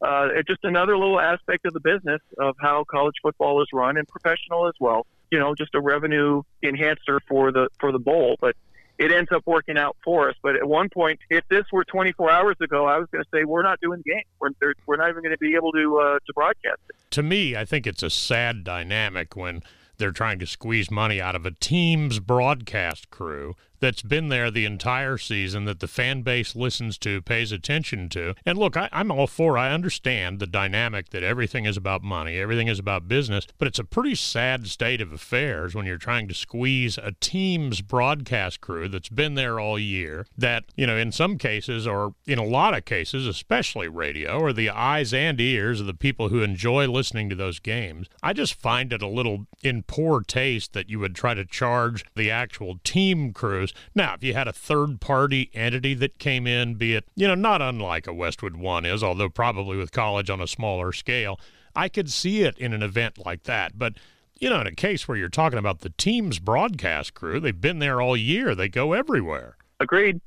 Uh, 0.01 0.27
it's 0.35 0.47
just 0.47 0.63
another 0.63 0.97
little 0.97 1.19
aspect 1.19 1.65
of 1.65 1.73
the 1.73 1.79
business 1.79 2.21
of 2.37 2.55
how 2.59 2.83
college 2.91 3.15
football 3.23 3.61
is 3.61 3.67
run 3.73 3.97
and 3.97 4.07
professional 4.07 4.67
as 4.67 4.73
well. 4.79 5.07
You 5.31 5.39
know, 5.39 5.55
just 5.55 5.73
a 5.73 5.81
revenue 5.81 6.43
enhancer 6.61 7.21
for 7.27 7.51
the 7.51 7.69
for 7.79 7.91
the 7.91 7.99
bowl, 7.99 8.35
but 8.39 8.55
it 8.97 9.11
ends 9.11 9.31
up 9.31 9.43
working 9.45 9.77
out 9.77 9.97
for 10.03 10.29
us. 10.29 10.35
But 10.41 10.55
at 10.55 10.67
one 10.67 10.89
point, 10.89 11.19
if 11.29 11.43
this 11.49 11.65
were 11.71 11.83
24 11.83 12.29
hours 12.31 12.55
ago, 12.61 12.85
I 12.85 12.97
was 12.97 13.07
going 13.11 13.23
to 13.23 13.29
say 13.33 13.43
we're 13.43 13.63
not 13.63 13.79
doing 13.81 14.01
the 14.05 14.11
game. 14.11 14.23
We're 14.39 14.73
we're 14.85 14.97
not 14.97 15.09
even 15.09 15.21
going 15.21 15.35
to 15.35 15.37
be 15.37 15.55
able 15.55 15.71
to 15.73 15.97
uh, 15.99 16.19
to 16.25 16.33
broadcast 16.33 16.79
it. 16.89 16.95
To 17.11 17.23
me, 17.23 17.55
I 17.55 17.65
think 17.65 17.85
it's 17.87 18.03
a 18.03 18.09
sad 18.09 18.63
dynamic 18.63 19.35
when 19.35 19.63
they're 19.97 20.11
trying 20.11 20.39
to 20.39 20.45
squeeze 20.45 20.91
money 20.91 21.21
out 21.21 21.35
of 21.35 21.45
a 21.45 21.51
team's 21.51 22.19
broadcast 22.19 23.09
crew 23.09 23.55
that's 23.79 24.01
been 24.01 24.29
there 24.29 24.51
the 24.51 24.65
entire 24.65 25.17
season, 25.17 25.65
that 25.65 25.79
the 25.79 25.87
fan 25.87 26.21
base 26.21 26.55
listens 26.55 26.97
to, 26.99 27.21
pays 27.21 27.51
attention 27.51 28.09
to. 28.09 28.35
And 28.45 28.57
look, 28.57 28.77
I, 28.77 28.89
I'm 28.91 29.11
all 29.11 29.27
for, 29.27 29.57
I 29.57 29.73
understand 29.73 30.39
the 30.39 30.47
dynamic 30.47 31.09
that 31.09 31.23
everything 31.23 31.65
is 31.65 31.77
about 31.77 32.03
money, 32.03 32.37
everything 32.37 32.67
is 32.67 32.79
about 32.79 33.07
business, 33.07 33.47
but 33.57 33.67
it's 33.67 33.79
a 33.79 33.83
pretty 33.83 34.15
sad 34.15 34.67
state 34.67 35.01
of 35.01 35.11
affairs 35.11 35.75
when 35.75 35.85
you're 35.85 35.97
trying 35.97 36.27
to 36.27 36.33
squeeze 36.33 36.97
a 36.97 37.13
team's 37.19 37.81
broadcast 37.81 38.61
crew 38.61 38.87
that's 38.87 39.09
been 39.09 39.35
there 39.35 39.59
all 39.59 39.79
year, 39.79 40.25
that, 40.37 40.65
you 40.75 40.87
know, 40.87 40.97
in 40.97 41.11
some 41.11 41.37
cases, 41.37 41.87
or 41.87 42.13
in 42.25 42.39
a 42.39 42.45
lot 42.45 42.73
of 42.73 42.85
cases, 42.85 43.27
especially 43.27 43.87
radio, 43.87 44.43
are 44.43 44.53
the 44.53 44.69
eyes 44.69 45.13
and 45.13 45.41
ears 45.41 45.81
of 45.81 45.87
the 45.87 45.93
people 45.93 46.29
who 46.29 46.41
enjoy 46.41 46.87
listening 46.87 47.29
to 47.29 47.35
those 47.35 47.59
games. 47.59 48.07
I 48.21 48.33
just 48.33 48.53
find 48.53 48.93
it 48.93 49.01
a 49.01 49.07
little 49.07 49.47
in 49.63 49.83
poor 49.83 50.21
taste 50.21 50.73
that 50.73 50.89
you 50.89 50.99
would 50.99 51.15
try 51.15 51.33
to 51.33 51.45
charge 51.45 52.05
the 52.15 52.31
actual 52.31 52.79
team 52.83 53.33
crew 53.33 53.64
Now, 53.93 54.13
if 54.13 54.23
you 54.23 54.33
had 54.33 54.47
a 54.47 54.53
third 54.53 54.99
party 54.99 55.49
entity 55.53 55.93
that 55.95 56.19
came 56.19 56.47
in, 56.47 56.75
be 56.75 56.95
it, 56.95 57.05
you 57.15 57.27
know, 57.27 57.35
not 57.35 57.61
unlike 57.61 58.07
a 58.07 58.13
Westwood 58.13 58.55
One 58.55 58.85
is, 58.85 59.03
although 59.03 59.29
probably 59.29 59.77
with 59.77 59.91
college 59.91 60.29
on 60.29 60.41
a 60.41 60.47
smaller 60.47 60.91
scale, 60.91 61.39
I 61.75 61.89
could 61.89 62.11
see 62.11 62.43
it 62.43 62.57
in 62.57 62.73
an 62.73 62.83
event 62.83 63.25
like 63.25 63.43
that. 63.43 63.77
But 63.77 63.93
you 64.39 64.49
know, 64.49 64.61
in 64.61 64.67
a 64.67 64.75
case 64.75 65.07
where 65.07 65.17
you're 65.17 65.29
talking 65.29 65.59
about 65.59 65.79
the 65.79 65.91
team's 65.91 66.39
broadcast 66.39 67.13
crew, 67.13 67.39
they've 67.39 67.59
been 67.59 67.79
there 67.79 68.01
all 68.01 68.17
year. 68.17 68.53
They 68.53 68.67
go 68.67 68.93
everywhere. 68.93 69.57
Agreed. 69.79 70.19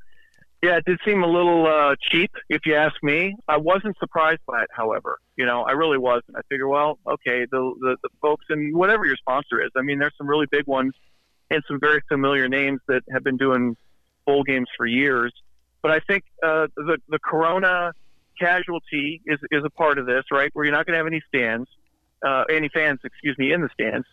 Yeah, 0.63 0.77
it 0.77 0.85
did 0.87 0.99
seem 1.05 1.23
a 1.23 1.27
little 1.27 1.67
uh, 1.67 1.95
cheap, 2.11 2.33
if 2.49 2.67
you 2.67 2.75
ask 2.75 2.97
me. 3.03 3.37
I 3.47 3.59
wasn't 3.59 3.97
surprised 3.99 4.41
by 4.47 4.63
it, 4.63 4.71
however. 4.73 5.19
You 5.37 5.47
know, 5.47 5.63
I 5.63 5.73
really 5.73 5.99
wasn't. 5.99 6.37
I 6.37 6.41
figure, 6.49 6.67
well, 6.67 6.99
okay, 7.07 7.47
the, 7.49 7.75
the 7.81 7.97
the 8.03 8.09
folks 8.21 8.47
and 8.49 8.75
whatever 8.75 9.07
your 9.07 9.17
sponsor 9.17 9.63
is. 9.63 9.71
I 9.77 9.83
mean, 9.83 10.01
there's 10.01 10.17
some 10.19 10.27
really 10.27 10.47
big 10.51 10.67
ones 10.67 10.95
and 11.51 11.63
some 11.67 11.79
very 11.81 12.03
familiar 12.09 12.49
names 12.49 12.81
that 12.89 13.03
have 13.13 13.25
been 13.25 13.37
doing 13.37 13.77
bowl 14.27 14.43
games 14.43 14.69
for 14.77 14.87
years. 14.87 15.33
But 15.83 15.93
I 15.93 16.01
think 16.01 16.25
uh, 16.43 16.67
the 16.77 16.99
the 17.09 17.19
Corona 17.19 17.93
casualty 18.39 19.23
is 19.27 19.39
is 19.51 19.63
a 19.65 19.71
part 19.71 19.99
of 19.99 20.07
this, 20.07 20.25
right? 20.31 20.51
Where 20.53 20.65
you're 20.65 20.75
not 20.75 20.87
going 20.87 20.95
to 20.95 20.99
have 20.99 21.07
any 21.07 21.23
stands, 21.29 21.69
uh, 22.27 22.45
any 22.51 22.69
fans, 22.69 23.01
excuse 23.05 23.37
me, 23.39 23.53
in 23.53 23.63
the 23.63 23.69
stands. 23.75 24.07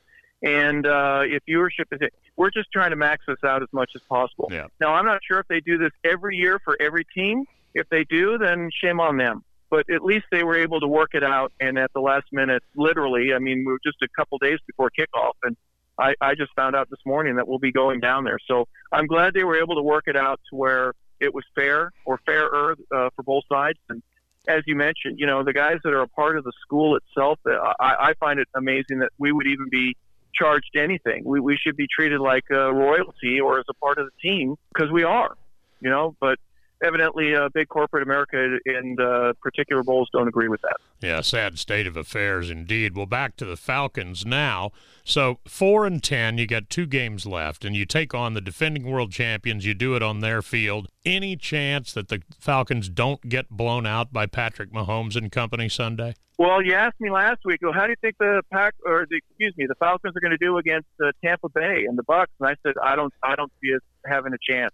And 0.44 0.86
uh, 0.86 1.22
if 1.24 1.42
viewership 1.50 1.86
is, 1.92 2.10
we're 2.36 2.52
just 2.52 2.68
trying 2.72 2.92
to 2.92 2.96
max 2.96 3.24
this 3.28 3.38
out 3.44 3.64
as 3.64 3.70
much 3.72 3.92
as 3.96 4.02
possible. 4.08 4.50
Yeah. 4.52 4.68
Now, 4.80 4.94
I'm 4.94 5.06
not 5.06 5.22
sure 5.28 5.40
if 5.40 5.48
they 5.48 5.60
do 5.60 5.78
this 5.78 5.92
every 6.04 6.38
year 6.38 6.60
for 6.64 6.78
every 6.80 7.06
team. 7.16 7.46
If 7.74 7.90
they 7.90 8.04
do, 8.04 8.38
then 8.38 8.70
shame 8.84 9.00
on 9.00 9.18
them. 9.18 9.44
But 9.72 9.90
at 9.90 10.04
least 10.04 10.26
they 10.32 10.44
were 10.44 10.58
able 10.58 10.80
to 10.82 10.88
work 10.88 11.12
it 11.14 11.24
out. 11.24 11.52
And 11.60 11.80
at 11.80 11.92
the 11.94 12.00
last 12.00 12.26
minute, 12.32 12.64
literally, 12.76 13.34
I 13.34 13.40
mean, 13.40 13.60
we 13.66 13.72
were 13.72 13.80
just 13.84 13.98
a 14.04 14.08
couple 14.16 14.38
days 14.38 14.60
before 14.68 14.92
kickoff, 14.98 15.34
and 15.44 15.58
I, 15.98 16.14
I 16.22 16.36
just 16.36 16.52
found 16.56 16.76
out 16.76 16.90
this 16.90 17.00
morning 17.06 17.36
that 17.36 17.48
we'll 17.48 17.60
be 17.60 17.72
going 17.72 18.00
down 18.00 18.24
there. 18.24 18.40
So 18.48 18.68
I'm 18.92 19.08
glad 19.08 19.34
they 19.34 19.44
were 19.44 19.62
able 19.62 19.76
to 19.76 19.82
work 19.82 20.06
it 20.08 20.18
out 20.18 20.40
to 20.50 20.56
where 20.56 20.94
it 21.20 21.34
was 21.34 21.44
fair 21.56 21.92
or 22.06 22.20
fairer 22.26 22.76
uh, 22.94 23.10
for 23.16 23.24
both 23.24 23.44
sides. 23.52 23.80
And 23.90 24.04
as 24.48 24.64
you 24.68 24.76
mentioned, 24.76 25.20
you 25.20 25.26
know, 25.26 25.44
the 25.44 25.54
guys 25.54 25.78
that 25.84 25.94
are 25.94 26.02
a 26.02 26.08
part 26.08 26.38
of 26.38 26.44
the 26.44 26.52
school 26.62 26.98
itself, 26.98 27.40
uh, 27.46 27.74
I, 27.80 28.10
I 28.10 28.14
find 28.20 28.40
it 28.40 28.48
amazing 28.56 29.00
that 29.00 29.12
we 29.18 29.32
would 29.32 29.48
even 29.48 29.70
be 29.70 29.96
charged 30.34 30.76
anything. 30.76 31.24
We, 31.26 31.40
we 31.40 31.58
should 31.58 31.78
be 31.78 31.88
treated 31.88 32.20
like 32.20 32.44
a 32.52 32.74
royalty 32.74 33.40
or 33.40 33.60
as 33.60 33.66
a 33.70 33.74
part 33.76 33.98
of 33.98 34.08
the 34.08 34.30
team 34.30 34.56
because 34.74 34.92
we 34.92 35.04
are, 35.04 35.36
you 35.80 35.90
know, 35.90 36.16
but 36.20 36.38
evidently 36.84 37.36
uh, 37.36 37.50
big 37.54 37.70
corporate 37.70 38.04
America 38.04 38.58
and 38.66 39.00
uh, 39.00 39.34
particular 39.42 39.84
bowls 39.84 40.10
don't 40.12 40.28
agree 40.28 40.48
with 40.48 40.62
that. 40.62 40.78
Yeah, 41.02 41.22
sad 41.22 41.60
state 41.60 41.88
of 41.88 41.98
affairs 41.98 42.50
indeed. 42.50 42.96
Well, 42.96 43.06
back 43.06 43.36
to 43.38 43.46
the 43.46 43.58
Falcons 43.58 44.26
now. 44.26 44.72
So 45.04 45.40
four 45.46 45.86
and 45.86 46.04
ten, 46.04 46.38
you 46.38 46.48
got 46.48 46.70
two 46.70 46.86
games 46.86 47.26
left, 47.26 47.64
and 47.64 47.76
you 47.76 47.86
take 47.86 48.14
on 48.14 48.34
the 48.34 48.42
defending 48.42 48.84
world 48.84 49.12
champions. 49.12 49.66
You 49.66 49.74
do 49.74 49.96
it 49.96 50.02
on 50.02 50.20
their 50.20 50.42
field. 50.42 50.88
Any 51.06 51.36
chance 51.36 51.94
that 51.94 52.08
the 52.08 52.22
Falcons 52.40 52.90
don't 52.90 53.30
get 53.30 53.50
blown 53.50 53.86
out 53.86 54.12
by 54.12 54.26
Patrick 54.26 54.72
Mahomes 54.72 55.16
and 55.16 55.32
company 55.32 55.70
Sunday? 55.70 56.16
Well, 56.38 56.62
you 56.62 56.74
asked 56.74 57.00
me 57.00 57.10
last 57.10 57.46
week. 57.46 57.60
Well, 57.62 57.72
how 57.72 57.86
do 57.86 57.92
you 57.92 57.96
think 58.02 58.18
the 58.18 58.42
pack 58.52 58.74
or 58.86 59.06
the 59.10 59.18
excuse 59.18 59.56
me, 59.58 59.68
the 59.68 59.76
Falcons 59.76 60.18
are 60.18 60.20
going 60.20 60.38
to 60.38 60.38
do 60.38 60.58
against 60.58 60.88
uh, 61.02 61.12
Tampa 61.24 61.48
Bay 61.50 61.86
and 61.88 61.98
the 61.98 62.04
Bucks? 62.04 62.32
And 62.40 62.50
I 62.50 62.56
said 62.64 62.74
I 62.84 62.96
don't, 62.96 63.14
I 63.24 63.36
don't 63.36 63.52
see 63.62 63.74
us 63.74 63.82
having 64.06 64.34
a 64.34 64.38
chance. 64.42 64.74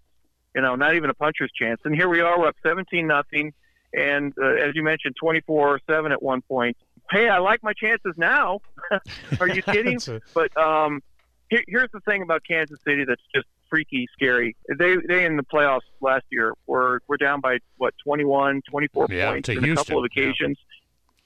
You 0.54 0.62
know, 0.62 0.74
not 0.74 0.94
even 0.94 1.10
a 1.10 1.14
puncher's 1.14 1.50
chance. 1.58 1.80
And 1.84 1.94
here 1.94 2.08
we 2.08 2.20
are, 2.20 2.38
we're 2.38 2.48
up 2.48 2.56
seventeen 2.62 3.06
nothing, 3.06 3.52
and 3.94 4.32
uh, 4.42 4.46
as 4.54 4.74
you 4.74 4.82
mentioned, 4.82 5.16
twenty 5.18 5.40
four 5.40 5.80
seven 5.88 6.12
at 6.12 6.22
one 6.22 6.42
point. 6.42 6.76
Hey, 7.10 7.28
I 7.28 7.38
like 7.38 7.62
my 7.62 7.72
chances 7.72 8.14
now. 8.16 8.60
are 9.40 9.48
you 9.48 9.62
kidding? 9.74 9.98
a- 10.08 10.20
but 10.34 10.56
um, 10.56 11.02
here, 11.50 11.62
here's 11.68 11.90
the 11.92 12.00
thing 12.00 12.22
about 12.22 12.42
Kansas 12.48 12.78
City 12.86 13.04
that's 13.06 13.22
just 13.34 13.46
freaky 13.70 14.06
scary. 14.12 14.54
They 14.78 14.96
they 15.08 15.24
in 15.24 15.36
the 15.36 15.42
playoffs 15.42 15.80
last 16.00 16.24
year 16.30 16.52
were 16.66 17.00
were 17.08 17.16
down 17.16 17.40
by 17.40 17.58
what 17.78 17.94
21, 18.04 18.60
24 18.70 19.06
Yeah, 19.10 19.30
points 19.30 19.46
to 19.46 19.52
in 19.58 19.64
a 19.64 19.74
couple 19.74 20.04
of 20.04 20.10
Houston, 20.12 20.22
yeah. 20.22 20.30
occasions. 20.30 20.58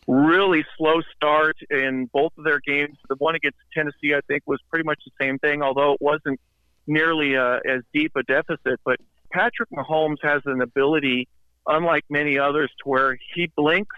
Really 0.08 0.64
slow 0.78 1.00
start 1.16 1.56
in 1.68 2.08
both 2.12 2.30
of 2.38 2.44
their 2.44 2.60
games. 2.64 2.96
The 3.08 3.16
one 3.16 3.34
against 3.34 3.58
Tennessee, 3.74 4.14
I 4.14 4.20
think, 4.28 4.44
was 4.46 4.60
pretty 4.70 4.84
much 4.84 5.00
the 5.04 5.10
same 5.20 5.40
thing, 5.40 5.62
although 5.62 5.94
it 5.94 6.00
wasn't 6.00 6.38
nearly 6.86 7.36
uh, 7.36 7.58
as 7.68 7.80
deep 7.92 8.12
a 8.14 8.22
deficit. 8.22 8.78
But 8.84 9.00
Patrick 9.36 9.68
Mahomes 9.70 10.16
has 10.22 10.40
an 10.46 10.62
ability, 10.62 11.28
unlike 11.66 12.04
many 12.08 12.38
others, 12.38 12.70
to 12.82 12.88
where 12.88 13.18
he 13.34 13.50
blinks 13.54 13.96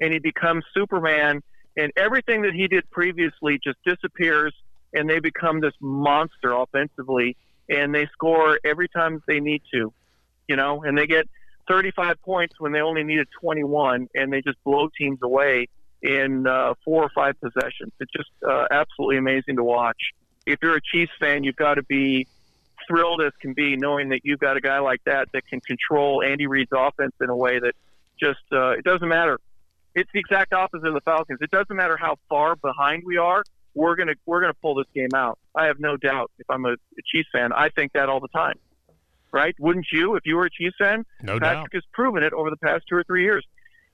and 0.00 0.14
he 0.14 0.18
becomes 0.18 0.64
Superman, 0.72 1.42
and 1.76 1.92
everything 1.96 2.42
that 2.42 2.54
he 2.54 2.68
did 2.68 2.88
previously 2.90 3.60
just 3.62 3.76
disappears, 3.84 4.54
and 4.94 5.10
they 5.10 5.20
become 5.20 5.60
this 5.60 5.74
monster 5.80 6.52
offensively, 6.52 7.36
and 7.68 7.94
they 7.94 8.06
score 8.12 8.58
every 8.64 8.88
time 8.88 9.22
they 9.26 9.40
need 9.40 9.60
to, 9.74 9.92
you 10.48 10.56
know, 10.56 10.82
and 10.82 10.96
they 10.96 11.06
get 11.06 11.28
35 11.68 12.22
points 12.22 12.54
when 12.58 12.72
they 12.72 12.80
only 12.80 13.04
needed 13.04 13.28
21, 13.42 14.08
and 14.14 14.32
they 14.32 14.40
just 14.40 14.56
blow 14.64 14.88
teams 14.96 15.18
away 15.22 15.68
in 16.00 16.46
uh, 16.46 16.72
four 16.84 17.02
or 17.02 17.10
five 17.14 17.34
possessions. 17.40 17.92
It's 18.00 18.12
just 18.12 18.30
uh, 18.48 18.66
absolutely 18.70 19.18
amazing 19.18 19.56
to 19.56 19.64
watch. 19.64 19.98
If 20.46 20.60
you're 20.62 20.76
a 20.76 20.80
Chiefs 20.80 21.12
fan, 21.20 21.44
you've 21.44 21.56
got 21.56 21.74
to 21.74 21.82
be 21.82 22.26
thrilled 22.88 23.20
as 23.22 23.32
can 23.40 23.52
be 23.52 23.76
knowing 23.76 24.08
that 24.08 24.20
you've 24.24 24.40
got 24.40 24.56
a 24.56 24.60
guy 24.60 24.78
like 24.80 25.00
that 25.04 25.28
that 25.32 25.46
can 25.46 25.60
control 25.60 26.22
Andy 26.22 26.46
Reid's 26.46 26.70
offense 26.74 27.12
in 27.20 27.28
a 27.28 27.36
way 27.36 27.58
that 27.60 27.74
just 28.20 28.40
uh, 28.52 28.70
it 28.70 28.84
doesn't 28.84 29.08
matter. 29.08 29.38
It's 29.94 30.10
the 30.12 30.20
exact 30.20 30.52
opposite 30.52 30.86
of 30.86 30.94
the 30.94 31.00
Falcons. 31.00 31.38
It 31.40 31.50
doesn't 31.50 31.74
matter 31.74 31.96
how 31.96 32.16
far 32.28 32.56
behind 32.56 33.02
we 33.06 33.16
are. 33.18 33.42
We're 33.74 33.94
gonna 33.96 34.14
we're 34.26 34.40
gonna 34.40 34.54
pull 34.60 34.74
this 34.74 34.86
game 34.94 35.10
out. 35.14 35.38
I 35.54 35.66
have 35.66 35.78
no 35.78 35.96
doubt. 35.96 36.30
If 36.38 36.48
I'm 36.50 36.64
a, 36.64 36.72
a 36.72 37.02
Chiefs 37.06 37.28
fan, 37.32 37.52
I 37.52 37.68
think 37.68 37.92
that 37.92 38.08
all 38.08 38.20
the 38.20 38.28
time. 38.28 38.58
Right? 39.30 39.54
Wouldn't 39.60 39.86
you? 39.92 40.14
If 40.16 40.22
you 40.24 40.36
were 40.36 40.46
a 40.46 40.50
Chiefs 40.50 40.76
fan, 40.78 41.04
No 41.22 41.38
Patrick 41.38 41.70
doubt. 41.72 41.74
has 41.74 41.82
proven 41.92 42.22
it 42.22 42.32
over 42.32 42.48
the 42.50 42.56
past 42.56 42.84
two 42.88 42.96
or 42.96 43.04
three 43.04 43.24
years. 43.24 43.44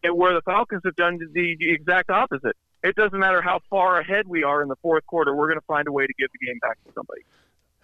And 0.04 0.16
where 0.16 0.32
the 0.34 0.42
Falcons 0.42 0.82
have 0.84 0.94
done 0.96 1.18
the, 1.18 1.56
the 1.58 1.72
exact 1.72 2.10
opposite. 2.10 2.56
It 2.84 2.94
doesn't 2.94 3.18
matter 3.18 3.40
how 3.40 3.60
far 3.70 3.98
ahead 3.98 4.28
we 4.28 4.44
are 4.44 4.60
in 4.62 4.68
the 4.68 4.76
fourth 4.82 5.06
quarter. 5.06 5.34
We're 5.34 5.48
going 5.48 5.58
to 5.58 5.64
find 5.66 5.88
a 5.88 5.92
way 5.92 6.06
to 6.06 6.12
give 6.18 6.28
the 6.38 6.46
game 6.46 6.58
back 6.60 6.76
to 6.86 6.92
somebody. 6.94 7.22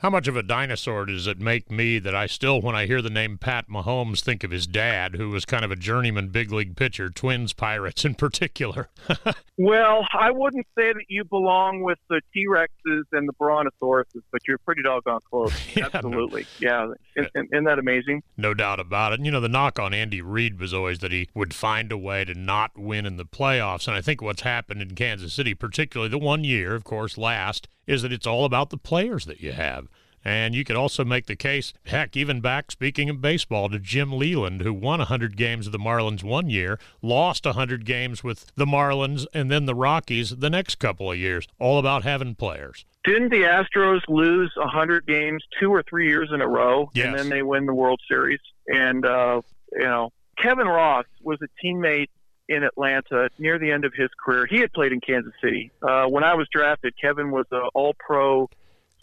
How 0.01 0.09
much 0.09 0.29
of 0.29 0.37
a 0.37 0.43
dinosaur 0.43 1.05
does 1.05 1.27
it 1.27 1.39
make 1.41 1.71
me 1.71 1.99
that 1.99 2.15
I 2.15 2.25
still, 2.27 2.63
when 2.63 2.75
I 2.75 2.87
hear 2.87 3.03
the 3.03 3.11
name 3.11 3.37
Pat 3.37 3.69
Mahomes, 3.69 4.21
think 4.21 4.43
of 4.43 4.51
his 4.51 4.67
dad, 4.67 5.17
who 5.17 5.29
was 5.29 5.45
kind 5.45 5.63
of 5.63 5.71
a 5.71 5.77
journeyman 5.77 6.29
big 6.29 6.51
league 6.51 6.75
pitcher, 6.75 7.11
Twins 7.11 7.53
Pirates 7.53 8.05
in 8.05 8.15
particular? 8.15 8.89
Well, 9.63 10.07
I 10.19 10.31
wouldn't 10.31 10.67
say 10.75 10.91
that 10.91 11.05
you 11.09 11.23
belong 11.23 11.83
with 11.83 11.99
the 12.09 12.23
T 12.33 12.47
Rexes 12.49 13.03
and 13.13 13.29
the 13.29 13.35
Brontosauruses, 13.35 14.23
but 14.33 14.41
you're 14.49 14.57
pretty 14.57 14.83
doggone 14.83 15.21
close. 15.29 15.53
Yeah, 15.77 15.83
no- 15.83 15.91
Absolutely. 15.93 16.47
Yeah. 16.61 16.87
Isn't, 17.15 17.31
uh, 17.37 17.43
isn't 17.53 17.65
that 17.65 17.79
amazing? 17.79 18.23
No 18.39 18.55
doubt 18.55 18.81
about 18.81 19.13
it. 19.13 19.17
And, 19.19 19.27
you 19.27 19.33
know, 19.33 19.41
the 19.41 19.51
knock 19.51 19.79
on 19.79 19.93
Andy 19.93 20.23
Reid 20.23 20.59
was 20.59 20.73
always 20.73 21.01
that 21.01 21.13
he 21.13 21.29
would 21.35 21.53
find 21.53 21.93
a 21.93 21.99
way 21.99 22.25
to 22.25 22.33
not 22.33 22.71
win 22.79 23.05
in 23.05 23.19
the 23.19 23.27
playoffs. 23.27 23.87
And 23.87 23.95
I 23.95 24.01
think 24.01 24.23
what's 24.23 24.41
happened 24.43 24.81
in 24.81 24.95
Kansas 24.95 25.35
City, 25.35 25.53
particularly 25.53 26.09
the 26.11 26.17
one 26.17 26.43
year, 26.43 26.75
of 26.75 26.85
course, 26.85 27.19
last, 27.19 27.69
is 27.91 28.03
that 28.03 28.13
it's 28.13 28.27
all 28.27 28.45
about 28.45 28.71
the 28.71 28.77
players 28.77 29.27
that 29.27 29.41
you 29.41 29.53
have. 29.53 29.89
And 30.25 30.55
you 30.55 30.65
could 30.65 30.77
also 30.77 31.05
make 31.05 31.27
the 31.27 31.37
case, 31.37 31.73
heck, 31.87 32.17
even 32.17 32.41
back, 32.41 32.71
speaking 32.71 33.09
of 33.09 33.23
baseball, 33.23 33.71
to 33.71 33.79
Jim 33.79 34.13
Leyland, 34.13 34.61
who 34.61 34.73
won 34.73 34.99
100 34.99 35.37
games 35.37 35.67
with 35.67 35.73
the 35.73 35.79
Marlins 35.79 36.23
one 36.23 36.51
year, 36.51 36.79
lost 37.01 37.47
100 37.47 37.87
games 37.87 38.23
with 38.23 38.53
the 38.55 38.67
Marlins 38.67 39.27
and 39.33 39.51
then 39.51 39.65
the 39.65 39.75
Rockies 39.75 40.37
the 40.37 40.51
next 40.51 40.75
couple 40.77 41.11
of 41.11 41.19
years. 41.19 41.49
All 41.59 41.79
about 41.79 42.05
having 42.05 42.35
players. 42.35 42.85
Didn't 43.03 43.31
the 43.31 43.43
Astros 43.43 44.03
lose 44.09 44.53
100 44.57 45.07
games 45.07 45.43
two 45.59 45.73
or 45.73 45.83
three 45.83 46.09
years 46.09 46.29
in 46.33 46.43
a 46.43 46.49
row? 46.49 46.91
Yes. 46.93 47.07
And 47.07 47.19
then 47.19 47.29
they 47.31 47.43
win 47.43 47.65
the 47.65 47.75
World 47.75 48.01
Series. 48.07 48.41
And, 48.67 49.07
uh, 49.07 49.41
you 49.73 49.81
know, 49.81 50.11
Kevin 50.37 50.67
Ross 50.67 51.07
was 51.23 51.39
a 51.43 51.49
teammate 51.65 52.11
in 52.51 52.65
Atlanta 52.65 53.31
near 53.39 53.59
the 53.59 53.71
end 53.71 53.85
of 53.85 53.95
his 53.95 54.11
career. 54.23 54.45
He 54.45 54.59
had 54.59 54.73
played 54.73 54.93
in 54.93 55.01
Kansas 55.01 55.33
City. 55.43 55.71
Uh, 55.81 56.07
when 56.07 56.25
I 56.25 56.35
was 56.35 56.49
drafted, 56.53 56.95
Kevin 57.01 57.31
was 57.31 57.47
an 57.53 57.63
all 57.75 57.95
pro 57.99 58.51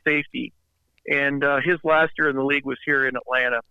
safety. 0.06 0.52
And 1.10 1.44
uh, 1.44 1.62
his 1.64 1.78
last 1.86 2.12
year 2.20 2.30
in 2.30 2.36
the 2.36 2.44
league 2.44 2.66
was 2.66 2.78
here 2.86 3.08
in 3.08 3.16
Atlanta. 3.16 3.62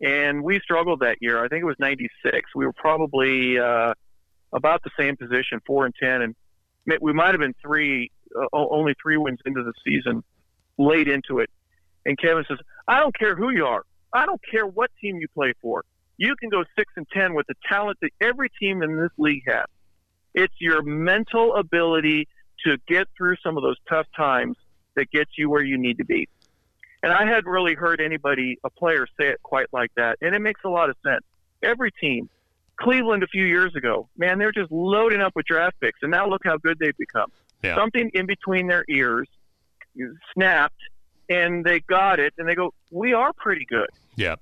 And 0.00 0.42
we 0.42 0.58
struggled 0.58 1.00
that 1.00 1.18
year. 1.20 1.42
I 1.42 1.46
think 1.46 1.62
it 1.62 1.66
was 1.66 1.76
96. 1.78 2.50
We 2.56 2.66
were 2.66 2.72
probably 2.72 3.60
uh, 3.60 3.94
about 4.52 4.82
the 4.82 4.90
same 4.98 5.16
position, 5.16 5.60
4 5.64 5.86
and 5.86 5.94
10. 5.94 6.22
And 6.22 6.34
we 7.00 7.12
might 7.12 7.30
have 7.30 7.38
been 7.38 7.54
three, 7.62 8.10
uh, 8.36 8.46
only 8.52 8.96
three 9.00 9.16
wins 9.16 9.38
into 9.46 9.62
the 9.62 9.72
season, 9.86 10.24
late 10.78 11.06
into 11.06 11.38
it. 11.38 11.48
And 12.04 12.18
Kevin 12.18 12.44
says, 12.48 12.58
I 12.88 12.98
don't 12.98 13.16
care 13.16 13.36
who 13.36 13.50
you 13.50 13.66
are. 13.66 13.84
I 14.12 14.26
don't 14.26 14.40
care 14.50 14.66
what 14.66 14.90
team 15.00 15.18
you 15.18 15.28
play 15.32 15.54
for. 15.62 15.84
You 16.16 16.34
can 16.36 16.48
go 16.48 16.64
six 16.76 16.92
and 16.96 17.06
ten 17.12 17.34
with 17.34 17.46
the 17.46 17.54
talent 17.68 17.98
that 18.02 18.10
every 18.20 18.48
team 18.60 18.82
in 18.82 18.96
this 18.96 19.10
league 19.18 19.42
has. 19.46 19.66
It's 20.34 20.54
your 20.60 20.82
mental 20.82 21.54
ability 21.56 22.28
to 22.64 22.78
get 22.86 23.08
through 23.16 23.36
some 23.42 23.56
of 23.56 23.62
those 23.62 23.76
tough 23.88 24.06
times 24.16 24.56
that 24.94 25.10
gets 25.10 25.30
you 25.36 25.50
where 25.50 25.62
you 25.62 25.78
need 25.78 25.98
to 25.98 26.04
be. 26.04 26.28
And 27.02 27.12
I 27.12 27.26
hadn't 27.26 27.46
really 27.46 27.74
heard 27.74 28.00
anybody, 28.00 28.58
a 28.62 28.70
player, 28.70 29.06
say 29.18 29.28
it 29.28 29.42
quite 29.42 29.66
like 29.72 29.90
that. 29.96 30.18
And 30.20 30.34
it 30.34 30.40
makes 30.40 30.60
a 30.64 30.68
lot 30.68 30.88
of 30.88 30.96
sense. 31.04 31.24
Every 31.62 31.90
team, 31.90 32.28
Cleveland 32.76 33.22
a 33.22 33.26
few 33.26 33.44
years 33.44 33.74
ago, 33.74 34.08
man, 34.16 34.38
they're 34.38 34.52
just 34.52 34.70
loading 34.70 35.20
up 35.20 35.32
with 35.34 35.46
draft 35.46 35.80
picks. 35.80 35.98
And 36.02 36.10
now 36.10 36.28
look 36.28 36.42
how 36.44 36.56
good 36.58 36.78
they've 36.78 36.96
become. 36.96 37.32
Yeah. 37.62 37.74
Something 37.74 38.10
in 38.14 38.26
between 38.26 38.68
their 38.68 38.84
ears 38.88 39.28
snapped 40.34 40.80
and 41.28 41.64
they 41.64 41.80
got 41.80 42.20
it, 42.20 42.34
and 42.38 42.48
they 42.48 42.54
go, 42.54 42.74
"We 42.90 43.14
are 43.14 43.32
pretty 43.32 43.64
good, 43.64 43.88
Yep. 44.16 44.40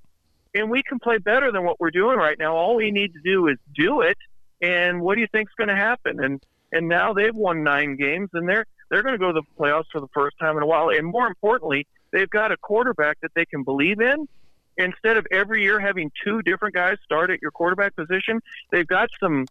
And 0.55 0.71
we 0.71 0.83
can 0.83 0.99
play 0.99 1.19
better 1.19 1.53
than 1.53 1.65
what 1.65 1.79
we're 1.81 1.91
doing 1.91 2.17
right 2.17 2.39
now. 2.39 2.57
All 2.57 2.77
we 2.77 2.91
need 2.91 3.13
to 3.15 3.21
do 3.25 3.49
is 3.49 3.59
do 3.75 4.01
it." 4.01 4.19
And 4.63 5.01
what 5.01 5.15
do 5.15 5.23
you 5.23 5.29
think's 5.33 5.53
going 5.57 5.69
to 5.69 5.77
happen? 5.77 6.23
And 6.23 6.43
and 6.73 6.89
now 6.89 7.13
they've 7.13 7.35
won 7.35 7.65
nine 7.65 7.97
games, 7.97 8.31
and 8.33 8.49
they're 8.49 8.67
they're 8.91 9.03
going 9.03 9.15
to 9.15 9.19
go 9.19 9.33
to 9.33 9.41
the 9.41 9.63
playoffs 9.63 9.87
for 9.93 10.01
the 10.01 10.09
first 10.09 10.39
time 10.39 10.57
in 10.57 10.63
a 10.63 10.67
while. 10.67 10.91
And 10.91 11.07
more 11.07 11.27
importantly, 11.27 11.87
they've 12.13 12.31
got 12.31 12.53
a 12.53 12.57
quarterback 12.57 13.21
that 13.21 13.33
they 13.35 13.45
can 13.45 13.63
believe 13.63 14.01
in. 14.01 14.29
Instead 14.77 15.17
of 15.17 15.27
every 15.31 15.63
year 15.63 15.79
having 15.79 16.11
two 16.25 16.43
different 16.43 16.75
guys 16.75 16.97
start 17.05 17.31
at 17.31 17.43
your 17.43 17.51
quarterback 17.51 17.95
position, 17.95 18.41
they've 18.71 18.87
got 18.87 19.11
some 19.21 19.47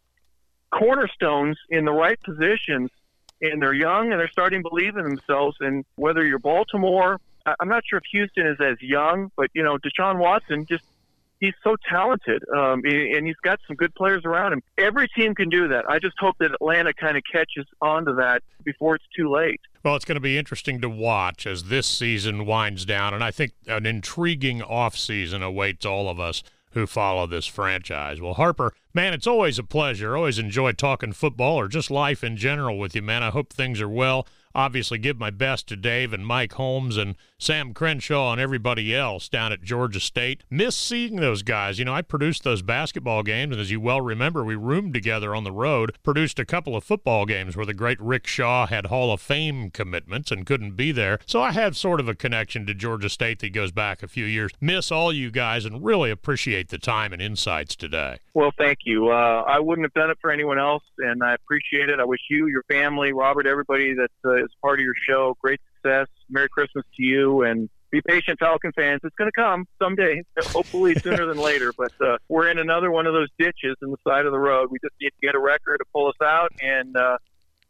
cornerstones 0.72 1.58
in 1.70 1.86
the 1.86 1.92
right 1.92 2.20
positions, 2.22 2.90
and 3.42 3.62
they're 3.62 3.74
young 3.74 4.12
and 4.12 4.20
they're 4.20 4.32
starting 4.32 4.64
to 4.64 4.70
believe 4.70 4.98
in 4.98 5.04
themselves. 5.04 5.58
And 5.60 5.86
whether 5.96 6.26
you're 6.26 6.40
Baltimore, 6.40 7.20
I'm 7.46 7.70
not 7.70 7.84
sure 7.90 7.98
if 7.98 8.06
Houston 8.12 8.48
is 8.48 8.58
as 8.60 8.82
young, 8.82 9.32
but 9.36 9.50
you 9.54 9.64
know, 9.64 9.78
Deshaun 9.78 10.20
Watson 10.20 10.66
just 10.66 10.84
he's 11.40 11.54
so 11.64 11.76
talented, 11.90 12.44
um, 12.56 12.82
and 12.84 13.26
he's 13.26 13.38
got 13.38 13.60
some 13.68 13.76
good 13.76 13.94
players 13.96 14.26
around 14.26 14.54
him. 14.54 14.62
Every 14.78 15.08
team 15.08 15.36
can 15.36 15.50
do 15.50 15.68
that. 15.70 15.90
I 15.90 16.00
just 16.00 16.18
hope 16.20 16.38
that 16.40 16.54
Atlanta 16.54 16.94
kind 16.94 17.18
of 17.18 17.24
catches 17.32 17.66
onto 17.82 18.16
that 18.16 18.44
before 18.64 18.96
it's 18.96 19.06
too 19.16 19.32
late. 19.32 19.62
Well, 19.84 19.96
it's 19.96 20.06
going 20.06 20.18
to 20.18 20.22
be 20.22 20.38
interesting 20.38 20.82
to 20.82 20.90
watch 20.90 21.48
as 21.48 21.66
this 21.66 21.88
season 21.88 22.46
winds 22.46 22.86
down, 22.86 23.14
and 23.14 23.24
I 23.24 23.32
think 23.32 23.54
an 23.68 23.86
intriguing 23.86 24.60
offseason 24.60 25.42
awaits 25.42 25.86
all 25.86 26.10
of 26.10 26.20
us 26.20 26.44
who 26.72 26.86
follow 26.86 27.26
this 27.26 27.48
franchise. 27.48 28.22
Well, 28.22 28.36
Harper, 28.36 28.74
man, 28.94 29.14
it's 29.14 29.26
always 29.26 29.58
a 29.58 29.64
pleasure. 29.64 30.16
Always 30.16 30.38
enjoy 30.38 30.74
talking 30.74 31.14
football 31.14 31.56
or 31.56 31.68
just 31.68 31.90
life 31.90 32.24
in 32.24 32.38
general 32.38 32.78
with 32.78 32.96
you, 32.96 33.02
man. 33.02 33.24
I 33.24 33.32
hope 33.32 33.52
things 33.52 33.82
are 33.82 33.90
well. 33.90 34.28
Obviously, 34.60 34.98
give 34.98 35.18
my 35.18 35.30
best 35.30 35.68
to 35.70 35.78
Dave 35.78 36.12
and 36.12 36.28
Mike 36.28 36.52
Holmes 36.52 36.98
and 36.98 37.16
Sam 37.38 37.74
Crenshaw 37.74 38.34
and 38.34 38.42
everybody 38.42 38.94
else 38.94 39.30
down 39.30 39.54
at 39.54 39.64
Georgia 39.64 40.02
State. 40.02 40.44
Miss 40.50 40.76
seeing 40.76 41.16
those 41.16 41.44
guys. 41.44 41.80
You 41.80 41.86
know, 41.86 41.94
I 41.94 42.02
produced 42.02 42.44
those 42.44 42.62
basketball 42.62 43.24
games, 43.24 43.54
and 43.54 43.62
as 43.62 43.72
you 43.72 43.80
well 43.80 44.02
remember, 44.02 44.44
we 44.44 44.56
roomed 44.56 44.94
together 44.94 45.34
on 45.34 45.46
the 45.46 45.54
road, 45.54 45.98
produced 46.04 46.40
a 46.40 46.46
couple 46.46 46.76
of 46.76 46.84
football 46.84 47.26
games 47.26 47.56
where 47.56 47.66
the 47.66 47.74
great 47.74 48.02
Rick 48.02 48.28
Shaw 48.28 48.68
had 48.68 48.88
Hall 48.88 49.14
of 49.14 49.22
Fame 49.22 49.72
commitments 49.72 50.30
and 50.30 50.46
couldn't 50.46 50.76
be 50.76 50.92
there. 50.92 51.20
So 51.26 51.42
I 51.42 51.54
have 51.54 51.78
sort 51.78 52.02
of 52.02 52.10
a 52.10 52.14
connection 52.14 52.66
to 52.66 52.74
Georgia 52.74 53.08
State 53.08 53.40
that 53.40 53.54
goes 53.54 53.72
back 53.72 54.04
a 54.04 54.10
few 54.10 54.26
years. 54.26 54.52
Miss 54.60 54.92
all 54.92 55.14
you 55.14 55.32
guys 55.32 55.64
and 55.64 55.86
really 55.86 56.12
appreciate 56.12 56.68
the 56.68 56.78
time 56.78 57.14
and 57.14 57.22
insights 57.22 57.78
today. 57.78 58.18
Well, 58.34 58.52
thank 58.58 58.80
you. 58.84 59.08
Uh, 59.08 59.44
I 59.48 59.60
wouldn't 59.60 59.86
have 59.86 59.94
done 59.94 60.10
it 60.10 60.18
for 60.20 60.32
anyone 60.32 60.60
else, 60.60 60.84
and 60.98 61.24
I 61.24 61.34
appreciate 61.34 61.90
it. 61.90 62.02
I 62.02 62.06
wish 62.06 62.22
you, 62.30 62.48
your 62.48 62.64
family, 62.64 63.14
Robert, 63.14 63.48
everybody 63.48 63.94
that 63.94 64.12
uh, 64.26 64.49
part 64.62 64.80
of 64.80 64.84
your 64.84 64.96
show, 65.08 65.36
great 65.42 65.60
success. 65.76 66.08
Merry 66.30 66.50
Christmas 66.50 66.86
to 66.98 67.04
you, 67.04 67.44
and 67.44 67.70
be 67.92 68.02
patient, 68.02 68.40
Falcon 68.40 68.72
fans. 68.74 69.02
It's 69.04 69.16
going 69.16 69.32
to 69.34 69.42
come 69.42 69.66
someday, 69.82 70.24
hopefully 70.38 70.96
sooner 70.96 71.26
than 71.26 71.38
later. 71.42 71.74
But 71.76 71.92
uh, 72.00 72.18
we're 72.28 72.50
in 72.50 72.60
another 72.60 72.92
one 72.92 73.08
of 73.08 73.14
those 73.14 73.30
ditches 73.38 73.76
in 73.82 73.92
the 73.92 73.98
side 74.08 74.26
of 74.26 74.32
the 74.32 74.40
road. 74.40 74.70
We 74.72 74.80
just 74.80 74.94
need 75.02 75.10
to 75.10 75.26
get 75.26 75.36
a 75.36 75.40
record 75.40 75.78
to 75.80 75.86
pull 75.94 76.08
us 76.08 76.22
out 76.24 76.52
and 76.62 76.96
uh, 76.96 77.18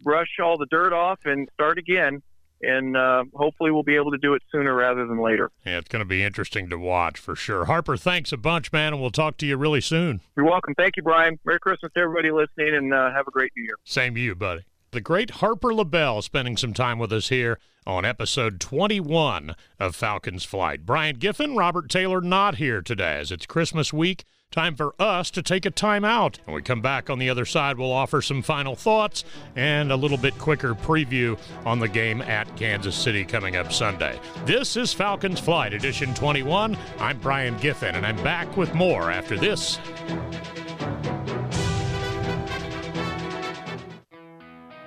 brush 0.01 0.39
all 0.43 0.57
the 0.57 0.67
dirt 0.67 0.93
off 0.93 1.19
and 1.25 1.49
start 1.53 1.77
again. 1.77 2.21
And 2.61 2.97
uh, 2.97 3.23
hopefully, 3.33 3.71
we'll 3.71 3.83
be 3.83 3.95
able 3.95 4.11
to 4.11 4.17
do 4.17 4.33
it 4.33 4.41
sooner 4.51 4.75
rather 4.75 5.07
than 5.07 5.21
later. 5.23 5.49
Yeah, 5.65 5.77
it's 5.77 5.87
going 5.87 6.01
to 6.01 6.05
be 6.05 6.21
interesting 6.21 6.69
to 6.69 6.77
watch 6.77 7.17
for 7.17 7.33
sure. 7.33 7.65
Harper, 7.65 7.95
thanks 7.95 8.33
a 8.33 8.37
bunch, 8.37 8.73
man, 8.73 8.91
and 8.91 9.01
we'll 9.01 9.11
talk 9.11 9.37
to 9.37 9.45
you 9.45 9.55
really 9.55 9.79
soon. 9.79 10.19
You're 10.35 10.45
welcome. 10.45 10.75
Thank 10.75 10.97
you, 10.97 11.03
Brian. 11.03 11.39
Merry 11.45 11.61
Christmas 11.61 11.89
to 11.93 12.01
everybody 12.01 12.31
listening, 12.31 12.75
and 12.75 12.93
uh, 12.93 13.13
have 13.13 13.29
a 13.29 13.31
great 13.31 13.53
New 13.55 13.63
Year. 13.63 13.75
Same 13.85 14.13
to 14.15 14.19
you, 14.19 14.35
buddy. 14.35 14.63
The 14.91 15.01
great 15.01 15.29
Harper 15.29 15.67
LeBel 15.71 16.23
spending 16.23 16.57
some 16.57 16.73
time 16.73 16.97
with 16.97 17.13
us 17.13 17.29
here 17.29 17.59
on 17.85 18.05
episode 18.05 18.59
21 18.59 19.55
of 19.79 19.95
Falcons 19.95 20.43
Flight. 20.43 20.83
Brian 20.83 21.17
Giffen, 21.17 21.55
Robert 21.55 21.89
Taylor 21.89 22.21
not 22.21 22.55
here 22.55 22.81
today 22.81 23.19
as 23.19 23.31
it's 23.31 23.45
Christmas 23.45 23.93
week. 23.93 24.25
Time 24.51 24.75
for 24.75 24.95
us 24.99 25.29
to 25.29 25.43
take 25.43 25.67
a 25.67 25.69
time 25.69 26.03
out. 26.03 26.39
When 26.45 26.55
we 26.55 26.63
come 26.63 26.81
back 26.81 27.11
on 27.11 27.19
the 27.19 27.29
other 27.29 27.45
side, 27.45 27.77
we'll 27.77 27.91
offer 27.91 28.19
some 28.19 28.41
final 28.41 28.75
thoughts 28.75 29.23
and 29.55 29.91
a 29.91 29.95
little 29.95 30.17
bit 30.17 30.35
quicker 30.39 30.73
preview 30.73 31.37
on 31.67 31.77
the 31.77 31.87
game 31.87 32.23
at 32.23 32.57
Kansas 32.57 32.95
City 32.95 33.23
coming 33.23 33.57
up 33.57 33.71
Sunday. 33.71 34.19
This 34.45 34.75
is 34.75 34.91
Falcons 34.91 35.39
Flight, 35.39 35.71
edition 35.75 36.15
21. 36.15 36.75
I'm 36.97 37.19
Brian 37.19 37.55
Giffen, 37.57 37.93
and 37.93 38.07
I'm 38.07 38.21
back 38.23 38.57
with 38.57 38.73
more 38.73 39.11
after 39.11 39.37
this. 39.37 39.77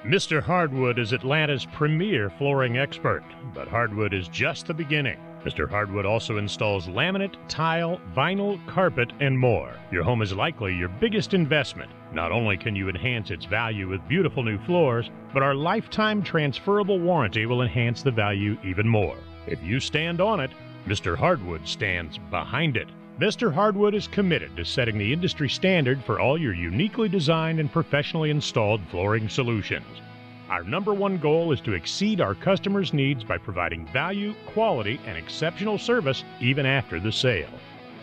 Mr. 0.04 0.42
Hardwood 0.42 0.98
is 0.98 1.12
Atlanta's 1.12 1.64
premier 1.64 2.28
flooring 2.28 2.76
expert, 2.76 3.22
but 3.54 3.68
hardwood 3.68 4.12
is 4.12 4.26
just 4.26 4.66
the 4.66 4.74
beginning. 4.74 5.16
Mr. 5.44 5.70
Hardwood 5.70 6.04
also 6.04 6.38
installs 6.38 6.88
laminate, 6.88 7.36
tile, 7.46 8.00
vinyl, 8.16 8.58
carpet, 8.66 9.12
and 9.20 9.38
more. 9.38 9.72
Your 9.92 10.02
home 10.02 10.20
is 10.20 10.32
likely 10.32 10.74
your 10.74 10.88
biggest 10.88 11.34
investment. 11.34 11.88
Not 12.12 12.32
only 12.32 12.56
can 12.56 12.74
you 12.74 12.88
enhance 12.88 13.30
its 13.30 13.44
value 13.44 13.88
with 13.88 14.08
beautiful 14.08 14.42
new 14.42 14.58
floors, 14.64 15.08
but 15.32 15.44
our 15.44 15.54
lifetime 15.54 16.20
transferable 16.20 16.98
warranty 16.98 17.46
will 17.46 17.62
enhance 17.62 18.02
the 18.02 18.10
value 18.10 18.58
even 18.64 18.88
more. 18.88 19.16
If 19.46 19.62
you 19.62 19.78
stand 19.78 20.20
on 20.20 20.40
it, 20.40 20.50
Mr. 20.84 21.16
Hardwood 21.16 21.68
stands 21.68 22.18
behind 22.28 22.76
it. 22.76 22.88
Mr. 23.20 23.52
Hardwood 23.52 23.94
is 23.94 24.08
committed 24.08 24.56
to 24.56 24.64
setting 24.64 24.96
the 24.96 25.12
industry 25.12 25.48
standard 25.48 26.02
for 26.02 26.18
all 26.18 26.38
your 26.38 26.54
uniquely 26.54 27.10
designed 27.10 27.60
and 27.60 27.70
professionally 27.70 28.30
installed 28.30 28.80
flooring 28.90 29.28
solutions. 29.28 30.00
Our 30.48 30.64
number 30.64 30.94
one 30.94 31.18
goal 31.18 31.52
is 31.52 31.60
to 31.62 31.74
exceed 31.74 32.22
our 32.22 32.34
customers' 32.34 32.94
needs 32.94 33.22
by 33.22 33.36
providing 33.36 33.86
value, 33.88 34.34
quality, 34.46 34.98
and 35.06 35.18
exceptional 35.18 35.76
service 35.76 36.24
even 36.40 36.64
after 36.64 36.98
the 36.98 37.12
sale. 37.12 37.50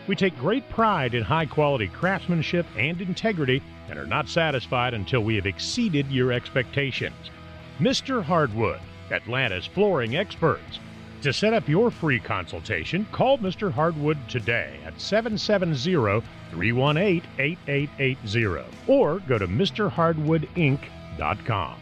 We 0.05 0.15
take 0.15 0.37
great 0.37 0.69
pride 0.69 1.15
in 1.15 1.23
high 1.23 1.47
quality 1.47 1.87
craftsmanship 1.87 2.67
and 2.77 3.01
integrity 3.01 3.63
and 3.89 3.97
are 3.97 4.05
not 4.05 4.29
satisfied 4.29 4.93
until 4.93 5.21
we 5.21 5.35
have 5.35 5.47
exceeded 5.47 6.11
your 6.11 6.31
expectations. 6.31 7.31
Mr. 7.79 8.23
Hardwood, 8.23 8.79
Atlanta's 9.11 9.65
flooring 9.65 10.15
experts. 10.15 10.79
To 11.23 11.33
set 11.33 11.53
up 11.53 11.67
your 11.67 11.91
free 11.91 12.17
consultation, 12.17 13.05
call 13.11 13.37
Mr. 13.39 13.69
Hardwood 13.69 14.17
today 14.29 14.79
at 14.85 15.01
770 15.01 16.23
318 16.51 17.21
8880 17.37 18.65
or 18.87 19.19
go 19.27 19.37
to 19.37 19.45
MrHardwoodInc.com. 19.45 21.75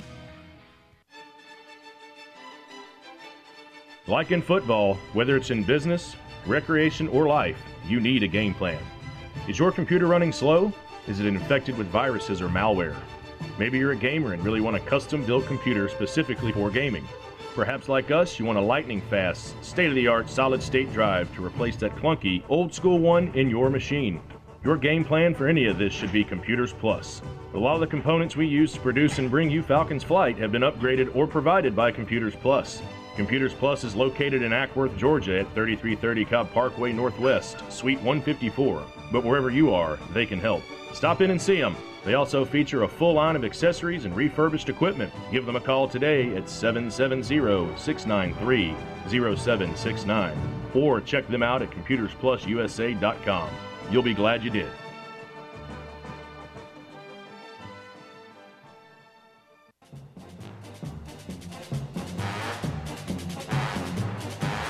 Like 4.08 4.32
in 4.32 4.42
football, 4.42 4.96
whether 5.14 5.38
it's 5.38 5.52
in 5.52 5.64
business, 5.64 6.16
recreation, 6.48 7.08
or 7.10 7.28
life, 7.28 7.62
you 7.86 8.00
need 8.00 8.24
a 8.24 8.28
game 8.28 8.56
plan. 8.56 8.82
Is 9.48 9.60
your 9.60 9.72
computer 9.72 10.08
running 10.08 10.32
slow? 10.32 10.74
Is 11.08 11.20
it 11.20 11.28
infected 11.28 11.78
with 11.78 11.86
viruses 11.88 12.42
or 12.42 12.50
malware? 12.50 12.96
Maybe 13.60 13.78
you're 13.78 13.92
a 13.92 13.96
gamer 13.96 14.34
and 14.34 14.44
really 14.44 14.62
want 14.62 14.78
a 14.78 14.80
custom 14.80 15.24
built 15.26 15.46
computer 15.46 15.88
specifically 15.90 16.54
for 16.54 16.72
gaming. 16.72 17.08
Perhaps, 17.58 17.90
like 17.90 18.12
us, 18.12 18.38
you 18.38 18.46
want 18.46 18.60
a 18.60 18.62
lightning 18.62 19.02
fast, 19.10 19.56
state 19.66 19.90
of 19.90 19.96
the 19.96 20.06
art 20.06 20.30
solid 20.30 20.62
state 20.62 20.94
drive 20.94 21.34
to 21.34 21.44
replace 21.44 21.76
that 21.78 21.96
clunky, 21.96 22.44
old 22.50 22.72
school 22.72 23.00
one 23.00 23.30
in 23.34 23.50
your 23.50 23.72
machine. 23.72 24.22
Your 24.64 24.78
game 24.78 25.04
plan 25.04 25.34
for 25.34 25.48
any 25.48 25.66
of 25.66 25.80
this 25.80 25.92
should 25.92 26.12
be 26.12 26.24
Computers 26.24 26.72
Plus. 26.72 27.24
A 27.56 27.58
lot 27.58 27.74
of 27.74 27.80
the 27.80 27.88
components 27.88 28.36
we 28.36 28.46
use 28.46 28.74
to 28.74 28.80
produce 28.80 29.18
and 29.18 29.32
bring 29.32 29.50
you 29.50 29.64
Falcon's 29.64 30.04
Flight 30.04 30.38
have 30.38 30.52
been 30.52 30.62
upgraded 30.62 31.16
or 31.16 31.26
provided 31.26 31.76
by 31.76 31.92
Computers 31.92 32.36
Plus. 32.36 32.80
Computers 33.16 33.56
Plus 33.56 33.84
is 33.84 33.96
located 33.96 34.44
in 34.44 34.52
Acworth, 34.52 34.96
Georgia 34.96 35.40
at 35.40 35.52
3330 35.56 36.26
Cobb 36.26 36.52
Parkway 36.52 36.94
Northwest, 36.94 37.64
Suite 37.72 37.98
154. 38.04 38.86
But 39.12 39.24
wherever 39.24 39.50
you 39.50 39.74
are, 39.74 39.98
they 40.14 40.28
can 40.28 40.40
help. 40.40 40.62
Stop 40.94 41.22
in 41.22 41.32
and 41.32 41.42
see 41.42 41.60
them. 41.60 41.76
They 42.08 42.14
also 42.14 42.46
feature 42.46 42.84
a 42.84 42.88
full 42.88 43.16
line 43.16 43.36
of 43.36 43.44
accessories 43.44 44.06
and 44.06 44.16
refurbished 44.16 44.70
equipment. 44.70 45.12
Give 45.30 45.46
them 45.46 45.58
a 45.58 45.60
call 45.60 45.90
today 45.90 46.34
at 46.38 46.50
770 46.50 47.78
693 47.78 48.74
0769 49.10 50.38
or 50.74 51.02
check 51.02 51.28
them 51.28 51.44
out 51.44 51.62
at 51.62 51.70
computersplususa.com. 51.72 53.50
You'll 53.92 54.04
be 54.04 54.14
glad 54.14 54.42
you 54.42 54.50
did. 54.50 54.70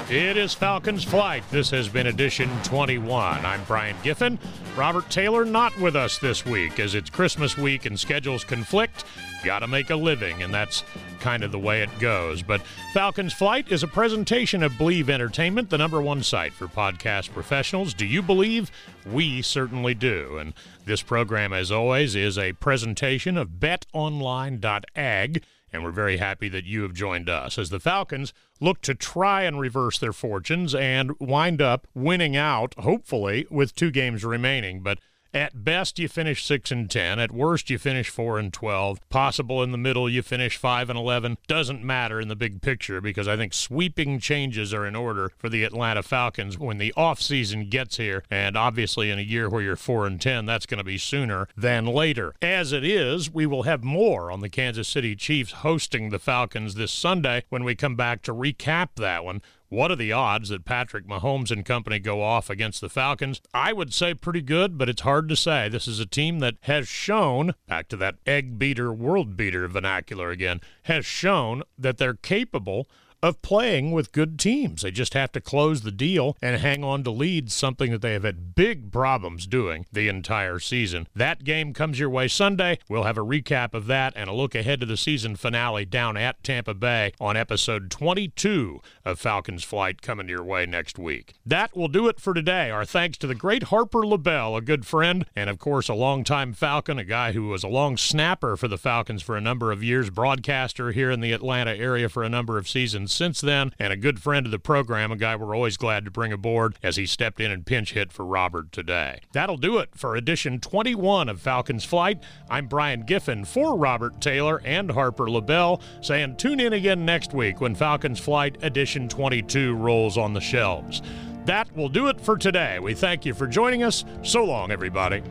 It 0.10 0.38
is 0.38 0.54
Falcons 0.54 1.04
Flight. 1.04 1.44
This 1.52 1.70
has 1.72 1.90
been 1.90 2.08
edition 2.08 2.50
21. 2.64 3.46
I'm 3.46 3.62
Brian 3.66 3.98
Giffen. 4.04 4.40
Robert 4.78 5.10
Taylor 5.10 5.44
not 5.44 5.78
with 5.82 5.98
us 5.98 6.18
this 6.18 6.46
week 6.46 6.80
as 6.80 6.96
it's 6.96 7.10
Christmas 7.10 7.58
week 7.58 7.86
and 7.86 8.00
schedules 8.00 8.46
conflict. 8.46 9.04
Got 9.44 9.60
to 9.60 9.68
make 9.68 9.90
a 9.90 9.98
living, 9.98 10.42
and 10.42 10.54
that's 10.54 10.86
kind 11.20 11.44
of 11.44 11.52
the 11.52 11.60
way 11.60 11.82
it 11.82 12.00
goes. 12.00 12.42
But 12.42 12.62
Falcons 12.94 13.34
Flight 13.34 13.70
is 13.70 13.84
a 13.84 13.88
presentation 13.88 14.64
of 14.64 14.72
Bleav 14.74 15.10
Entertainment, 15.10 15.70
the 15.70 15.78
number 15.78 16.02
one 16.02 16.24
site 16.24 16.54
for 16.54 16.68
podcast 16.68 17.34
professionals. 17.34 17.94
Do 17.94 18.06
you 18.06 18.22
believe? 18.22 18.72
We 19.06 19.42
certainly 19.42 19.94
do. 19.94 20.38
And 20.38 20.54
this 20.86 21.02
program, 21.02 21.52
as 21.52 21.70
always, 21.70 22.16
is 22.16 22.38
a 22.38 22.54
presentation 22.54 23.36
of 23.36 23.60
betonline.ag 23.60 25.42
and 25.78 25.86
we're 25.86 25.92
very 25.92 26.18
happy 26.18 26.50
that 26.50 26.66
you 26.66 26.82
have 26.82 26.94
joined 26.94 27.30
us 27.30 27.60
as 27.60 27.70
the 27.70 27.80
Falcons 27.80 28.34
look 28.60 28.82
to 28.82 28.96
try 28.96 29.44
and 29.44 29.60
reverse 29.60 30.00
their 30.00 30.12
fortunes 30.12 30.74
and 30.74 31.12
wind 31.20 31.62
up 31.62 31.88
winning 31.94 32.36
out, 32.36 32.74
hopefully, 32.80 33.46
with 33.52 33.76
two 33.76 33.92
games 33.92 34.26
remaining. 34.26 34.82
But 34.82 34.98
at 35.38 35.64
best, 35.64 36.00
you 36.00 36.08
finish 36.08 36.44
six 36.44 36.72
and 36.72 36.90
ten. 36.90 37.20
At 37.20 37.32
worst, 37.32 37.70
you 37.70 37.78
finish 37.78 38.10
four 38.10 38.40
and 38.40 38.52
twelve. 38.52 39.00
Possible 39.10 39.62
in 39.62 39.72
the 39.72 39.78
middle, 39.78 40.10
you 40.10 40.24
finish 40.24 40.58
five 40.58 40.90
and 40.90 40.98
eleven. 40.98 41.38
Doesn't 41.48 41.84
matter 41.84 42.20
in 42.20 42.28
the 42.28 42.36
big 42.36 42.62
picture 42.62 43.00
because 43.00 43.28
I 43.28 43.38
think 43.38 43.54
sweeping 43.54 44.20
changes 44.20 44.74
are 44.74 44.86
in 44.86 44.96
order 44.96 45.32
for 45.38 45.48
the 45.48 45.64
Atlanta 45.64 46.02
Falcons 46.02 46.58
when 46.58 46.80
the 46.80 46.94
offseason 46.98 47.70
gets 47.70 47.98
here. 47.98 48.24
And 48.32 48.58
obviously, 48.58 49.12
in 49.12 49.20
a 49.20 49.22
year 49.22 49.48
where 49.48 49.62
you're 49.62 49.76
four 49.76 50.08
and 50.08 50.20
ten, 50.20 50.46
that's 50.46 50.66
going 50.66 50.80
to 50.80 50.84
be 50.84 50.98
sooner 50.98 51.48
than 51.56 51.86
later. 51.86 52.34
As 52.42 52.74
it 52.74 52.84
is, 52.84 53.32
we 53.32 53.46
will 53.46 53.64
have 53.64 53.84
more 53.84 54.32
on 54.32 54.42
the 54.42 54.50
Kansas 54.50 54.88
City 54.88 55.16
Chiefs 55.16 55.52
hosting 55.52 56.10
the 56.10 56.20
Falcons 56.20 56.74
this 56.74 56.92
Sunday 56.92 57.44
when 57.50 57.64
we 57.64 57.76
come 57.76 57.96
back 57.96 58.24
to 58.24 58.34
recap 58.34 58.90
that 58.96 59.24
one. 59.24 59.42
What 59.70 59.92
are 59.92 59.98
the 59.98 60.14
odds 60.14 60.48
that 60.48 60.64
Patrick 60.64 61.06
Mahomes 61.06 61.52
and 61.52 61.66
company 61.66 62.00
go 62.00 62.22
off 62.22 62.50
against 62.50 62.80
the 62.80 62.88
Falcons? 62.88 63.42
I 63.54 63.74
would 63.74 63.94
say 63.94 64.14
pretty 64.14 64.42
good, 64.42 64.78
but 64.78 64.88
it's 64.88 65.02
hard 65.02 65.28
to 65.28 65.36
say. 65.36 65.68
This 65.68 65.90
is 65.90 66.00
a 66.00 66.06
team 66.06 66.40
that 66.40 66.56
has 66.62 66.88
shown, 66.88 67.54
back 67.68 67.90
to 67.90 67.98
that 67.98 68.16
egg 68.26 68.58
beater, 68.58 68.94
world 68.94 69.36
beater 69.36 69.68
vernacular 69.68 70.30
again, 70.30 70.62
has 70.84 71.06
shown 71.06 71.64
that 71.78 71.98
they're 71.98 72.14
capable 72.14 72.88
of 73.24 73.42
playing 73.42 73.92
with 73.92 74.12
good 74.12 74.38
teams. 74.38 74.84
They 74.84 74.92
just 74.92 75.14
have 75.14 75.32
to 75.32 75.42
close 75.42 75.82
the 75.82 75.92
deal 75.92 76.38
and 76.42 76.62
hang 76.62 76.84
on 76.84 77.04
to 77.04 77.12
leads, 77.12 77.54
something 77.54 77.92
that 77.92 78.02
they 78.02 78.14
have 78.14 78.24
had 78.24 78.54
big 78.56 78.92
problems 78.92 79.48
doing 79.48 79.86
the 79.92 80.08
entire 80.08 80.60
season. 80.60 81.08
That 81.16 81.44
game 81.44 81.74
comes 81.74 82.00
your 82.00 82.10
way 82.10 82.28
Sunday. 82.28 82.80
We'll 82.88 83.04
have 83.04 83.18
a 83.18 83.26
recap 83.26 83.74
of 83.74 83.88
that 83.88 84.14
and 84.16 84.30
a 84.30 84.34
look 84.34 84.54
ahead 84.54 84.80
to 84.82 84.86
the 84.86 84.98
season 84.98 85.36
finale 85.36 85.86
down 85.86 86.16
at 86.18 86.44
Tampa 86.44 86.74
Bay 86.74 87.14
on 87.20 87.36
episode 87.36 87.90
22 87.90 88.82
of 89.04 89.20
Falcons 89.20 89.64
Flight 89.64 90.02
coming 90.02 90.30
your 90.30 90.44
way 90.44 90.66
next 90.66 91.00
week. 91.00 91.34
That 91.46 91.76
will 91.76 91.88
do 91.88 92.08
it 92.08 92.20
for 92.20 92.34
today. 92.34 92.70
Our 92.70 92.86
thanks 92.86 93.18
to 93.20 93.28
the 93.28 93.36
great 93.36 93.64
Harper 93.64 94.04
LeBel, 94.04 94.58
a 94.58 94.62
good 94.62 94.86
friend, 94.86 95.26
and 95.36 95.50
of 95.50 95.58
course 95.58 95.90
a 95.90 95.94
longtime 95.94 96.54
Falcon, 96.54 97.00
a 97.00 97.04
guy 97.04 97.32
who 97.32 97.48
was 97.48 97.64
a 97.64 97.68
long 97.68 97.98
snapper 97.98 98.56
for 98.56 98.68
the 98.68 98.78
Falcons 98.78 99.24
for 99.24 99.36
a 99.36 99.42
number 99.42 99.72
of 99.72 99.84
years, 99.84 100.10
broadcaster 100.10 100.92
here 100.92 101.10
in 101.10 101.22
the 101.22 101.32
Atlanta 101.32 101.76
area 101.76 102.10
for 102.10 102.24
a 102.24 102.30
number 102.30 102.58
of 102.58 102.70
seasons 102.70 103.07
since 103.08 103.42
then, 103.42 103.74
and 103.80 103.92
a 103.92 103.98
good 103.98 104.22
friend 104.22 104.46
of 104.46 104.52
the 104.52 104.60
program, 104.60 105.12
a 105.12 105.16
guy 105.16 105.36
we're 105.36 105.56
always 105.56 105.78
glad 105.78 106.06
to 106.06 106.12
bring 106.12 106.32
aboard 106.32 106.78
as 106.84 106.96
he 106.96 107.06
stepped 107.06 107.40
in 107.40 107.52
and 107.52 107.66
pinch 107.66 107.94
hit 107.94 108.12
for 108.12 108.26
Robert 108.26 108.72
today. 108.72 109.22
That'll 109.34 109.58
do 109.58 109.78
it 109.78 109.90
for 109.96 110.16
edition 110.16 110.60
21 110.60 111.30
of 111.30 111.42
Falcons 111.42 111.86
Flight. 111.86 112.22
I'm 112.50 112.68
Brian 112.68 113.02
Giffen 113.02 113.46
for 113.46 113.78
Robert 113.78 114.22
Taylor 114.22 114.62
and 114.64 114.92
Harper 114.92 115.28
LeBel, 115.28 115.82
saying 116.02 116.38
tune 116.38 116.60
in 116.60 116.74
again 116.74 117.06
next 117.06 117.34
week 117.34 117.62
when 117.62 117.76
Falcons 117.76 118.20
Flight 118.20 118.58
edition 118.64 119.08
22 119.08 119.76
rolls 119.76 120.18
on 120.18 120.34
the 120.34 120.42
shelves. 120.42 121.02
That 121.46 121.74
will 121.76 121.90
do 121.90 122.08
it 122.08 122.20
for 122.20 122.38
today. 122.38 122.80
We 122.80 122.94
thank 122.94 123.26
you 123.26 123.34
for 123.34 123.48
joining 123.48 123.84
us. 123.84 124.04
So 124.22 124.44
long, 124.44 124.72
everybody. 124.72 125.24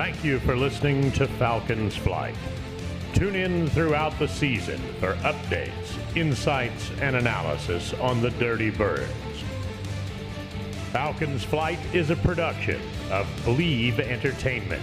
Thank 0.00 0.24
you 0.24 0.38
for 0.40 0.56
listening 0.56 1.12
to 1.12 1.26
Falcons 1.26 1.94
Flight. 1.94 2.34
Tune 3.12 3.34
in 3.34 3.68
throughout 3.68 4.18
the 4.18 4.28
season 4.28 4.80
for 4.98 5.12
updates, 5.16 6.16
insights, 6.16 6.90
and 7.02 7.16
analysis 7.16 7.92
on 8.00 8.22
the 8.22 8.30
Dirty 8.30 8.70
Birds. 8.70 9.12
Falcons 10.90 11.44
Flight 11.44 11.78
is 11.92 12.08
a 12.08 12.16
production 12.16 12.80
of 13.10 13.26
Bleav 13.44 14.00
Entertainment. 14.00 14.82